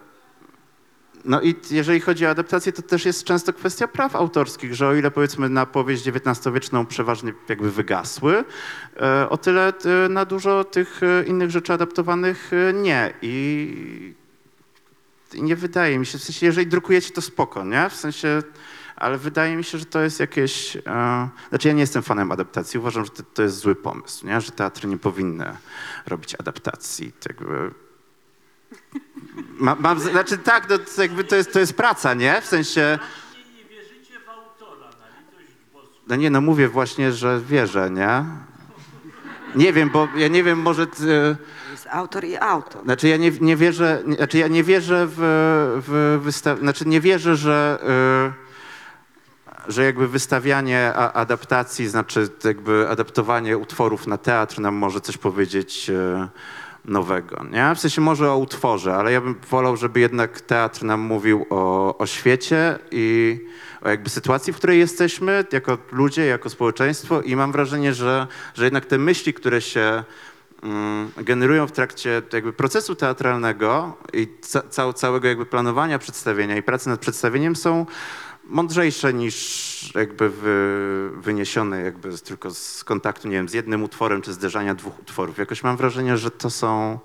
[1.26, 4.94] no i jeżeli chodzi o adaptację, to też jest często kwestia praw autorskich, że o
[4.94, 8.44] ile powiedzmy na powieść XIX-wieczną przeważnie jakby wygasły,
[9.02, 9.74] e, o tyle
[10.06, 13.14] e, na dużo tych e, innych rzeczy adaptowanych nie.
[13.22, 14.14] I,
[15.34, 17.90] nie wydaje mi się, w sensie jeżeli drukujecie to spoko, nie?
[17.90, 18.44] W sensie,
[18.96, 20.78] ale wydaje mi się, że to jest jakieś...
[21.50, 24.42] Znaczy ja nie jestem fanem adaptacji, uważam, że to, to jest zły pomysł, nie?
[24.42, 25.58] Że teatry nie powinny
[26.08, 27.12] robić adaptacji.
[27.12, 27.72] Tak jakby,
[29.58, 32.42] Ma, mam, znaczy tak, no, to, jakby to, jest, to jest praca, nie?
[32.42, 33.00] W sensie...
[36.08, 38.26] No nie, no mówię właśnie, że wierzę, nie?
[39.56, 40.88] Nie wiem, bo ja nie wiem, może...
[40.88, 41.36] ty-
[41.72, 42.84] jest autor i autor.
[42.84, 45.16] Znaczy ja nie, nie wierzę, nie- znaczy ja nie wierzę w,
[45.88, 46.60] w wystaw...
[46.60, 47.80] Znaczy nie wierzę, że...
[48.48, 48.52] y,
[49.72, 55.90] że jakby wystawianie a, adaptacji, znaczy jakby adaptowanie utworów na teatr nam może coś powiedzieć
[55.90, 56.28] y,
[56.86, 57.76] nowego, nie?
[57.76, 61.98] W sensie może o utworze, ale ja bym wolał, żeby jednak teatr nam mówił o,
[61.98, 63.40] o świecie i
[63.82, 68.64] o jakby sytuacji, w której jesteśmy jako ludzie, jako społeczeństwo i mam wrażenie, że, że
[68.64, 70.04] jednak te myśli, które się
[70.64, 76.64] mm, generują w trakcie jakby procesu teatralnego i ca, cał, całego jakby planowania przedstawienia i
[76.64, 77.86] pracy nad przedstawieniem są
[78.52, 84.22] mądrzejsze niż jakby wy, wyniesione jakby z, tylko z kontaktu, nie wiem, z jednym utworem
[84.22, 85.38] czy zderzania dwóch utworów.
[85.38, 87.00] Jakoś mam wrażenie, że to są...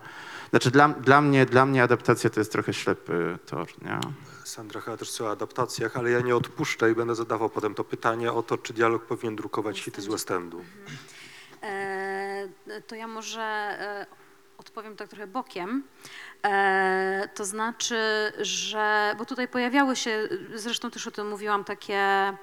[0.51, 3.99] Znaczy dla, dla, mnie, dla mnie adaptacja to jest trochę ślepy tor, nie?
[4.45, 8.33] Sandra chyba też o adaptacjach, ale ja nie odpuszczę i będę zadawał potem to pytanie
[8.33, 10.65] o to, czy dialog powinien drukować hity z West Endu.
[11.63, 12.49] E,
[12.87, 14.07] to ja może e,
[14.67, 15.85] odpowiem tak trochę bokiem.
[16.45, 22.35] E, to znaczy, że, bo tutaj pojawiały się, zresztą też o tym mówiłam, takie e,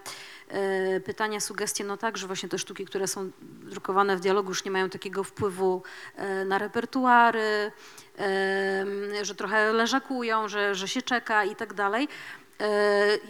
[1.05, 4.71] pytania, sugestie, no tak, że właśnie te sztuki, które są drukowane w dialogu już nie
[4.71, 5.83] mają takiego wpływu
[6.15, 7.71] e, na repertuary,
[8.19, 8.85] e,
[9.21, 12.07] że trochę leżakują, że, że się czeka i tak dalej.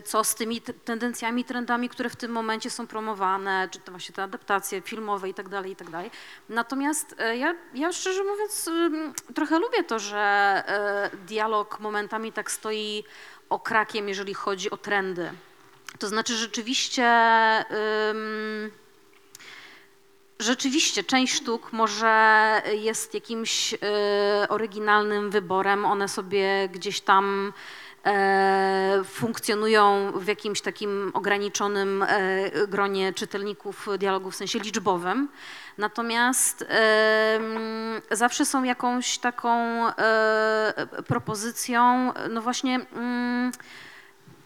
[0.05, 4.15] Co z tymi te- tendencjami, trendami, które w tym momencie są promowane, czy to właśnie
[4.15, 5.87] te adaptacje filmowe i tak dalej, i tak.
[6.49, 8.69] Natomiast e, ja, ja szczerze mówiąc
[9.35, 10.17] trochę lubię to, że
[10.67, 13.03] e, dialog momentami tak stoi
[13.49, 15.31] okrakiem, jeżeli chodzi o trendy.
[15.99, 17.03] To znaczy rzeczywiście...
[20.39, 23.77] Rzeczywiście, część sztuk może jest jakimś e,
[24.49, 25.85] oryginalnym wyborem.
[25.85, 27.53] One sobie gdzieś tam
[29.05, 35.29] funkcjonują w jakimś takim ograniczonym e, gronie czytelników dialogu w sensie liczbowym.
[35.77, 42.79] Natomiast em, zawsze są jakąś taką e, propozycją, no właśnie.
[42.95, 43.51] mm,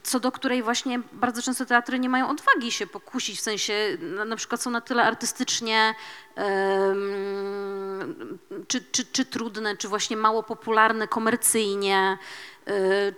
[0.08, 4.36] co do której właśnie bardzo często teatry nie mają odwagi się pokusić, w sensie na,
[4.36, 5.95] przykład są na tyle artystycznie
[6.36, 8.38] em,
[8.68, 12.18] czy, czy, czy trudne, czy właśnie mało popularne komercyjnie,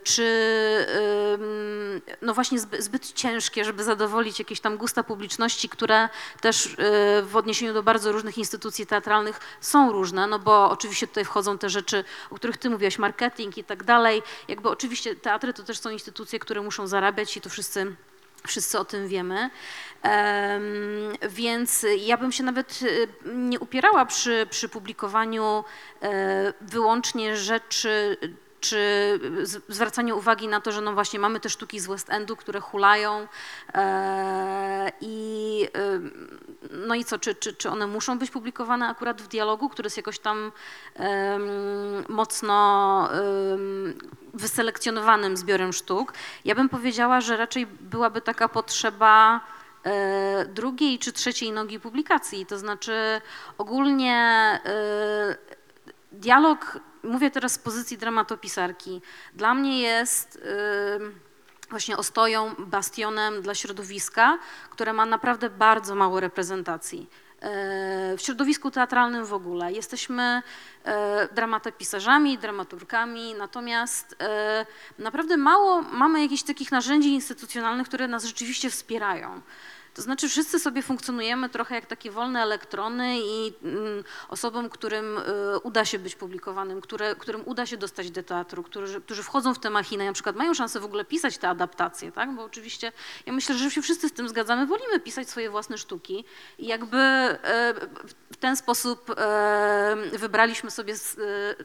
[0.04, 0.26] czy
[1.34, 6.10] ym, no właśnie zbyt, ciężkie, żeby zadowolić jakieś tam gusta publiczności, które
[6.42, 6.76] też y,
[7.24, 11.70] w odniesieniu do bardzo różnych instytucji teatralnych są różne, no bo oczywiście tutaj wchodzą te
[11.70, 14.22] rzeczy, o których ty mówiłaś, marketing i tak dalej.
[14.48, 17.96] Jakby oczywiście teatry to też są instytucje, które muszą zarabiać i to wszyscy
[18.48, 19.50] Wszyscy o tym wiemy.
[20.02, 20.64] Em,
[21.30, 25.64] więc ja bym się nawet y, nie upierała przy, przy publikowaniu
[26.02, 28.18] e, wyłącznie rzeczy
[28.60, 28.78] czy
[29.44, 32.60] z- zwracaniu uwagi na to, że no właśnie mamy te sztuki z West Endu, które
[32.60, 33.28] hulają
[33.74, 36.40] e, i ym,
[36.72, 39.98] no i co, czy, czy, czy one muszą być publikowane akurat w dialogu, który jest
[39.98, 40.52] jakoś tam
[42.10, 43.10] mocno
[44.34, 46.14] wyselekcjonowanym zbiorem sztuk.
[46.46, 49.42] Ja bym powiedziała, że raczej byłaby taka potrzeba
[49.84, 52.46] e, drugiej czy trzeciej nogi publikacji.
[52.46, 53.22] To znaczy
[53.58, 54.16] ogólnie
[54.66, 55.36] e,
[56.12, 59.02] dialog, mówię teraz z pozycji dramatopisarki,
[59.34, 60.40] dla mnie jest
[61.70, 64.40] właśnie ostoją, bastionem dla środowiska,
[64.70, 67.10] które ma naprawdę bardzo mało reprezentacji.
[68.14, 69.74] Y, W środowisku teatralnym w ogóle.
[69.74, 70.42] Jesteśmy
[71.32, 74.12] y, dramatopisarzami, dramaturgami, natomiast
[75.00, 79.42] y, naprawdę mało mamy jakichś takich narzędzi instytucjonalnych, które nas rzeczywiście wspierają.
[80.00, 85.22] To znaczy wszyscy sobie funkcjonujemy trochę jak takie wolne elektrony i mm, osobom, którym y,
[85.64, 89.60] uda się być publikowanym, które, którym uda się dostać do teatru, którzy, którzy wchodzą w
[89.60, 92.36] te machiny, na przykład mają szansę w ogóle pisać te adaptacje, tak?
[92.36, 92.92] Bo oczywiście
[93.26, 96.26] ja myślę, że się wszyscy z tym zgadzamy, wolimy pisać swoje własne sztuki
[96.58, 97.74] i jakby e,
[98.32, 100.94] w ten sposób e, wybraliśmy sobie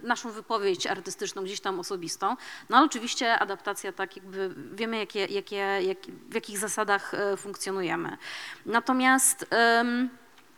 [0.03, 2.37] naszą wypowiedź artystyczną, gdzieś tam osobistą.
[2.69, 5.99] No ale oczywiście adaptacja tak jakby wiemy jakie, jakie, jak,
[6.31, 8.19] w jakich zasadach funkcjonujemy.
[8.67, 9.47] Natomiast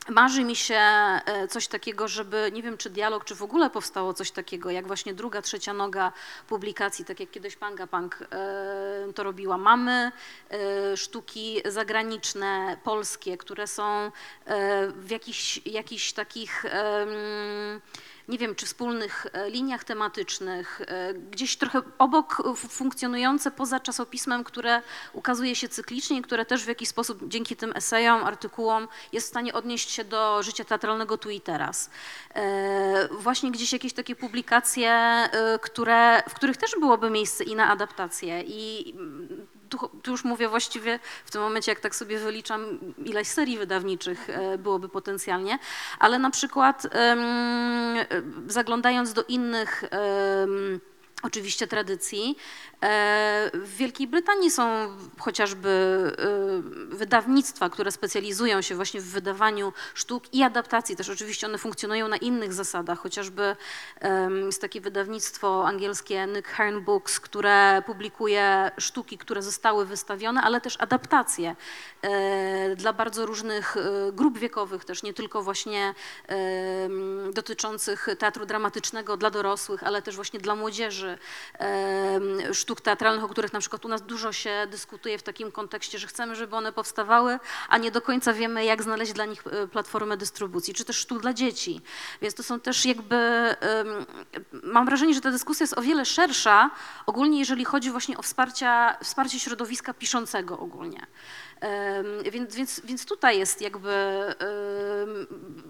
[0.08, 4.14] Marzy mi się e, coś takiego, żeby, nie wiem czy dialog, czy w ogóle powstało
[4.14, 6.12] coś takiego, jak właśnie druga, trzecia noga
[6.48, 9.58] publikacji, tak jak kiedyś Panga Pang e, to robiła.
[9.58, 10.12] Mamy
[10.50, 14.10] e, sztuki zagraniczne, polskie, które są
[14.96, 16.64] w jakichś, jakichś takich
[18.28, 24.82] nie wiem, czy wspólnych e, liniach tematycznych, e, gdzieś trochę obok funkcjonujące poza czasopismem, które
[25.12, 29.52] ukazuje się cyklicznie które też w jakiś sposób dzięki tym esejom, artykułom jest w stanie
[29.52, 31.90] odnieść się do życia teatralnego tu i teraz.
[32.34, 34.96] E, Właśnie gdzieś jakieś takie publikacje,
[35.62, 38.94] które, w których też byłoby miejsce i na adaptacje i
[39.68, 44.30] tu, tu już mówię właściwie w tym momencie, jak tak sobie wyliczam, ileś serii wydawniczych
[44.30, 45.58] e, byłoby potencjalnie,
[45.98, 46.86] ale na przykład
[48.46, 49.84] zaglądając do innych
[51.22, 52.36] oczywiście tradycji,
[52.82, 55.68] w Wielkiej Brytanii są chociażby
[56.90, 60.96] e, wydawnictwa, które specjalizują się właśnie w wydawaniu sztuk i adaptacji.
[60.96, 63.56] Też oczywiście one funkcjonują na innych zasadach, chociażby
[64.46, 70.76] jest takie wydawnictwo angielskie Nick Hearn Books, które publikuje sztuki, które zostały wystawione, ale też
[70.80, 71.56] adaptacje
[72.02, 75.94] e, dla bardzo różnych e, grup wiekowych, też nie tylko właśnie
[77.32, 81.18] dotyczących teatru dramatycznego dla dorosłych, ale też właśnie dla młodzieży,
[82.66, 86.06] sztuk teatralnych, o których na przykład u nas dużo się dyskutuje w takim kontekście, że
[86.06, 87.38] chcemy, żeby one powstawały,
[87.68, 91.22] a nie do końca wiemy, jak znaleźć dla nich e, platformę dystrybucji, czy też sztuk
[91.22, 91.80] dla dzieci.
[92.22, 93.16] Więc to są też jakby,
[94.62, 96.70] mam wrażenie, że ta dyskusja jest o wiele szersza,
[97.06, 101.06] ogólnie jeżeli chodzi właśnie o wsparcia, wsparcie środowiska piszącego ogólnie.
[102.32, 103.94] Więc, więc, więc tutaj jest jakby,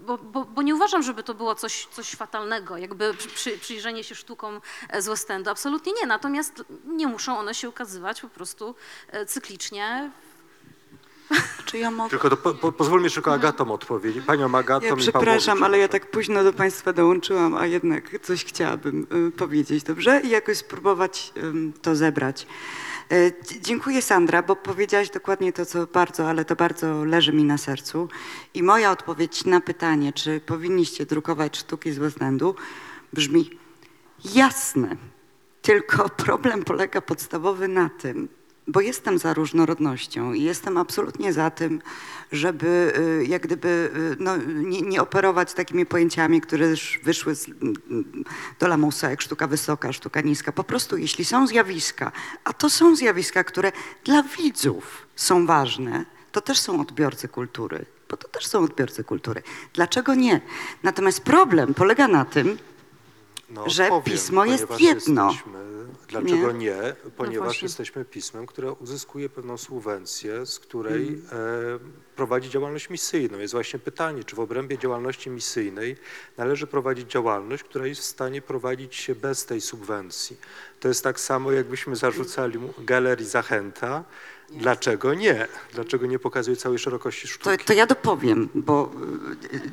[0.05, 4.03] bo, bo, bo nie uważam, żeby to było coś, coś fatalnego, jakby przy- przy, przyjrzenie
[4.03, 5.49] się sztukom e, z West Endu.
[5.49, 8.75] Absolutnie nie, natomiast nie muszą one się ukazywać po prostu
[9.07, 10.11] e, cyklicznie.
[11.65, 12.09] Czy ja mogę?
[12.09, 14.25] Tylko to po, po, pozwól mi tylko Agatom odpowiedzieć.
[14.25, 19.07] Panią Agatą Ja przepraszam, ale ja tak późno do Państwa dołączyłam, a jednak coś chciałabym
[19.27, 20.21] y, powiedzieć, dobrze?
[20.23, 22.47] I jakoś spróbować ym, to zebrać.
[23.11, 23.31] E,
[23.61, 28.07] Dziękuję Sandra, bo powiedziałaś dokładnie to, co bardzo, ale to bardzo leży mi na sercu.
[28.53, 32.55] I moja odpowiedź na pytanie, czy powinniście drukować sztuki z Endu,
[33.13, 33.49] brzmi
[34.35, 34.95] jasne.
[35.61, 38.29] Tylko problem polega podstawowy na tym,
[38.67, 41.81] bo jestem za różnorodnością i jestem absolutnie za tym,
[42.31, 47.49] żeby y, jak gdyby y, no, nie, nie operować takimi pojęciami, które już wyszły z,
[48.59, 50.51] do lamusa, jak sztuka wysoka, sztuka niska.
[50.51, 52.11] Po prostu jeśli są zjawiska,
[52.43, 53.71] a to są zjawiska, które
[54.03, 59.43] dla widzów są ważne, to też są odbiorcy kultury, bo to też są odbiorcy kultury.
[59.73, 60.41] Dlaczego nie?
[60.83, 62.57] Natomiast problem polega na tym,
[63.49, 65.27] No, że powiem, pismo jest jedno.
[65.27, 65.76] Jesteśmy,
[66.07, 66.57] dlaczego Nie?
[66.65, 66.95] nie?
[67.17, 67.65] Ponieważ właśnie.
[67.65, 71.21] jesteśmy pismem, które uzyskuje pewną subwencję, z której Mm.
[71.31, 71.35] e,
[72.15, 73.37] prowadzi działalność misyjną.
[73.39, 75.95] Jest właśnie pytanie, czy w obrębie działalności misyjnej
[76.37, 80.37] należy prowadzić działalność, która jest w stanie prowadzić się bez tej subwencji.
[80.79, 84.03] To jest tak samo, jakbyśmy zarzucali galerii Zachęta.
[84.49, 85.47] Dlaczego nie?
[85.73, 87.65] Dlaczego nie pokazuje całej szerokości To, sztuki?
[87.65, 88.91] to ja dopowiem, bo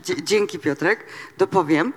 [0.03, 1.07] dzie- dzięki Piotrek,
[1.39, 1.93] dopowiem.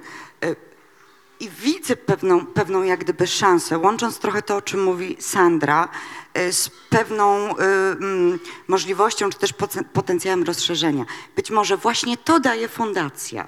[1.39, 5.89] I widzę pewną, pewną jak gdyby szansę, łącząc trochę to, o czym mówi Sandra,
[6.37, 11.05] y, z pewną y, mm, możliwością, czy też poten- potencjałem rozszerzenia.
[11.35, 13.47] Być może właśnie to daje fundacja.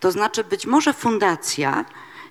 [0.00, 1.84] To znaczy być może fundacja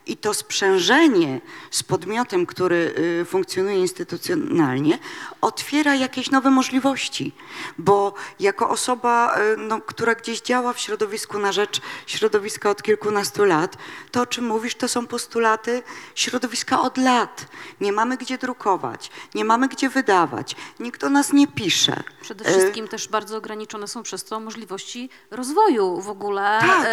[0.07, 1.41] i to sprzężenie
[1.71, 4.99] z podmiotem, który y, funkcjonuje instytucjonalnie,
[5.41, 7.35] otwiera jakieś nowe możliwości.
[7.77, 13.45] Bo jako osoba, y, no, która gdzieś działa w środowisku na rzecz środowiska od kilkunastu
[13.45, 13.77] lat,
[14.11, 15.83] to o czym mówisz, to są postulaty
[16.15, 17.45] środowiska od lat.
[17.81, 22.03] Nie mamy gdzie drukować, nie mamy gdzie wydawać, nikt o nas nie pisze.
[22.21, 26.57] Przede Y, wszystkim też bardzo ograniczone są przez to możliwości rozwoju w ogóle.
[26.61, 26.87] Tak.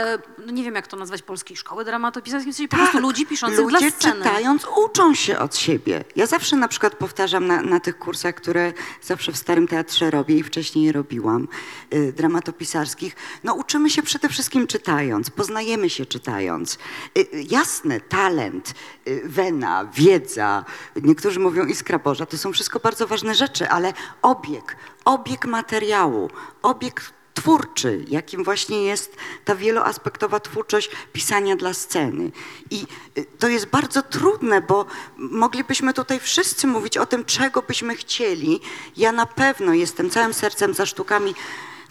[0.47, 3.59] No nie wiem, jak to nazwać, polskiej szkoły dramatopisarskiej, w sensie po prostu ludzi piszących.
[3.59, 4.15] Ludzie dla sceny.
[4.15, 6.05] czytając uczą się od siebie.
[6.16, 8.73] Ja zawsze na przykład powtarzam na, na tych kursach, które
[9.03, 11.49] zawsze w Starym Teatrze robię i wcześniej robiłam,
[11.95, 16.79] y, dramatopisarskich, no uczymy się przede wszystkim czytając, poznajemy się czytając.
[17.19, 18.74] Y, y, jasne, talent,
[19.09, 20.65] y, wena, wiedza,
[21.03, 23.93] niektórzy mówią iskra Boża, to są wszystko bardzo ważne rzeczy, ale
[24.23, 26.31] obieg, obieg materiału,
[26.62, 32.30] obieg twórczy, jakim właśnie jest ta wieloaspektowa twórczość pisania dla sceny.
[32.70, 32.86] I
[33.18, 34.86] y, to jest bardzo trudne, bo
[35.16, 38.60] moglibyśmy tutaj wszyscy mówić o tym, czego byśmy chcieli.
[38.96, 41.34] Ja na pewno jestem całym sercem za sztukami,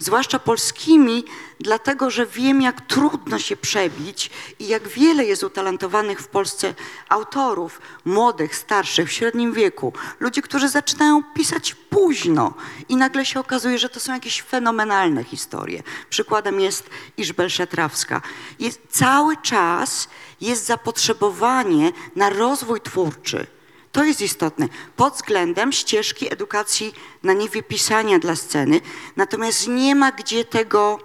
[0.02, 1.24] zwłaszcza polskimi,
[1.60, 6.74] dlatego że wiem, jak trudno się przebić i jak wiele jest utalentowanych w Polsce
[7.08, 12.54] autorów, młodych, starszych, w średnim wieku, ludzi, którzy zaczynają pisać późno
[12.88, 15.82] i nagle się okazuje, że to są jakieś fenomenalne historie.
[16.10, 18.20] Przykładem jest Iżbel Szetrawska.
[18.58, 20.08] Jest, cały czas
[20.40, 23.46] jest zapotrzebowanie na rozwój twórczy.
[23.92, 28.80] To jest istotne pod względem ścieżki edukacji na niwie pisania dla sceny,
[29.16, 30.98] natomiast nie ma gdzie tego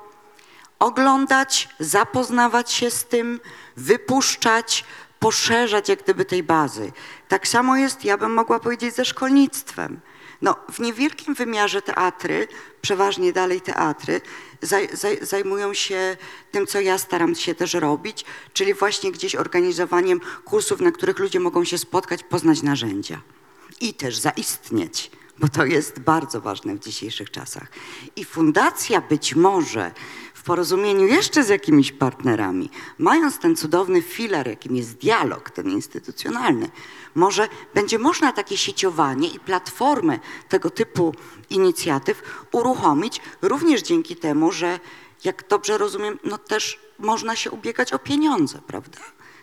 [0.79, 3.39] oglądać, zapoznawać się z tym,
[3.77, 4.85] wypuszczać,
[5.19, 6.91] poszerzać jak gdyby tej bazy.
[7.27, 9.99] Tak samo jest, ja bym mogła powiedzieć, ze szkolnictwem.
[10.41, 12.47] No, w niewielkim wymiarze teatry,
[12.81, 14.21] przeważnie dalej teatry,
[14.61, 16.17] zaj, zaj, zajmują się
[16.51, 21.39] tym, co ja staram się też robić, czyli właśnie gdzieś organizowaniem kursów, na których ludzie
[21.39, 23.21] mogą się spotkać, poznać narzędzia
[23.81, 27.67] i też zaistnieć, bo to jest bardzo ważne w dzisiejszych czasach.
[28.15, 29.91] I fundacja być może
[30.47, 36.69] porozumieniu jeszcze z jakimiś partnerami, mając ten cudowny filar, jakim jest dialog, ten instytucjonalny,
[37.15, 40.19] może będzie można takie sieciowanie i platformę
[40.49, 41.15] tego typu
[41.49, 44.79] inicjatyw uruchomić również dzięki temu, że
[45.23, 48.99] jak dobrze rozumiem, no też można się ubiegać o pieniądze, prawda?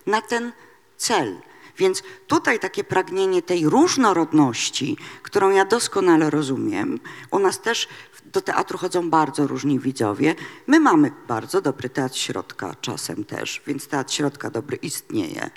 [0.06, 0.52] Na ten
[0.97, 1.36] cel.
[1.78, 7.01] Więc tutaj takie pragnienie tej różnorodności, którą ja doskonale rozumiem,
[7.31, 7.89] u nas też
[8.35, 10.35] do teatru chodzą bardzo różni widzowie.
[10.66, 15.51] My mamy bardzo dobry teatr środka czasem też, więc teatr środka dobry istnieje.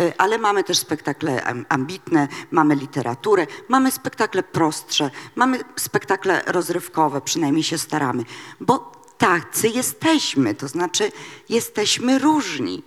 [0.00, 7.20] Y, Ale mamy też spektakle am- ambitne, mamy literaturę, mamy spektakle prostsze, mamy spektakle rozrywkowe,
[7.20, 8.24] przynajmniej się staramy,
[8.60, 11.12] bo tacy jesteśmy, to znaczy
[11.48, 12.82] jesteśmy różni.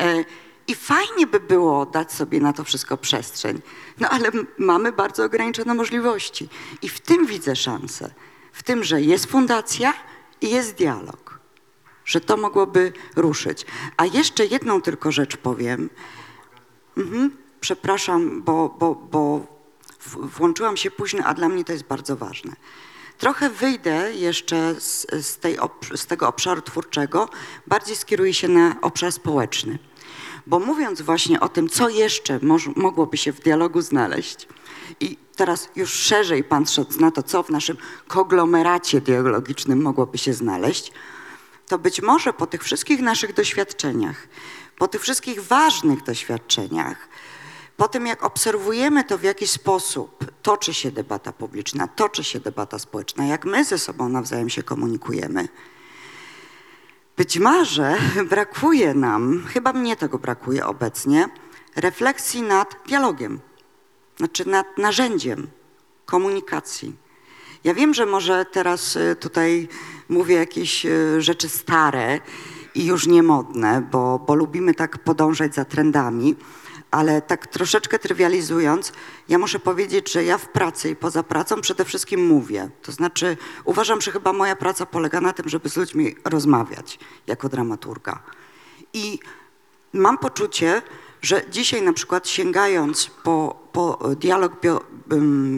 [0.00, 0.24] E,
[0.66, 3.60] I fajnie by było dać sobie na to wszystko przestrzeń,
[4.00, 6.48] no ale mamy bardzo ograniczone możliwości.
[6.82, 8.10] I w tym widzę szansę.
[8.52, 9.94] W tym, że jest fundacja
[10.40, 11.40] i jest dialog.
[12.04, 13.66] Że to mogłoby ruszyć.
[13.96, 15.90] A jeszcze jedną tylko rzecz powiem.
[16.96, 19.46] Mhm, przepraszam, bo, bo, bo
[20.16, 22.52] włączyłam się późno, a dla mnie to jest bardzo ważne.
[23.18, 25.58] Trochę wyjdę jeszcze z, z, tej,
[25.94, 27.28] z tego obszaru twórczego,
[27.66, 29.78] bardziej skieruję się na obszar społeczny.
[30.46, 32.40] Bo mówiąc właśnie o tym, co jeszcze
[32.76, 34.48] mogłoby się w dialogu znaleźć,
[35.00, 37.76] i teraz już szerzej patrząc na to, co w naszym
[38.08, 40.92] konglomeracie dialogicznym mogłoby się znaleźć,
[41.66, 44.28] to być może po tych wszystkich naszych doświadczeniach,
[44.78, 47.08] po tych wszystkich ważnych doświadczeniach,
[47.76, 52.78] po tym jak obserwujemy to, w jaki sposób toczy się debata publiczna, toczy się debata
[52.78, 55.48] społeczna, jak my ze sobą nawzajem się komunikujemy,
[57.20, 57.96] być może
[58.30, 61.28] brakuje nam, chyba mnie tego brakuje obecnie,
[61.76, 63.40] refleksji nad dialogiem,
[64.16, 65.46] znaczy nad narzędziem
[66.06, 66.96] komunikacji.
[67.64, 69.68] Ja wiem, że może teraz y, tutaj
[70.08, 72.20] mówię jakieś y, rzeczy stare
[72.74, 76.36] i już niemodne, bo, bo lubimy tak podążać za trendami,
[76.90, 78.92] ale tak troszeczkę trywializując,
[79.28, 82.70] ja muszę powiedzieć, że ja w pracy i poza pracą przede wszystkim mówię.
[82.82, 87.48] To znaczy uważam, że chyba moja praca polega na tym, żeby z ludźmi rozmawiać jako
[87.48, 88.22] dramaturga.
[88.92, 89.18] I
[89.92, 90.82] mam poczucie,
[91.22, 94.80] że dzisiaj na przykład sięgając po, po dialog bio,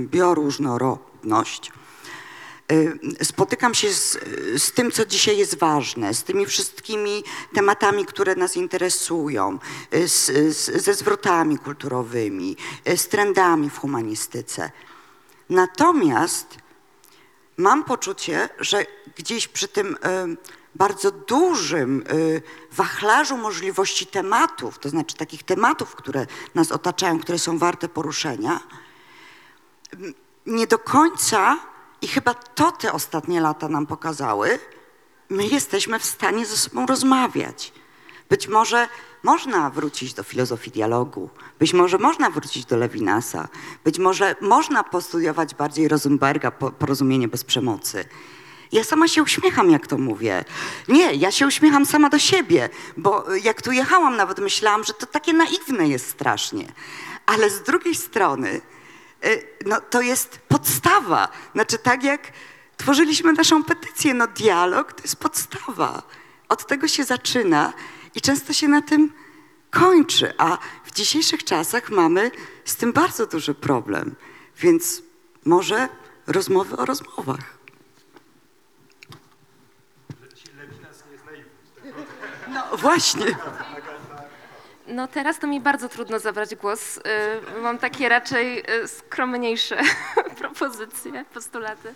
[0.05, 1.73] bioróżnorodność,
[3.23, 4.19] spotykam się z,
[4.57, 7.25] z tym, co dzisiaj jest ważne, z tymi wszystkimi
[7.55, 9.59] tematami, które nas interesują,
[9.95, 10.27] y, z,
[10.57, 12.57] z, ze zwrotami kulturowymi,
[12.89, 14.71] y, z trendami w humanistyce.
[15.51, 16.47] Natomiast
[17.57, 18.87] mam poczucie, że
[19.17, 19.99] gdzieś przy tym y,
[20.75, 27.59] bardzo dużym y, wachlarzu możliwości tematów, to znaczy takich tematów, które nas otaczają, które są
[27.59, 28.61] warte poruszenia,
[30.47, 31.72] nie do końca,
[32.03, 34.59] i chyba to te ostatnie lata nam pokazały,
[35.31, 37.73] my jesteśmy w stanie ze sobą rozmawiać.
[38.29, 38.89] Być może
[39.23, 43.49] można wrócić do filozofii dialogu, być może można wrócić do Lewinasa,
[43.85, 48.05] być może można postudiować bardziej Rosenberga, po- porozumienie bez przemocy.
[48.73, 50.45] Ja sama się uśmiecham, jak to mówię.
[50.89, 55.07] Nie, ja się uśmiecham sama do siebie, bo jak tu jechałam, nawet myślałam, że to
[55.07, 56.73] takie naiwne jest strasznie.
[57.27, 58.61] Ale z drugiej strony,
[59.66, 61.28] no, to jest podstawa.
[61.53, 62.32] Znaczy, tak jak
[62.77, 66.03] tworzyliśmy naszą petycję, no dialog to jest podstawa.
[66.49, 67.73] Od tego się zaczyna
[68.15, 69.12] i często się na tym
[69.70, 72.31] kończy, a w dzisiejszych czasach mamy
[72.65, 74.15] z tym bardzo duży problem.
[74.59, 75.03] Więc
[75.44, 75.89] może
[76.27, 77.59] rozmowy o rozmowach.
[82.49, 83.27] No właśnie.
[84.93, 86.97] No teraz to mi bardzo trudno zabrać głos.
[86.97, 87.01] Y,
[87.60, 89.78] Mam takie raczej y, skromniejsze
[90.39, 91.89] propozycje, postulaty.
[91.89, 91.94] Y,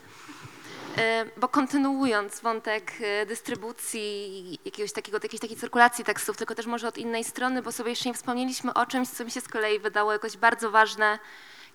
[1.37, 2.93] Bo kontynuując wątek
[3.27, 7.91] dystrybucji, jakiegoś takiego, jakiejś takiej cyrkulacji tekstów, tylko też może od innej strony, bo sobie
[7.91, 11.19] jeszcze nie wspomnieliśmy o czymś, co mi się z kolei wydało jakoś bardzo ważne,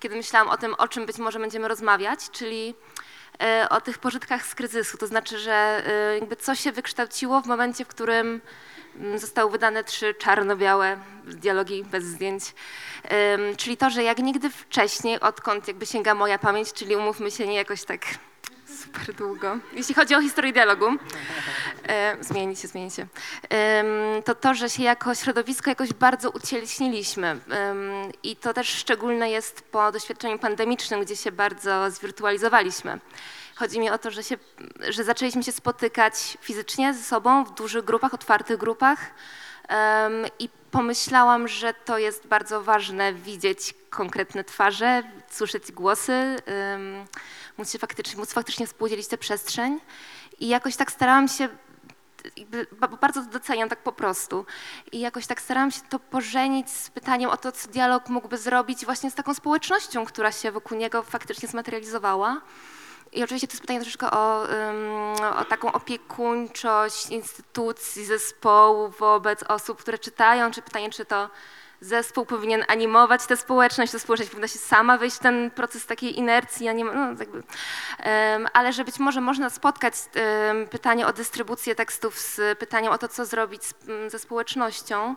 [0.00, 2.74] kiedy myślałam o tym, o czym być może będziemy rozmawiać, czyli
[3.70, 4.98] o tych pożytkach z kryzysu.
[4.98, 5.82] To znaczy, że
[6.14, 8.40] y, jakby co się wykształciło w momencie, w którym
[8.96, 12.44] mm, zostały wydane trzy czarno-białe dialogi bez zdjęć.
[13.56, 17.54] Czyli to, że jak nigdy wcześniej, odkąd jakby sięga moja pamięć, czyli umówmy się nie
[17.54, 18.00] jakoś tak
[18.82, 20.86] super długo, jeśli chodzi o historię dialogu,
[21.88, 27.28] e, zmieni się, zmieni się, Ym, to to, że się jako środowisko jakoś bardzo ucieleśniliśmy.
[27.30, 27.40] Ym,
[28.22, 32.98] I to też szczególne jest po doświadczeniu pandemicznym, gdzie się bardzo zwirtualizowaliśmy.
[33.54, 34.36] Chodzi mi o to, że, się,
[34.88, 38.98] że zaczęliśmy się spotykać fizycznie ze sobą w dużych grupach, otwartych grupach
[39.68, 47.06] em, i pomyślałam, że to jest bardzo ważne widzieć konkretne twarze, słyszeć głosy, em,
[47.62, 49.80] móc się faktycznie, móc faktycznie współdzielić tę przestrzeń
[50.38, 51.48] i jakoś tak starałam się
[53.00, 54.46] bardzo doceniam tak po prostu.
[54.92, 58.84] I jakoś tak starałam się to pożenić z pytaniem o to, co dialog mógłby zrobić
[58.84, 62.40] właśnie z taką społecznością, która się wokół niego faktycznie zmaterializowała.
[63.12, 64.42] I oczywiście to jest pytanie troszeczkę o,
[65.36, 71.30] o taką opiekuńczość instytucji, zespołu wobec osób, które czytają, czy pytanie, czy to
[71.82, 76.18] zespół powinien animować tę społeczność, ta społeczność powinna się sama wejść w ten proces takiej
[76.18, 77.42] inercji, a nie, no, jakby,
[78.52, 79.94] ale że być może można spotkać
[80.70, 83.62] pytanie o dystrybucję tekstów z pytaniem o to, co zrobić
[84.08, 85.14] ze społecznością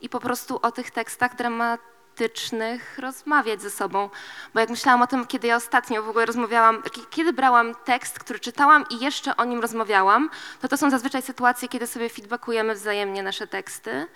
[0.00, 4.10] i po prostu o tych tekstach dramatycznych rozmawiać ze sobą.
[4.54, 8.18] Bo jak myślałam o tym, kiedy ja ostatnio w ogóle rozmawiałam, ki- kiedy brałam tekst,
[8.18, 10.30] który czytałam i jeszcze o nim rozmawiałam,
[10.60, 14.06] to to są zazwyczaj sytuacje, kiedy sobie feedbackujemy wzajemnie nasze teksty.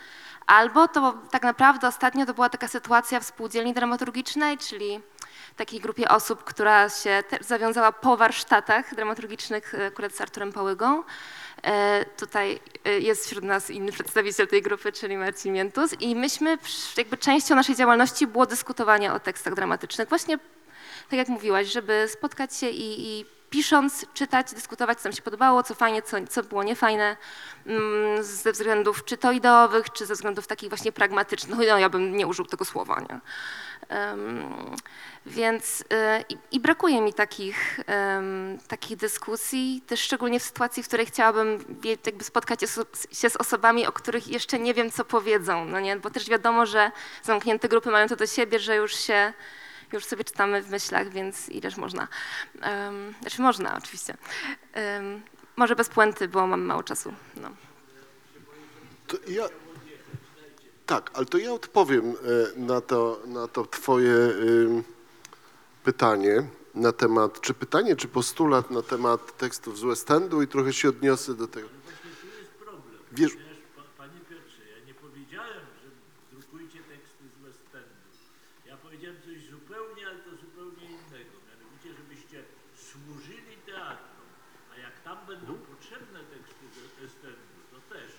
[0.48, 5.00] Albo to tak naprawdę ostatnio to była taka sytuacja w spółdzielni dramaturgicznej, czyli
[5.56, 11.02] takiej grupie osób, która się zawiązała po warsztatach dramaturgicznych e, akurat z Arturem Pałygą.
[11.62, 16.58] E, Tutaj e, jest wśród nas inny przedstawiciel tej grupy, czyli Marcin Miętus i myśmy,
[16.96, 20.08] jakby częścią naszej działalności było dyskutowanie o tekstach dramatycznych.
[20.08, 20.38] Właśnie
[21.10, 25.62] tak jak mówiłaś, żeby spotkać się i, i pisząc, czytać, dyskutować, co nam się podobało,
[25.62, 27.16] co fajnie, co, co było niefajne,
[27.66, 31.58] mm, ze względów czy to ideowych, czy ze względów takich właśnie pragmatycznych.
[31.68, 33.20] No ja bym nie użył tego słowa, nie?
[33.88, 34.44] Em,
[35.26, 35.84] więc y,
[36.28, 41.64] i, i brakuje mi takich, em, takich dyskusji, też szczególnie w sytuacji, w której chciałabym
[42.06, 42.60] jakby spotkać
[43.12, 45.96] się z osobami, o których jeszcze nie wiem, co powiedzą, no nie?
[45.96, 46.92] Bo też wiadomo, że
[47.22, 49.32] zamknięte grupy mają to do siebie, że już się,
[49.92, 52.08] już sobie czytamy w myślach, więc ileż można.
[52.62, 54.16] Um, znaczy można, oczywiście.
[54.72, 55.22] Em,
[55.56, 57.12] może bez puenty, bo mam mało czasu.
[57.36, 57.50] No.
[59.06, 59.48] To ja,
[60.86, 62.14] tak, ale to ja odpowiem e,
[62.58, 64.12] na to, na to twoje
[65.84, 66.42] pytanie
[66.74, 70.88] na temat, czy pytanie, czy postulat na temat tekstów z West Endu i trochę się
[70.88, 71.68] odniosę do tego.
[73.12, 73.32] Wiesz,
[73.98, 75.88] Panie Piotrze, ja nie powiedziałem, że
[76.32, 78.04] drukujcie teksty z West Endu.
[78.66, 81.34] Ja powiedziałem coś zupełnie, ale to zupełnie innego.
[81.48, 82.38] Mianowicie, żebyście
[83.04, 84.28] służyli teatrom.
[84.72, 88.10] A jak tam będą potrzebne teksty Endu, to też.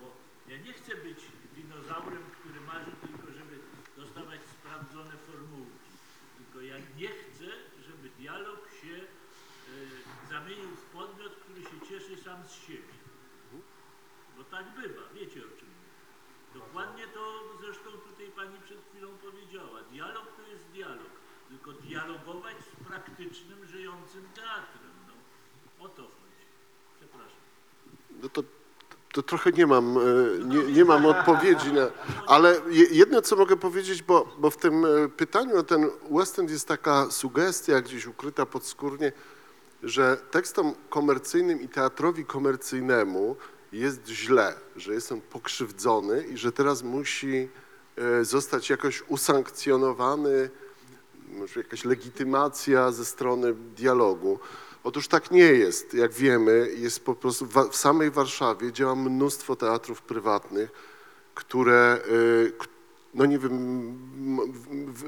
[0.00, 0.06] Bo
[0.48, 1.18] ja nie chcę być
[1.54, 3.58] dinozaurem, który marzy tylko, żeby
[3.96, 5.90] dostawać sprawdzone formułki.
[6.36, 7.48] Tylko ja nie chcę,
[7.86, 9.06] żeby dialog się e,
[10.30, 12.98] zamienił w podmiot, który się cieszy sam z siebie.
[14.36, 15.88] Bo tak bywa, wiecie o czym mówię.
[16.54, 17.22] Dokładnie to
[17.60, 19.82] zresztą tutaj pani przed chwilą powiedziała.
[19.82, 21.12] Dialog to jest dialog,
[21.48, 24.92] tylko dialogować z praktycznym, żyjącym teatrem.
[25.08, 26.44] No, o to chodzi.
[26.98, 27.38] Przepraszam.
[28.22, 28.42] no to,
[29.12, 30.00] to trochę nie mam, e,
[30.44, 31.88] nie, nie mam odpowiedzi na,
[32.26, 36.38] ale je- jedno, co mogę powiedzieć, bo, bo w tym e, pytaniu o ten West
[36.38, 39.12] End jest taka sugestia gdzieś ukryta podskórnie,
[39.82, 43.36] że tekstom komercyjnym i teatrowi komercyjnemu
[43.72, 47.48] jest źle, że jest on pokrzywdzony i że teraz musi
[47.96, 50.50] e, zostać jakoś usankcjonowany,
[51.32, 54.38] może jakaś legitymacja ze strony dialogu.
[54.84, 55.94] Otóż tak nie jest.
[55.94, 60.70] Jak wiemy, jest po prostu w, samej Warszawie działa mnóstwo teatrów prywatnych,
[61.34, 62.52] które, y,
[63.14, 63.98] no nie wiem,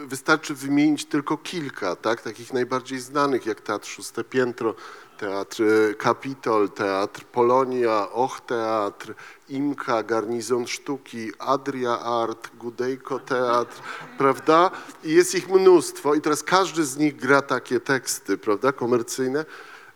[0.06, 4.74] wystarczy wymienić tylko kilka, tak, takich najbardziej znanych, jak Teatr Szóste Piętro,
[5.20, 9.14] Teatr y, Kapitol, Teatr Polonia, Och Teatr,
[9.48, 13.82] Imka, Garnizon Sztuki, Adria Art, Gudejko Teatr,
[14.18, 14.70] prawda?
[15.04, 19.44] I jest ich mnóstwo i teraz każdy z nich gra takie teksty, prawda, komercyjne.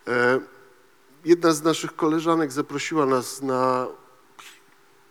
[0.07, 0.39] E,
[1.25, 3.87] Jedna z naszych koleżanek zaprosiła nas na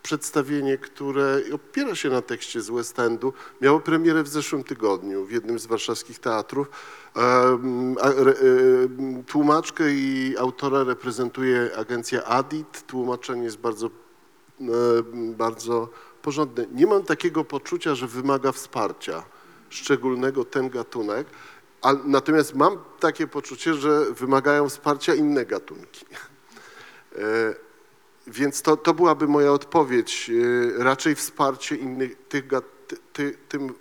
[0.02, 3.32] przedstawienie, które opiera się na tekście z West Endu.
[3.60, 6.68] Miało premierę w zeszłym tygodniu w jednym z warszawskich teatrów.
[9.26, 12.86] Tłumaczkę i autora reprezentuje agencja ADIT.
[12.86, 13.90] Tłumaczenie jest bardzo,
[15.14, 15.88] bardzo
[16.22, 16.66] porządne.
[16.72, 19.22] Nie mam takiego poczucia, że wymaga wsparcia
[19.68, 21.26] szczególnego ten gatunek,
[21.82, 26.06] a, natomiast mam takie poczucie, że wymagają wsparcia inne gatunki.
[27.16, 27.54] E,
[28.26, 30.30] Więc to, to byłaby moja odpowiedź.
[30.78, 32.44] e, Raczej wsparcie innych, tych,
[33.12, 33.74] ty, tym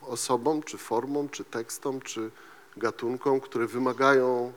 [0.00, 2.30] osobom, czy formom, czy tekstom, czy
[2.76, 4.52] gatunkom, które wymagają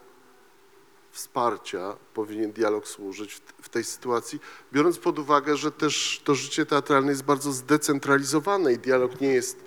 [1.11, 4.39] wsparcia, powinien dialog służyć w, tej sytuacji,
[4.73, 9.57] biorąc pod uwagę, że też to życie teatralne jest bardzo zdecentralizowane i dialog nie jest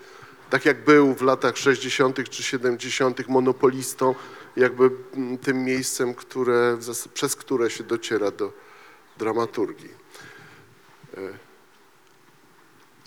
[0.50, 2.28] tak jak był w latach 60.
[2.30, 3.28] czy 70.
[3.28, 4.14] monopolistą,
[4.56, 4.90] jakby
[5.42, 6.78] tym miejscem, które,
[7.14, 8.52] przez które się dociera do
[9.18, 9.90] dramaturgii.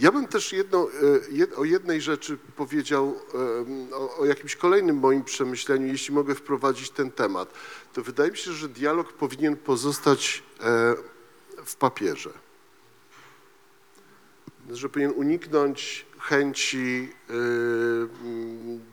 [0.03, 4.55] E, Ja bym też jedno, e, jed, o jednej rzeczy powiedział, em, o, o jakimś
[4.55, 7.53] kolejnym moim przemyśleniu, jeśli mogę wprowadzić ten temat.
[7.93, 10.95] To wydaje mi się, że dialog powinien pozostać e,
[11.65, 12.29] w papierze.
[14.71, 17.13] Że powinien uniknąć chęci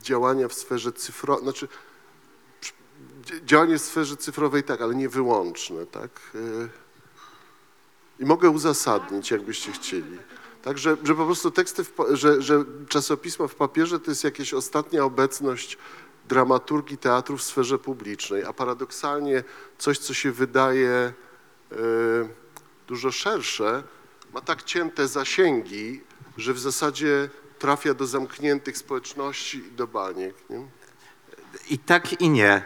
[0.03, 1.69] działania w sferze cyfrowej, znaczy
[3.45, 6.11] działanie w sferze cyfrowej tak, ale nie wyłączne, tak?
[8.19, 10.19] I mogę uzasadnić, jakbyście chcieli.
[10.63, 14.55] Tak, że, że po prostu teksty, w, że, że czasopisma w papierze to jest jakaś
[14.55, 15.79] ostatnia obecność
[16.29, 19.45] dramaturgii teatru w sferze publicznej, a paradoksalnie
[19.79, 21.13] coś, co się wydaje
[21.73, 21.77] y,
[22.87, 23.83] dużo szersze,
[24.35, 26.01] ma tak cięte zasięgi,
[26.37, 27.29] że w zasadzie
[27.59, 30.35] trafia do zamkniętych społeczności i do baniek.
[30.51, 30.67] Nie?
[31.71, 32.63] I tak i nie.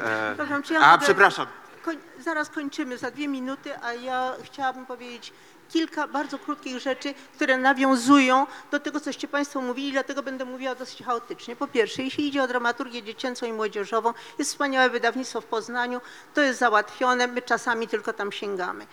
[0.00, 1.46] E, Przepraszam, czy ja a, mogę- przepraszam.
[1.84, 5.32] Koń, zaraz kończymy za dwie minuty, a ja chciałabym powiedzieć
[5.72, 11.02] kilka bardzo krótkich rzeczy, które nawiązują do tego, coście Państwo mówili, dlatego będę mówiła dosyć
[11.02, 11.56] chaotycznie.
[11.56, 16.00] Po pierwsze, jeśli idzie o dramaturgię dziecięcą i młodzieżową, jest wspaniałe wydawnictwo w Poznaniu,
[16.34, 18.86] to jest załatwione, my czasami tylko tam sięgamy.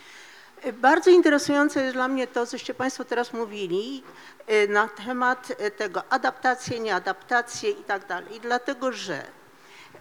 [0.73, 4.03] Bardzo interesujące jest dla mnie to, coście Państwo teraz mówili
[4.49, 8.39] y, na temat y, tego adaptacje, nieadaptacje i tak dalej.
[8.39, 9.37] Dlatego, że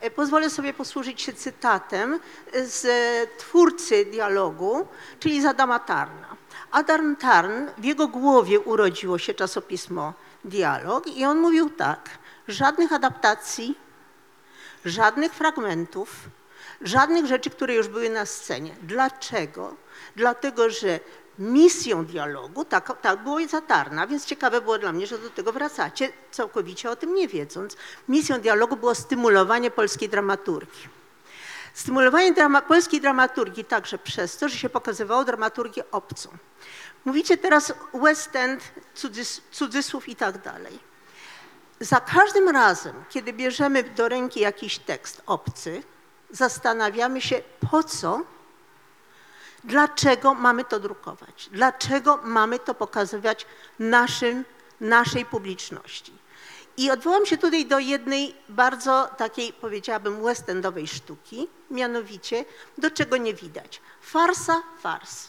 [0.01, 2.20] E, Pozwolę sobie posłużyć się cytatem
[2.55, 4.86] z e, twórcy dialogu,
[5.20, 6.35] czyli z Adama Tarna.
[6.70, 10.12] Adam Tarn, w jego głowie urodziło się czasopismo
[10.44, 12.10] Dialog i on mówił tak,
[12.48, 13.78] żadnych adaptacji,
[14.84, 16.10] żadnych fragmentów,
[16.80, 18.76] żadnych rzeczy, które już były na scenie.
[18.82, 19.74] Dlaczego?
[20.16, 21.01] Dlatego, że
[21.38, 25.52] misją dialogu, tak, tak było i zatarna, więc ciekawe było dla mnie, że do tego
[25.52, 27.76] wracacie, całkowicie o tym nie wiedząc.
[28.09, 31.06] Misją dialogu było stymulowanie polskiej dramaturgii.
[31.77, 36.28] Stymulowanie drama, polskiej dramaturgii także przez to, że się pokazywało dramaturgię obcą.
[37.05, 38.62] Mówicie teraz West End,
[38.94, 40.78] cudzys, cudzysłów i tak dalej.
[41.81, 45.82] Za każdym razem, kiedy bierzemy do ręki jakiś tekst obcy,
[46.31, 48.23] zastanawiamy się, po co,
[49.65, 53.47] dlaczego mamy to drukować, dlaczego mamy to pokazywać
[53.78, 54.44] naszym,
[54.81, 56.15] naszej publiczności.
[56.77, 62.44] I odwołam się tutaj do jednej bardzo takiej, powiedziałabym, westendowej sztuki, mianowicie,
[62.78, 63.81] do czego nie widać.
[64.01, 65.28] Farsa, fars.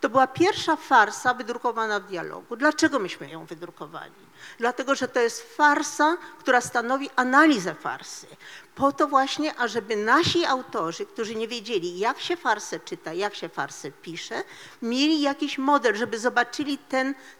[0.00, 2.56] To była pierwsza farsa wydrukowana w dialogu.
[2.56, 4.27] Dlaczego myśmy ją wydrukowali?
[4.58, 8.26] Dlatego, że to jest farsa, która stanowi analizę farsy.
[8.74, 13.48] Po to właśnie, ażeby nasi autorzy, którzy nie wiedzieli, jak się farsę czyta, jak się
[13.48, 14.42] farsę pisze,
[14.82, 16.78] mieli jakiś model, żeby zobaczyli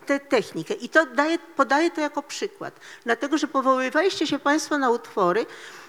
[0.06, 0.74] tę technikę.
[0.74, 5.46] I to daję, podaję to jako przykład, dlatego że powoływaliście się Państwo na utwory,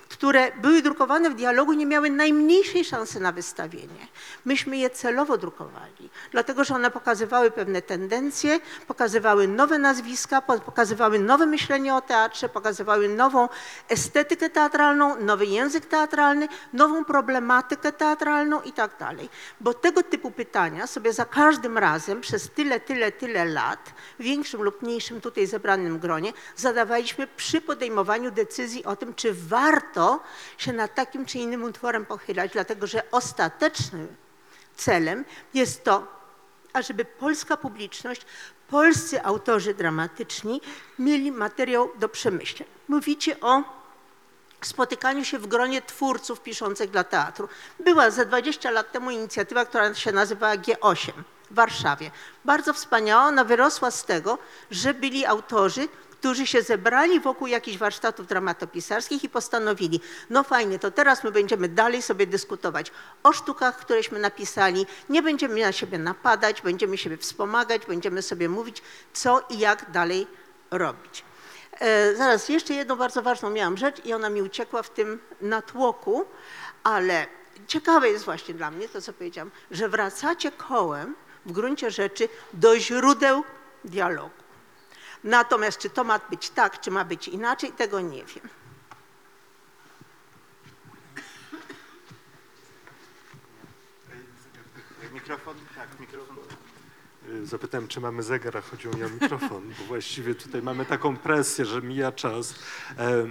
[0.10, 4.08] które były drukowane w dialogu, nie miały najmniejszej szansy na wystawienie.
[4.46, 11.20] Myśmy je celowo drukowali, dlatego że one pokazywały pewne tendencje, pokazywały nowe nazwiska, po- pokazywały
[11.20, 13.50] nowe myślenie o teatrze, pokazywały nową
[13.90, 19.30] estetykę teatralną, nowy język teatralny, nową problematykę teatralną i tak dalej.
[19.62, 24.62] Bo tego typu pytania sobie za każdym razem przez tyle, tyle, tyle lat, w większym
[24.64, 29.99] lub mniejszym tutaj zebranym gronie, zadawaliśmy przy podejmowaniu decyzji o tym, czy warto
[30.58, 34.16] się nad takim czy innym utworem pochylać, dlatego że ostatecznym
[34.76, 36.08] celem jest to,
[36.74, 38.26] ażeby polska publiczność,
[38.70, 40.62] polscy autorzy dramatyczni
[41.00, 42.70] mieli materiał do przemyśleń.
[42.88, 43.64] Mówicie o
[44.62, 47.50] spotykaniu się w gronie twórców piszących dla teatru.
[47.80, 51.12] Była za 20 lat temu inicjatywa, która się nazywała G8
[51.52, 52.12] w Warszawie.
[52.46, 54.38] Bardzo wspaniała, ona wyrosła z tego,
[54.72, 55.88] że byli autorzy,
[56.20, 61.70] którzy się zebrali wokół jakichś warsztatów dramatopisarskich i postanowili, no fajnie, to teraz my będziemy
[61.70, 62.92] dalej sobie dyskutować
[63.24, 68.82] o sztukach, któreśmy napisali, nie będziemy na siebie napadać, będziemy siebie wspomagać, będziemy sobie mówić,
[69.14, 70.28] co i jak dalej
[70.72, 71.24] robić.
[71.80, 76.26] E, zaraz, jeszcze jedną bardzo ważną miałam rzecz i ona mi uciekła w tym natłoku,
[76.84, 77.28] ale
[77.68, 81.16] ciekawe jest właśnie dla mnie to, co powiedziałam, że wracacie kołem
[81.46, 83.44] w gruncie rzeczy do źródeł
[83.86, 84.39] dialogu.
[85.24, 88.50] Natomiast czy to ma być tak, czy ma być inaczej, tego nie wiem.
[95.14, 95.56] Mikrofon?
[95.76, 96.09] Tak, mikrofon.
[97.34, 101.18] Y, Zapytałem, czy mamy zegar, a chodziło mi o mikrofon, bo właściwie tutaj mamy taką
[101.18, 102.56] presję, że mija czas.
[102.98, 103.26] E,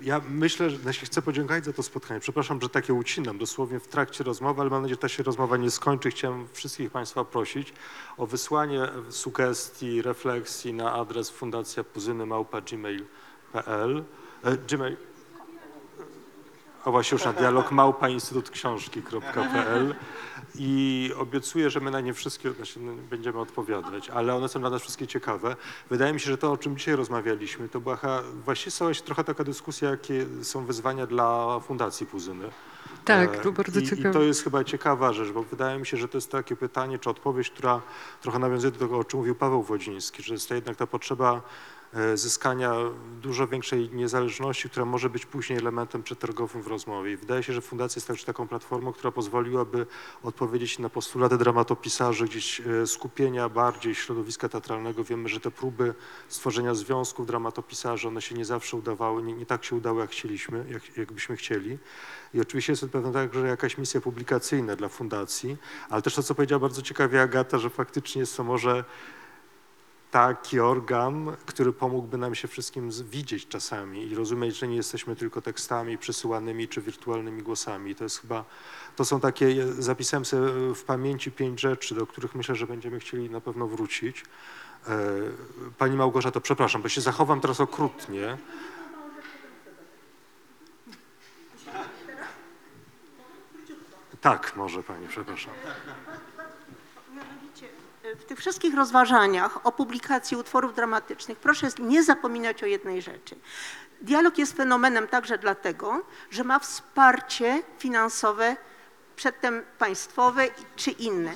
[0.00, 2.20] Ja myślę, że znaczy chcę podziękować za to spotkanie.
[2.20, 5.56] Przepraszam, że takie ucinam dosłownie w trakcie rozmowy, ale mam nadzieję, że ta się rozmowa
[5.56, 6.10] nie skończy.
[6.10, 7.72] Chciałem wszystkich Państwa prosić
[8.16, 14.04] o wysłanie sugestii, refleksji na adres fundacja puzyny małpa gmail.pl.
[14.44, 14.96] E, Gmail,
[16.84, 19.94] a właśnie już na dialog małpa instytut książki.pl
[20.58, 24.70] i obiecuję, że my na nie wszystkie znaczy, no, będziemy odpowiadać, ale one są dla
[24.70, 25.56] nas wszystkie ciekawe.
[25.90, 27.98] Wydaje mi się, że to, o czym dzisiaj rozmawialiśmy, to była
[28.44, 32.50] właściwie stała się trochę taka dyskusja, jakie są wyzwania dla Fundacji Puzyny.
[33.04, 34.10] Tak, E, to bardzo i, ciekawe.
[34.10, 36.98] I to jest chyba ciekawa rzecz, bo wydaje mi się, że to jest takie pytanie,
[36.98, 37.82] czy odpowiedź, która
[38.20, 41.42] trochę nawiązuje do tego, o czym mówił Paweł Wodziński, że jest to jednak ta potrzeba
[42.14, 42.74] zyskania
[43.22, 47.12] dużo większej niezależności, która może być później elementem przetargowym w rozmowie.
[47.12, 49.86] I wydaje się, że fundacja jest także taką platformą, która pozwoliłaby
[50.22, 55.04] odpowiedzieć na postulaty dramatopisarzy, gdzieś e, skupienia bardziej środowiska teatralnego.
[55.04, 55.94] Wiemy, że te próby
[56.28, 60.64] stworzenia związków dramatopisarzy, one się nie zawsze udawały, nie, nie tak się udały, jak chcieliśmy,
[60.70, 61.78] jak, jakbyśmy chcieli.
[62.34, 65.56] I oczywiście jest to także jakaś misja publikacyjna dla fundacji,
[65.90, 68.84] ale też to, co powiedziała bardzo ciekawie Agata, że faktycznie jest to może
[70.14, 75.42] taki organ, który pomógłby nam się wszystkim widzieć czasami i rozumieć, że nie jesteśmy tylko
[75.42, 77.94] tekstami przesyłanymi czy wirtualnymi głosami.
[77.94, 78.44] To jest chyba,
[78.96, 83.30] to są takie, zapisałem sobie w pamięci pięć rzeczy, do których myślę, że będziemy chcieli
[83.30, 84.24] na pewno wrócić.
[84.88, 84.98] E,
[85.78, 88.38] Pani Małgorzato, przepraszam, bo się zachowam teraz okrutnie.
[94.20, 95.54] Tak, może Pani, przepraszam.
[98.18, 103.36] W tych wszystkich rozważaniach o publikacji utworów dramatycznych proszę nie zapominać o jednej rzeczy.
[104.00, 108.56] Dialog jest fenomenem także dlatego, że ma wsparcie finansowe,
[109.16, 110.44] przedtem państwowe
[110.76, 111.34] czy inne.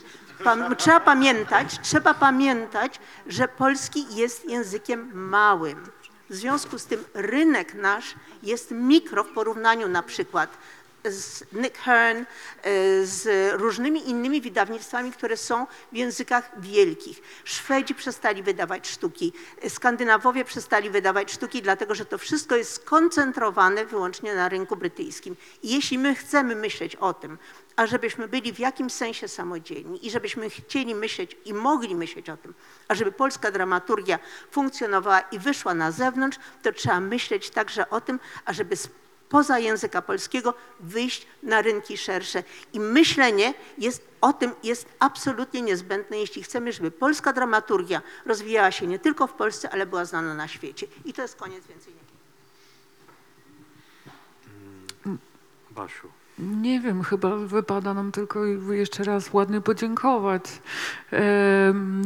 [0.79, 5.87] Trzeba pamiętać, trzeba pamiętać, że polski jest językiem małym.
[6.31, 10.51] W związku z tym rynek nasz jest mikro w porównaniu na przykład
[11.11, 12.25] z Nick Hearn, e,
[13.07, 17.23] z różnymi innymi wydawnictwami, które są w językach wielkich.
[17.45, 19.33] Szwedzi przestali wydawać sztuki,
[19.69, 25.37] Skandynawowie przestali wydawać sztuki, dlatego że to wszystko jest skoncentrowane wyłącznie na rynku brytyjskim.
[25.63, 27.39] I jeśli my chcemy myśleć o tym,
[27.77, 32.37] a żebyśmy byli w jakimś sensie samodzielni i żebyśmy chcieli myśleć i mogli myśleć o
[32.37, 32.55] tym,
[32.89, 34.19] a żeby polska dramaturgia
[34.51, 38.77] funkcjonowała i wyszła na zewnątrz, to trzeba myśleć także o tym, ażeby
[39.29, 42.43] poza języka polskiego wyjść na rynki szersze.
[42.73, 48.87] I myślenie jest, o tym jest absolutnie niezbędne, jeśli chcemy, żeby polska dramaturgia rozwijała się
[48.87, 50.87] nie tylko w Polsce, ale była znana na świecie.
[51.05, 52.09] I to jest koniec, więcej nie.
[55.71, 56.18] Basiu.
[56.39, 60.43] Nie wiem, chyba wypada nam tylko jeszcze raz ładnie podziękować.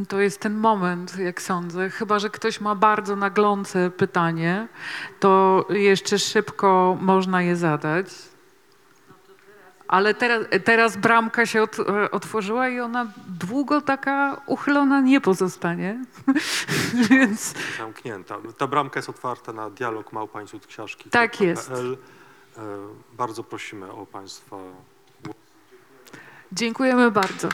[0.09, 1.91] To jest ten moment, jak sądzę.
[1.91, 4.69] Chyba, że ktoś ma bardzo naglące pytanie,
[5.21, 8.07] to jeszcze szybko można je zadać.
[9.89, 11.77] Ale teraz, teraz bramka się ot,
[12.11, 16.05] otworzyła i ona długo taka uchylona nie pozostanie.
[17.11, 18.37] Więc Zamknięta.
[18.59, 21.11] Ta bramka jest otwarta na dialog małpańców książki.
[21.11, 21.71] Tak jest.
[23.13, 24.57] Bardzo prosimy o Państwa
[26.53, 27.49] dziękujemy bardzo.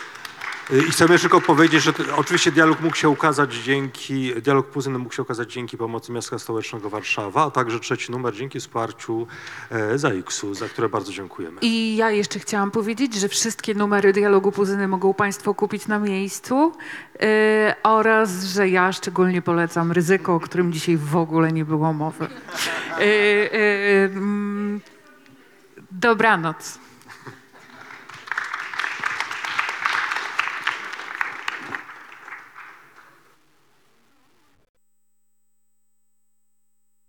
[0.70, 5.15] I chcemy jeszcze tylko powiedzieć, że oczywiście dialog mógł się ukazać dzięki, dialog Puzyny mógł
[5.15, 9.27] się ukazać dzięki pomocy Miasta Stołecznego Warszawa, a także trzeci numer dzięki wsparciu
[9.70, 11.61] e, ZAX-u, za które bardzo dziękujemy.
[11.62, 16.73] I ja jeszcze chciałam powiedzieć, że wszystkie numery dialogu Puzyny mogą Państwo kupić na miejscu
[17.20, 17.28] yy,
[17.82, 22.27] oraz, że ja szczególnie polecam ryzyko, o którym dzisiaj w ogóle nie było mowy.
[22.99, 24.81] Yy, yy, mm,
[25.90, 26.78] dobranoc.